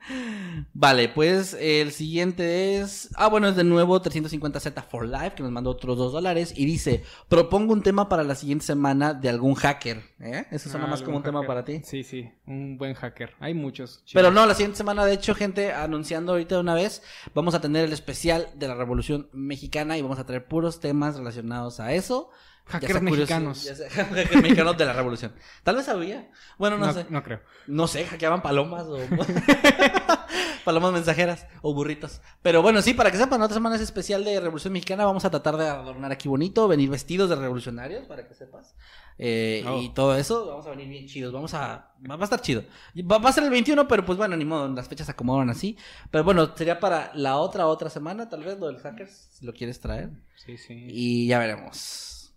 [0.72, 3.10] Vale, pues el siguiente es.
[3.16, 6.52] Ah, bueno, es de nuevo 350Z for Life, que nos mandó otros dos dólares.
[6.56, 10.02] Y dice: Propongo un tema para la siguiente semana de algún hacker.
[10.20, 10.44] ¿Eh?
[10.50, 11.80] Eso suena Ah, más como un tema para ti.
[11.84, 13.34] Sí, sí, un buen hacker.
[13.40, 14.02] Hay muchos.
[14.12, 17.02] Pero no, la siguiente semana, de hecho, gente, anunciando ahorita de una vez,
[17.34, 21.16] vamos a tener el especial de la Revolución Mexicana y vamos a traer puros temas
[21.16, 22.30] relacionados a eso.
[22.66, 23.64] Hackers mexicanos.
[23.64, 25.32] ya sea hackers mexicanos de la Revolución.
[25.64, 26.30] Tal vez había.
[26.58, 27.06] Bueno, no, no, sé.
[27.08, 27.40] no creo.
[27.66, 28.98] No sé, hackeaban palomas o...
[30.64, 32.20] palomas mensajeras o burritos.
[32.40, 35.04] Pero bueno, sí, para que sepan, otra semana es especial de Revolución Mexicana.
[35.04, 38.74] Vamos a tratar de adornar aquí bonito, venir vestidos de revolucionarios, para que sepas.
[39.18, 39.80] Eh, Oh.
[39.80, 41.32] Y todo eso, vamos a venir bien chidos.
[41.32, 41.92] Vamos a...
[42.10, 42.64] Va a estar chido.
[43.10, 45.50] Va, va a ser el 21, pero pues bueno, ni modo, las fechas se acomodan
[45.50, 45.76] así.
[46.10, 49.52] Pero bueno, sería para la otra, otra semana, tal vez, lo del hackers, si lo
[49.52, 50.10] quieres traer.
[50.36, 50.86] Sí, sí.
[50.88, 52.34] Y ya veremos.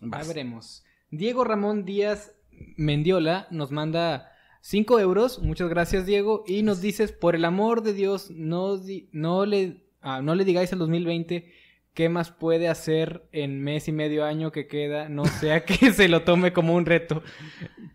[0.00, 0.84] Ya veremos.
[1.10, 2.32] Diego Ramón Díaz
[2.76, 5.40] Mendiola nos manda 5 euros.
[5.40, 6.44] Muchas gracias, Diego.
[6.46, 8.80] Y nos dices, por el amor de Dios, no,
[9.12, 11.52] no, le, ah, no le digáis al 2020
[11.94, 15.08] qué más puede hacer en mes y medio año que queda.
[15.08, 17.22] No sea que se lo tome como un reto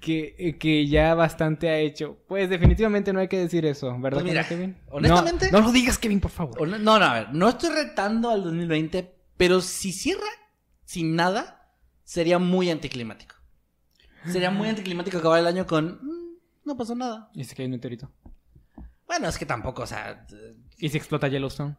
[0.02, 2.18] que, eh, que ya bastante ha hecho.
[2.28, 4.76] Pues definitivamente no hay que decir eso, ¿verdad, Pues mira, Kevin?
[4.90, 6.68] honestamente- No, no lo digas, Kevin, por favor.
[6.68, 10.28] No, no, a ver, no estoy retando al 2020, pero si cierra
[10.84, 11.72] sin nada,
[12.04, 13.36] sería muy anticlimático.
[14.28, 16.00] Sería muy anticlimático acabar el año con...
[16.02, 16.36] "Mm,
[16.66, 17.30] no pasó nada.
[17.36, 18.12] Y se cae un meteorito.
[19.08, 20.26] Bueno, es que tampoco, o sea...
[20.32, 21.76] eh, Y se explota Yellowstone.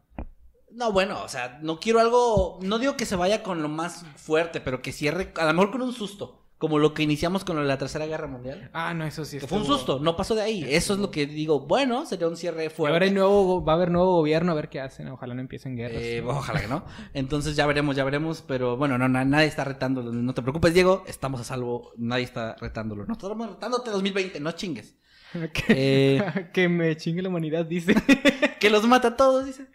[0.76, 2.58] No, bueno, o sea, no quiero algo...
[2.62, 5.70] No digo que se vaya con lo más fuerte, pero que cierre a lo mejor
[5.72, 6.42] con un susto.
[6.58, 8.70] Como lo que iniciamos con lo de la Tercera Guerra Mundial.
[8.72, 9.38] Ah, no, eso sí.
[9.38, 10.64] Que fue un susto, no pasó de ahí.
[10.66, 12.94] Eso es lo que digo, bueno, sería un cierre fuerte.
[12.94, 15.08] ahora hay nuevo, va a haber nuevo gobierno, a ver qué hacen.
[15.08, 16.00] Ojalá no empiecen guerras.
[16.00, 16.84] Eh, ojalá que no.
[17.12, 18.42] Entonces ya veremos, ya veremos.
[18.48, 20.12] Pero bueno, no, na- nadie está retándolo.
[20.12, 21.04] No te preocupes, Diego.
[21.06, 21.92] Estamos a salvo.
[21.98, 23.04] Nadie está retándolo.
[23.04, 24.94] No estamos retándote 2020, no chingues.
[25.52, 27.94] que, Eh, que me chingue la humanidad, dice.
[28.60, 29.66] que los mata a todos, dice.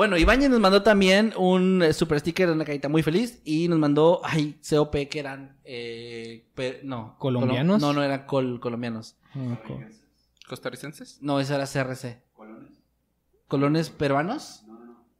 [0.00, 3.42] Bueno, Ibañez nos mandó también un eh, super sticker de una carita muy feliz.
[3.44, 5.58] Y nos mandó, ay, COP, que eran.
[5.62, 7.16] eh, pe- no.
[7.18, 7.82] ¿Colombianos?
[7.82, 9.16] Colo- no, no eran col- colombianos.
[10.48, 11.18] ¿Costarricenses?
[11.20, 12.22] No, esa era CRC.
[13.46, 14.64] ¿Colones peruanos?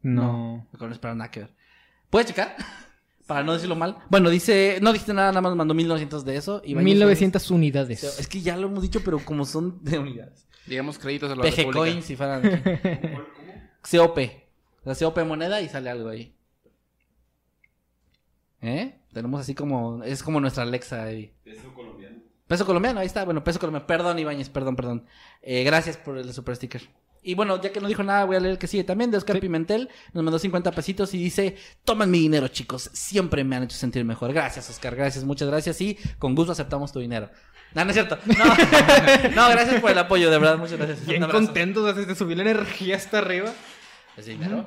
[0.01, 0.67] no.
[0.79, 1.55] Colones peruanos, nada que ver.
[2.09, 2.57] ¿Puedes checar?
[3.27, 3.99] Para no decirlo mal.
[4.09, 6.63] Bueno, dice, no dijiste nada, nada más mandó 1900 de eso.
[6.65, 8.03] Ibáñez 1900 unidades.
[8.19, 10.47] Es que ya lo hemos dicho, pero como son de unidades.
[10.67, 11.79] Digamos créditos a la PG República.
[11.81, 12.41] Coins, si fueran.
[13.91, 14.19] COP.
[14.85, 16.35] La COP moneda y sale algo ahí.
[18.63, 18.99] ¿Eh?
[19.13, 20.03] Tenemos así como.
[20.05, 21.33] Es como nuestra Alexa ahí.
[21.45, 22.17] Peso colombiano.
[22.47, 23.25] Peso colombiano, ahí está.
[23.25, 23.87] Bueno, peso colombiano.
[23.87, 25.07] Perdón, Ibáñez, perdón, perdón.
[25.43, 26.83] Eh, gracias por el super sticker.
[27.23, 29.19] Y bueno, ya que no dijo nada, voy a leer el que sigue también de
[29.19, 29.41] Oscar Sí.
[29.41, 29.91] Pimentel.
[30.15, 32.91] Nos mandó 50 pesitos y dice: Toman mi dinero, chicos.
[32.93, 34.33] Siempre me han hecho sentir mejor.
[34.33, 34.97] Gracias, Oscar.
[34.97, 35.81] Gracias, muchas gracias.
[35.81, 37.31] Y con gusto aceptamos tu dinero.
[37.75, 38.19] No, no es cierto.
[38.27, 38.45] No,
[39.35, 40.59] no gracias por el apoyo, de verdad.
[40.59, 41.07] Muchas gracias.
[41.07, 43.53] Bien contentos, así te subió la energía hasta arriba.
[44.17, 44.67] ¿Ese dinero?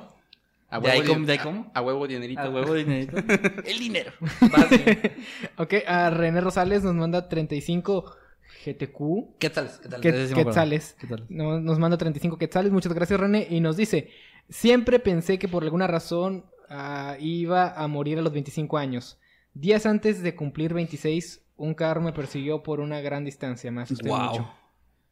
[0.70, 1.70] A ¿De ahí huevo, cómo- de ahí cómo?
[1.74, 2.40] A, a huevo dinerito.
[2.40, 3.16] A huevo dinerito.
[3.64, 4.12] El dinero.
[5.56, 8.16] Ok, a René Rosales nos manda 35
[8.64, 9.38] GTQ.
[9.38, 9.70] ¿Qué tal?
[9.82, 10.00] ¿Qué tal?
[10.00, 10.50] Que- Ese sí me acuerdo.
[10.50, 10.96] quetzales.
[10.98, 11.26] ¿Qué tal?
[11.28, 12.72] No- Nos manda 35 quetzales.
[12.72, 13.46] Muchas gracias, René.
[13.50, 14.10] Y nos dice:
[14.48, 19.18] Siempre pensé que por alguna razón ah, iba a morir a los 25 años.
[19.52, 23.70] Días antes de cumplir 26, un carro me persiguió por una gran distancia.
[23.70, 24.18] Me asusté Wow.
[24.18, 24.50] mucho.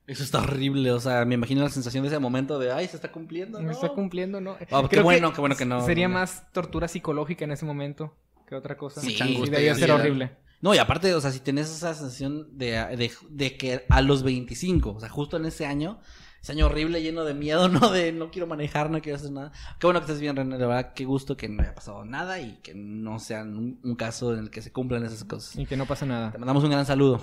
[0.06, 0.90] Eso está horrible.
[0.92, 3.60] O sea, me imagino la sensación de ese momento de, ay, se está cumpliendo.
[3.60, 3.70] ¿no?
[3.70, 4.56] está cumpliendo, ¿no?
[4.70, 5.84] Ah, qué bueno, qué bueno que no.
[5.84, 6.14] Sería no.
[6.14, 8.14] más tortura psicológica en ese momento
[8.46, 9.00] que otra cosa.
[9.00, 9.16] Sí,
[9.50, 10.36] debía y ser horrible.
[10.60, 14.22] No, y aparte, o sea, si tenés esa sensación de, de, de que a los
[14.22, 15.98] 25, o sea, justo en ese año,
[16.40, 17.90] ese año horrible, lleno de miedo, ¿no?
[17.90, 19.50] De no quiero manejar, no quiero hacer nada.
[19.80, 22.38] Qué bueno que estés bien, René, de verdad, qué gusto que no haya pasado nada
[22.38, 25.56] y que no sea un, un caso en el que se cumplan esas cosas.
[25.56, 26.30] Y que no pasa nada.
[26.30, 27.20] Te mandamos un gran saludo.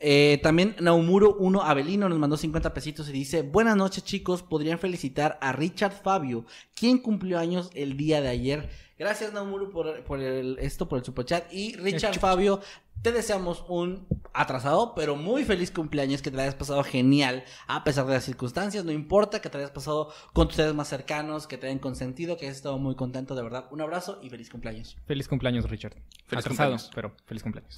[0.00, 4.78] Eh, también Naumuro 1 Avelino nos mandó 50 pesitos y dice, buenas noches chicos, podrían
[4.78, 6.44] felicitar a Richard Fabio,
[6.74, 8.70] quien cumplió años el día de ayer.
[8.98, 11.52] Gracias Naumuro por, por el- esto, por el superchat.
[11.52, 12.60] Y Richard Fabio,
[13.02, 17.82] te deseamos un atrasado, pero muy feliz cumpleaños, que te la hayas pasado genial, a
[17.84, 21.46] pesar de las circunstancias, no importa, que te hayas pasado con tus seres más cercanos,
[21.48, 23.66] que te hayan consentido, que hayas estado muy contento, de verdad.
[23.72, 24.96] Un abrazo y feliz cumpleaños.
[25.06, 25.94] Feliz cumpleaños, Richard.
[26.26, 26.90] Feliz Atrasado, cumpleaños.
[26.94, 27.76] pero feliz cumpleaños.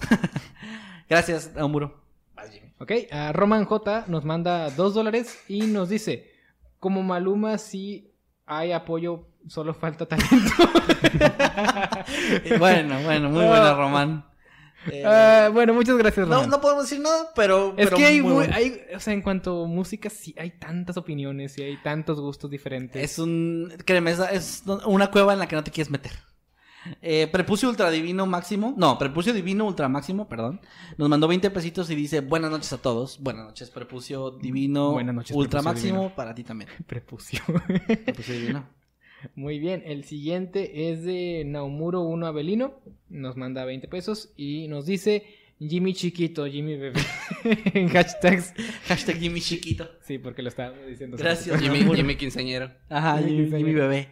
[1.08, 2.09] Gracias Naumuro.
[2.78, 6.30] Ok, a Roman J nos manda dos dólares y nos dice,
[6.78, 8.12] como Maluma sí
[8.46, 10.28] hay apoyo, solo falta talento.
[12.58, 14.26] Bueno, bueno, muy buena Román.
[14.90, 16.50] Eh, Ah, bueno, muchas gracias, No, Roman.
[16.50, 17.74] no podemos decir nada, pero.
[17.76, 18.54] Es pero que hay, muy muy- bueno.
[18.56, 22.50] hay- o sea, en cuanto a música, sí hay tantas opiniones y hay tantos gustos
[22.50, 23.02] diferentes.
[23.02, 23.72] Es un.
[23.84, 26.12] Créeme, es- es una cueva en la que no te quieres meter.
[27.02, 28.74] Eh, prepucio ultra divino máximo.
[28.76, 30.60] No, prepucio divino ultra máximo, perdón.
[30.96, 33.20] Nos mandó 20 pesitos y dice: Buenas noches a todos.
[33.20, 36.16] Buenas noches, prepucio divino Buenas noches, ultra prepucio máximo divino.
[36.16, 36.70] para ti también.
[36.86, 37.40] Prepucio.
[38.04, 38.66] Prepucio divino.
[39.34, 42.80] Muy bien, el siguiente es de Naumuro 1 Avelino.
[43.10, 45.24] Nos manda 20 pesos y nos dice
[45.58, 47.00] Jimmy chiquito, Jimmy bebé.
[47.74, 48.54] en hashtags.
[48.86, 49.90] Hashtag Jimmy chiquito.
[50.00, 51.18] Sí, porque lo estaba diciendo.
[51.18, 51.60] Gracias.
[51.60, 52.72] Jimmy, Jimmy quinceañero.
[52.88, 53.68] Ajá, Jimmy Jimmy, Quinceañero.
[53.68, 54.08] Jimmy bebé.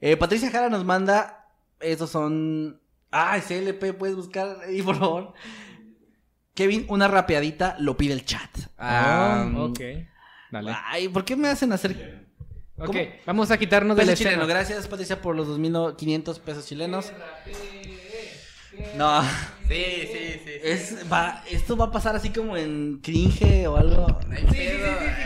[0.00, 1.47] Eh, Patricia Jara nos manda.
[1.80, 2.80] Estos son.
[3.10, 5.32] Ay, CLP, puedes buscar ahí, por favor.
[6.54, 8.50] Kevin, una rapeadita, lo pide el chat.
[8.76, 9.80] Ah, Ah, ok.
[10.50, 10.74] Dale.
[10.86, 12.26] Ay, ¿por qué me hacen hacer
[12.78, 12.98] Ok, ¿cómo?
[13.26, 14.42] vamos a quitarnos de peso la chileno?
[14.42, 14.54] escena.
[14.54, 17.12] Gracias, Patricia, por los 2.500 pesos chilenos.
[18.96, 19.22] No,
[19.68, 20.50] Sí, sí, sí.
[20.62, 24.06] es, va, esto va a pasar así como en cringe o algo.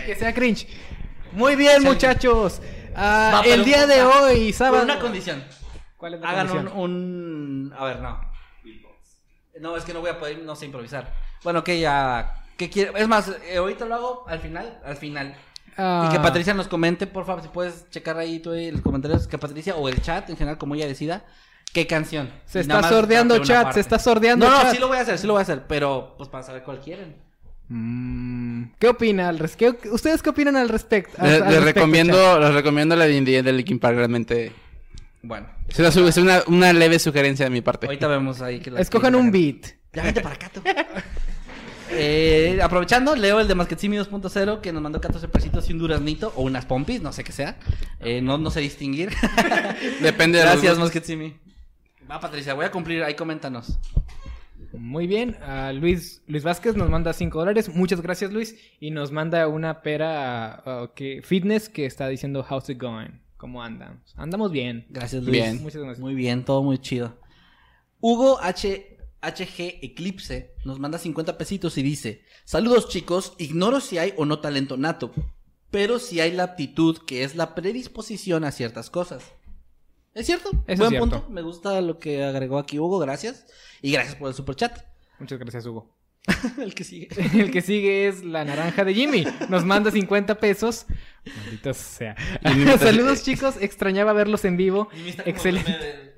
[0.07, 0.67] Que sea cringe.
[1.33, 2.61] Muy bien, muchachos.
[2.95, 4.85] Ah, Va, el día con- de ah, hoy, Con sábado.
[4.85, 5.45] una condición.
[6.03, 8.19] ¿Cuál es la Hagan un, un- A ver, no.
[9.61, 11.13] No, es que no voy a poder, no sé improvisar.
[11.45, 12.43] Bueno, que ya.
[12.57, 12.91] ¿Qué quiere?
[13.01, 14.81] Es más, eh, ahorita lo hago al final.
[14.85, 15.37] Al final.
[15.77, 18.81] Ah, Y que Patricia nos comente, por favor, si puedes checar ahí tú ahí los
[18.81, 19.29] comentarios.
[19.29, 21.25] Que Patricia o el chat en general, como ella decida.
[21.73, 22.31] ¿Qué canción?
[22.47, 23.75] Se Y está sordeando chat, parte.
[23.75, 24.73] se está sordeando No, no, chat.
[24.73, 25.67] sí lo voy a hacer, sí lo voy a hacer.
[25.69, 27.15] Pero, pues para saber cuál quieren.
[27.69, 31.15] Mm, ¿Qué opina al res- qué- ¿Ustedes qué opinan al respecto?
[31.19, 31.75] al- Les, al les respecto, chat?
[31.77, 34.53] recomiendo, les recomiendo la de Indie de Linkin Park, realmente.
[35.23, 37.87] Bueno, Es una, su- es una, una leve sugerencia de mi parte.
[37.87, 39.67] ahorita vemos ahí que la Escojan que- un beat.
[39.93, 40.63] Ya vente para acá tú.
[41.91, 46.33] Eh, aprovechando, leo el de Masquetsimi 2.0 que nos mandó 14 pesitos y un duraznito
[46.37, 47.57] o unas pompis, no sé qué sea.
[48.01, 49.11] Eh, no, no sé distinguir.
[50.01, 50.79] Depende de Gracias.
[50.79, 51.37] Masquetsimi.
[52.11, 53.03] Va, Patricia, voy a cumplir.
[53.03, 53.79] Ahí coméntanos.
[54.73, 55.37] Muy bien,
[55.75, 57.69] Luis, Luis Vázquez nos manda 5 dólares.
[57.69, 58.57] Muchas gracias, Luis.
[58.81, 60.63] Y nos manda una pera
[60.97, 63.21] que, fitness que está diciendo How's it going?
[63.43, 64.15] ¿Cómo andamos?
[64.17, 64.87] Andamos bien.
[64.89, 65.33] Gracias, Luis.
[65.33, 65.61] Bien.
[65.61, 65.99] Muchas gracias.
[65.99, 67.19] Muy bien, todo muy chido.
[68.01, 68.99] Hugo H.
[69.21, 74.39] HG Eclipse nos manda 50 pesitos y dice: Saludos chicos, ignoro si hay o no
[74.39, 75.11] talento nato,
[75.73, 79.25] pero si hay la aptitud que es la predisposición a ciertas cosas.
[80.15, 80.51] ¿Es cierto?
[80.51, 81.11] Eso es Buen cierto.
[81.11, 81.31] punto.
[81.31, 83.47] Me gusta lo que agregó aquí Hugo, gracias.
[83.81, 84.79] Y gracias por el super chat.
[85.19, 85.93] Muchas gracias, Hugo.
[86.59, 87.09] el que sigue.
[87.35, 89.25] El que sigue es la naranja de Jimmy.
[89.49, 90.87] Nos manda 50 pesos.
[91.37, 92.17] Maldito sea.
[92.79, 93.57] Saludos, chicos.
[93.61, 94.89] Extrañaba verlos en vivo.
[95.25, 96.15] Excelente.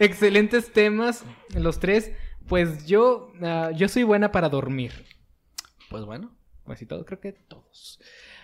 [0.00, 1.24] Excelentes temas,
[1.54, 2.12] los tres.
[2.46, 4.92] Pues yo, ah, yo soy buena para dormir.
[5.90, 6.36] Pues bueno.
[6.64, 8.00] Pues y todo, creo que todos.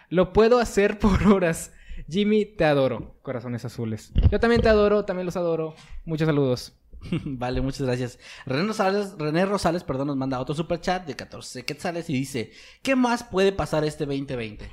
[0.09, 1.73] Lo puedo hacer por horas.
[2.09, 3.19] Jimmy, te adoro.
[3.23, 4.13] Corazones azules.
[4.31, 5.75] Yo también te adoro, también los adoro.
[6.05, 6.75] Muchos saludos.
[7.25, 8.19] vale, muchas gracias.
[8.47, 12.53] René Rosales, René Rosales, perdón, nos manda otro super chat de 14 quetzales y dice:
[12.83, 14.71] ¿Qué más puede pasar este 2020?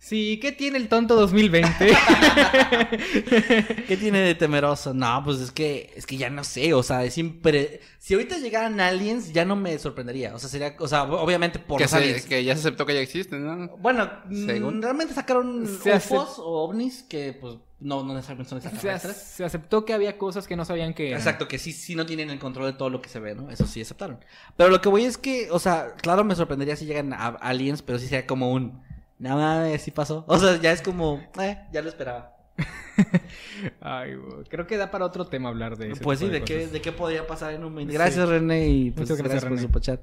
[0.00, 1.88] Sí, ¿qué tiene el tonto 2020?
[3.88, 4.94] ¿Qué tiene de temeroso?
[4.94, 7.80] No, pues es que, es que ya no sé, o sea, es siempre...
[7.98, 11.78] Si ahorita llegaran aliens, ya no me sorprendería, o sea, sería, o sea, obviamente por
[11.78, 12.26] que, los se- aliens.
[12.26, 13.76] que ya se aceptó que ya existen, ¿no?
[13.78, 18.60] Bueno, Según- realmente sacaron Se hace- UFOs o ovnis que, pues, no, no necesariamente son
[18.60, 19.16] se, extraterrestres.
[19.16, 21.20] se aceptó que había cosas que no sabían que eran.
[21.20, 23.50] Exacto, que sí, sí no tienen el control de todo lo que se ve, ¿no?
[23.50, 24.18] Eso sí aceptaron.
[24.56, 27.82] Pero lo que voy es que, o sea, claro me sorprendería si llegan a aliens,
[27.82, 28.82] pero sí sería como un...
[29.18, 29.36] Nada
[29.68, 30.24] más, sí pasó.
[30.28, 31.20] O sea, ya es como...
[31.40, 32.36] Eh, ya lo esperaba.
[33.80, 36.02] Ay, güey, creo que da para otro tema hablar de eso.
[36.02, 37.92] Pues sí, ¿de qué, ¿de qué podría pasar en un 20?
[37.92, 37.98] Sí.
[37.98, 40.00] Gracias, René, y pues Muchas gracias, gracias, por su superchat.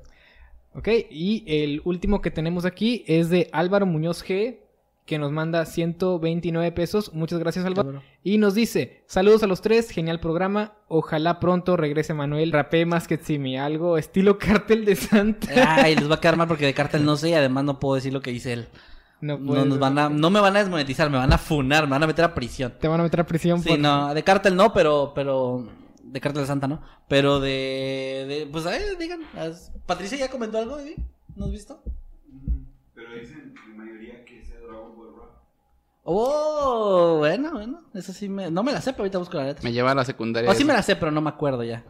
[0.73, 4.59] Ok, y el último que tenemos aquí es de Álvaro Muñoz G,
[5.05, 7.13] que nos manda 129 pesos.
[7.13, 8.01] Muchas gracias, Álvaro.
[8.23, 10.73] Y nos dice, saludos a los tres, genial programa.
[10.87, 12.51] Ojalá pronto regrese Manuel.
[12.51, 15.47] Rapé más que Simi, algo estilo cártel de Santa.
[15.75, 17.95] Ay, les va a quedar mal porque de cartel no sé y además no puedo
[17.95, 18.67] decir lo que dice él.
[19.21, 22.03] No, nos van a, no me van a desmonetizar, me van a funar, me van
[22.03, 22.73] a meter a prisión.
[22.79, 25.67] Te van a meter a prisión Sí, por- no, de cartel no, pero, pero
[26.03, 26.81] de Carta de Santa, ¿no?
[27.07, 30.77] Pero de, de pues a ver, digan, as- Patricia ya comentó algo?
[31.35, 31.81] ¿No has visto?
[32.93, 35.29] Pero dicen la mayoría que sea Dragon Ball Rap.
[36.07, 39.63] Oh, bueno, bueno, eso sí me, no me la sé, pero ahorita busco la letra.
[39.63, 40.49] Me lleva a la secundaria.
[40.49, 41.83] O sí me la sé, pero no me acuerdo ya.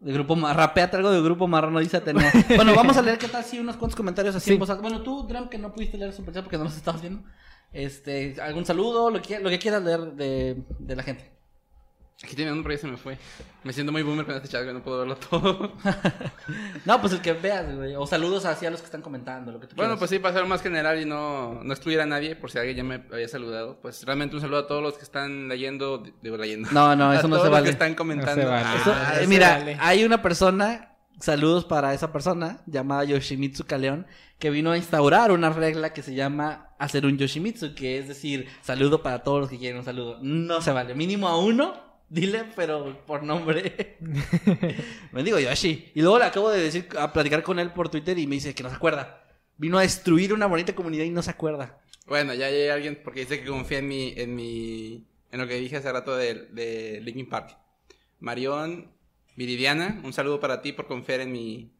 [0.00, 2.32] De grupo Ma- rapeate algo de grupo marrano, dice Atenea.
[2.56, 4.52] Bueno, vamos a leer qué tal si unos cuantos comentarios así Sí.
[4.54, 4.80] en voz alta.
[4.82, 7.22] Bueno, tú, Dram, que no pudiste leer su porque no nos estabas viendo.
[7.72, 11.33] Este, algún saludo, lo que, lo que quieras leer de, de la gente.
[12.24, 13.18] Aquí tiene uno, pero ya se me fue.
[13.62, 15.72] Me siento muy boomer con este chat, que no puedo verlo todo.
[16.84, 17.94] No, pues el que veas, güey.
[17.94, 19.98] O saludos hacia los que están comentando, lo que tú bueno, quieras.
[20.00, 22.76] pues sí, para ser más general y no, no excluir a nadie, por si alguien
[22.76, 23.78] ya me había saludado.
[23.80, 26.02] Pues realmente un saludo a todos los que están leyendo.
[26.22, 26.68] Digo, leyendo.
[26.72, 27.64] No, no, A eso no todos se los vale.
[27.64, 28.36] que están comentando.
[28.36, 28.80] No se vale.
[28.80, 29.76] Eso- Ah, eh, mira, vale.
[29.80, 34.06] hay una persona, saludos para esa persona, llamada Yoshimitsu Kaleon,
[34.38, 38.48] que vino a instaurar una regla que se llama hacer un Yoshimitsu, que es decir,
[38.60, 40.18] saludo para todos los que quieren un saludo.
[40.20, 43.96] No se vale, mínimo a uno, dile, pero por nombre.
[45.12, 45.90] me digo Yoshi.
[45.94, 48.54] Y luego le acabo de decir, a platicar con él por Twitter y me dice
[48.54, 49.24] que no se acuerda.
[49.56, 51.80] Vino a destruir una bonita comunidad y no se acuerda.
[52.06, 55.56] Bueno, ya hay alguien porque dice que confía en mi, en mi, en lo que
[55.56, 57.56] dije hace rato de, de Linkin Park.
[58.20, 58.92] Marión
[59.36, 61.72] Viridiana, un saludo para ti por confiar en mi,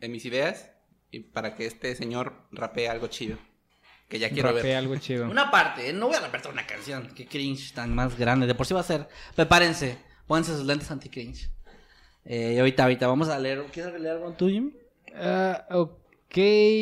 [0.00, 0.72] en mis ideas
[1.10, 3.38] y para que este señor rapee algo chido.
[4.08, 4.76] Que ya quiero ver.
[4.76, 5.28] algo chido.
[5.28, 5.92] Una parte, ¿eh?
[5.92, 7.08] no voy a repetir una canción.
[7.14, 8.46] Qué cringe tan más grande.
[8.46, 9.08] De por sí va a ser.
[9.34, 11.50] Prepárense, pónganse sus lentes anti-cringe.
[12.24, 13.64] Eh, y ahorita, ahorita vamos a leer.
[13.72, 14.72] ¿Quieres leer algo tú, Jimmy?
[15.16, 16.36] Ah, ok,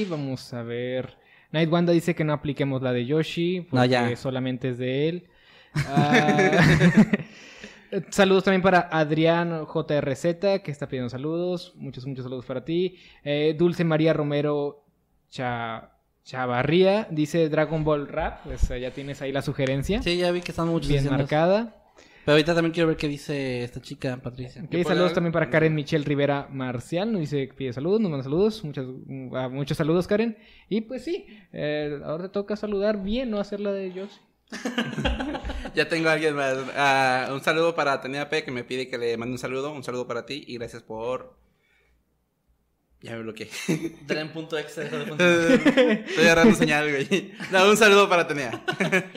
[0.09, 1.17] vamos a ver.
[1.53, 4.17] Night Wanda dice que no apliquemos la de Yoshi, porque No, ya.
[4.17, 5.29] solamente es de él.
[5.75, 6.51] Ah,
[8.11, 11.73] saludos también para Adrián JRZ, que está pidiendo saludos.
[11.77, 12.97] Muchos, muchos saludos para ti.
[13.23, 14.85] Eh, Dulce María Romero
[15.31, 15.91] Cha-
[16.25, 18.45] Chavarría dice Dragon Ball Rap.
[18.45, 20.03] Pues ya tienes ahí la sugerencia.
[20.03, 21.85] Sí, ya vi que están muchos bien diciendo marcada.
[22.25, 24.63] Pero ahorita también quiero ver qué dice esta chica, Patricia.
[24.63, 27.13] Ok, puede saludos también para Karen Michelle Rivera Marcial.
[27.13, 28.65] Nos dice que pide saludos, nos manda saludos.
[28.65, 28.87] Muchos,
[29.35, 30.39] ah, muchos saludos, Karen.
[30.71, 34.23] Y pues sí, eh, ahora te toca saludar bien, no hacer la de Josie.
[35.75, 36.57] Ya tengo a alguien más.
[36.77, 39.73] Ah, un saludo para Atenea P que me pide que le mande un saludo.
[39.73, 41.37] Un saludo para ti y gracias por.
[43.05, 43.51] Ya me bloqueé.
[44.07, 46.09] Tren.exe dejó de funcionar.
[46.09, 47.33] Estoy agarrando señal, güey.
[47.53, 48.65] No, un saludo para Atenea.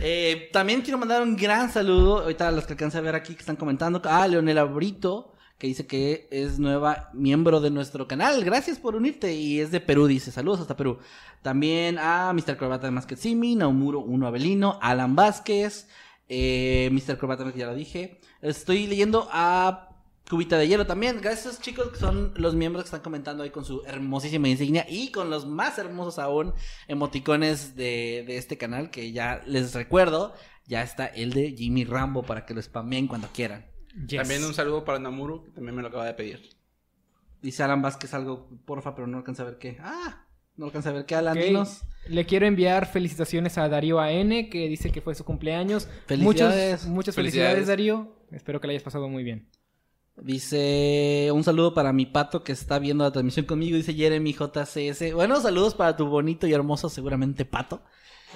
[0.00, 2.20] Eh, también quiero mandar un gran saludo.
[2.20, 4.00] Ahorita a los que alcancé a ver aquí que están comentando.
[4.04, 8.44] A Leonela Brito, que dice que es nueva miembro de nuestro canal.
[8.44, 9.34] Gracias por unirte.
[9.34, 10.30] Y es de Perú, dice.
[10.30, 10.98] Saludos hasta Perú.
[11.42, 12.56] También a Mr.
[12.56, 15.88] Corbata de Masquetsimi, Naumuro Uno Avelino, Alan Vázquez,
[16.28, 17.18] eh, Mr.
[17.18, 18.20] Corbata, ya lo dije.
[18.42, 19.93] Estoy leyendo a
[20.28, 21.20] Cubita de Hielo también.
[21.20, 25.10] Gracias, chicos, que son los miembros que están comentando ahí con su hermosísima insignia y
[25.10, 26.54] con los más hermosos aún
[26.88, 30.32] emoticones de, de este canal, que ya les recuerdo,
[30.66, 33.66] ya está el de Jimmy Rambo para que lo spameen cuando quieran.
[34.08, 36.50] También un saludo para Namuru, que también me lo acaba de pedir.
[37.42, 39.76] Dice Alan Vázquez algo, porfa, pero no alcanza a ver qué.
[39.80, 40.26] Ah,
[40.56, 41.82] no alcanza a ver qué, Alan, dinos.
[42.08, 45.86] Le quiero enviar felicitaciones a Darío AN, que dice que fue su cumpleaños.
[46.06, 46.82] Felicidades.
[46.82, 47.52] Muchos, muchas Felicidades.
[47.52, 48.16] felicidades, Darío.
[48.30, 49.48] Espero que le hayas pasado muy bien.
[50.16, 55.12] Dice un saludo para mi pato que está viendo la transmisión conmigo, dice Jeremy JCS.
[55.12, 57.82] Bueno, saludos para tu bonito y hermoso, seguramente pato.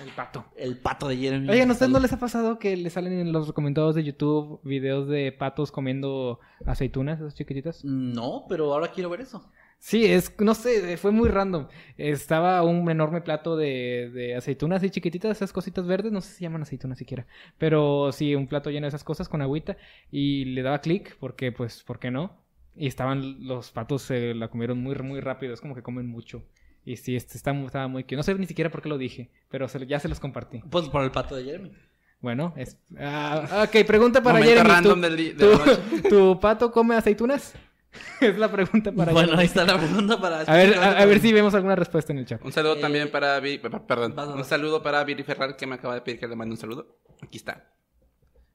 [0.04, 0.44] El pato.
[0.56, 1.48] El pato de Jeremy.
[1.48, 4.60] Oigan, ¿a ustedes no les ha pasado que le salen en los recomendados de YouTube
[4.62, 7.84] videos de patos comiendo aceitunas, esas chiquititas?
[7.84, 9.50] No, pero ahora quiero ver eso.
[9.80, 11.68] Sí, es, no sé, fue muy random.
[11.96, 16.42] Estaba un enorme plato de, de aceitunas así chiquititas, esas cositas verdes, no sé si
[16.44, 17.26] llaman aceitunas siquiera.
[17.58, 19.76] Pero sí, un plato lleno de esas cosas con agüita.
[20.10, 22.36] Y le daba clic, porque pues, ¿por qué no?
[22.76, 26.42] Y estaban, los patos se la comieron muy, muy rápido, es como que comen mucho.
[26.84, 28.16] Y sí, este está, estaba muy cute.
[28.16, 30.60] No sé ni siquiera por qué lo dije, pero se- ya se los compartí.
[30.70, 31.72] Pues por el pato de Jeremy.
[32.20, 32.76] Bueno, es...
[32.98, 34.74] ah, ok, pregunta para Momento Jeremy.
[34.74, 35.76] random ¿Tu, del di- de la noche.
[36.02, 37.54] tu- tu pato come aceitunas?
[38.20, 40.40] es la pregunta para bueno, ahí está la pregunta para...
[40.40, 42.44] A ver, a, a ver si vemos alguna respuesta en el chat.
[42.44, 45.56] Un saludo Eh, también para Vi- p- perdón, vas, vas, un saludo para Viri Ferrar
[45.56, 46.98] que me acaba de pedir que le mande un saludo.
[47.22, 47.72] Aquí está.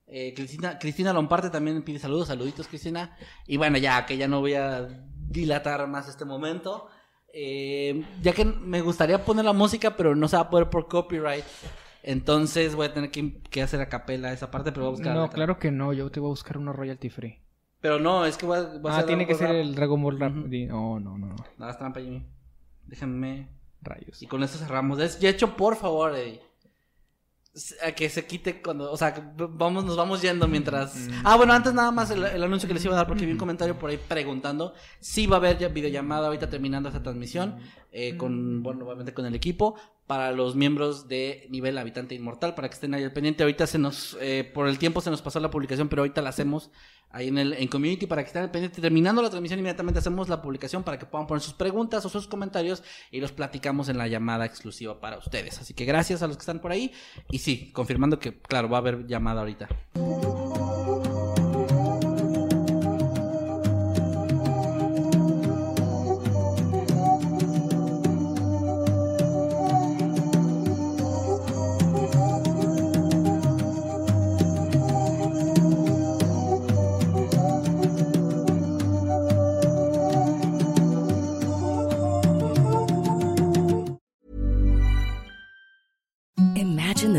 [0.07, 3.17] Eh, Cristina, Cristina Lomparte también pide saludos, saluditos Cristina.
[3.47, 4.87] Y bueno, ya que ya no voy a
[5.17, 6.87] dilatar más este momento.
[7.33, 10.87] eh, ya que me gustaría poner la música, pero no se va a poder por
[10.87, 11.43] copyright.
[12.03, 15.15] Entonces voy a tener que, que hacer a capela esa parte, pero voy a buscar.
[15.15, 15.93] No, claro que no.
[15.93, 17.39] Yo te voy a buscar una royalty free.
[17.83, 19.57] Pero no, es que voy a, voy a Ah, hacer tiene que ser rap.
[19.57, 20.33] el Dragon Ball Rap.
[20.45, 21.27] Di- No, no, no.
[21.27, 21.35] no.
[21.57, 22.25] Nada, es trampa, Jimmy.
[22.87, 23.49] Déjenme.
[23.81, 24.23] Rayos.
[24.23, 24.99] Y con esto cerramos.
[25.01, 26.13] Es- Ya hecho, por favor,
[27.85, 28.89] A que se quite cuando.
[28.89, 30.95] O sea, vamos, nos vamos yendo mientras.
[30.95, 31.11] Mm.
[31.25, 33.33] Ah, bueno, antes nada más el, el anuncio que les iba a dar, porque vi
[33.33, 34.73] un comentario por ahí preguntando.
[35.01, 37.57] si va a haber ya videollamada ahorita terminando esta transmisión.
[37.91, 39.75] eh, con, bueno, obviamente con el equipo.
[40.07, 43.43] Para los miembros de nivel habitante inmortal, para que estén ahí al pendiente.
[43.43, 46.29] Ahorita se nos, eh, por el tiempo se nos pasó la publicación, pero ahorita la
[46.29, 46.71] hacemos
[47.09, 48.81] ahí en el en community para que estén al pendiente.
[48.81, 52.27] Terminando la transmisión, inmediatamente hacemos la publicación para que puedan poner sus preguntas o sus
[52.27, 55.59] comentarios y los platicamos en la llamada exclusiva para ustedes.
[55.59, 56.91] Así que gracias a los que están por ahí.
[57.29, 59.69] Y sí, confirmando que, claro, va a haber llamada ahorita.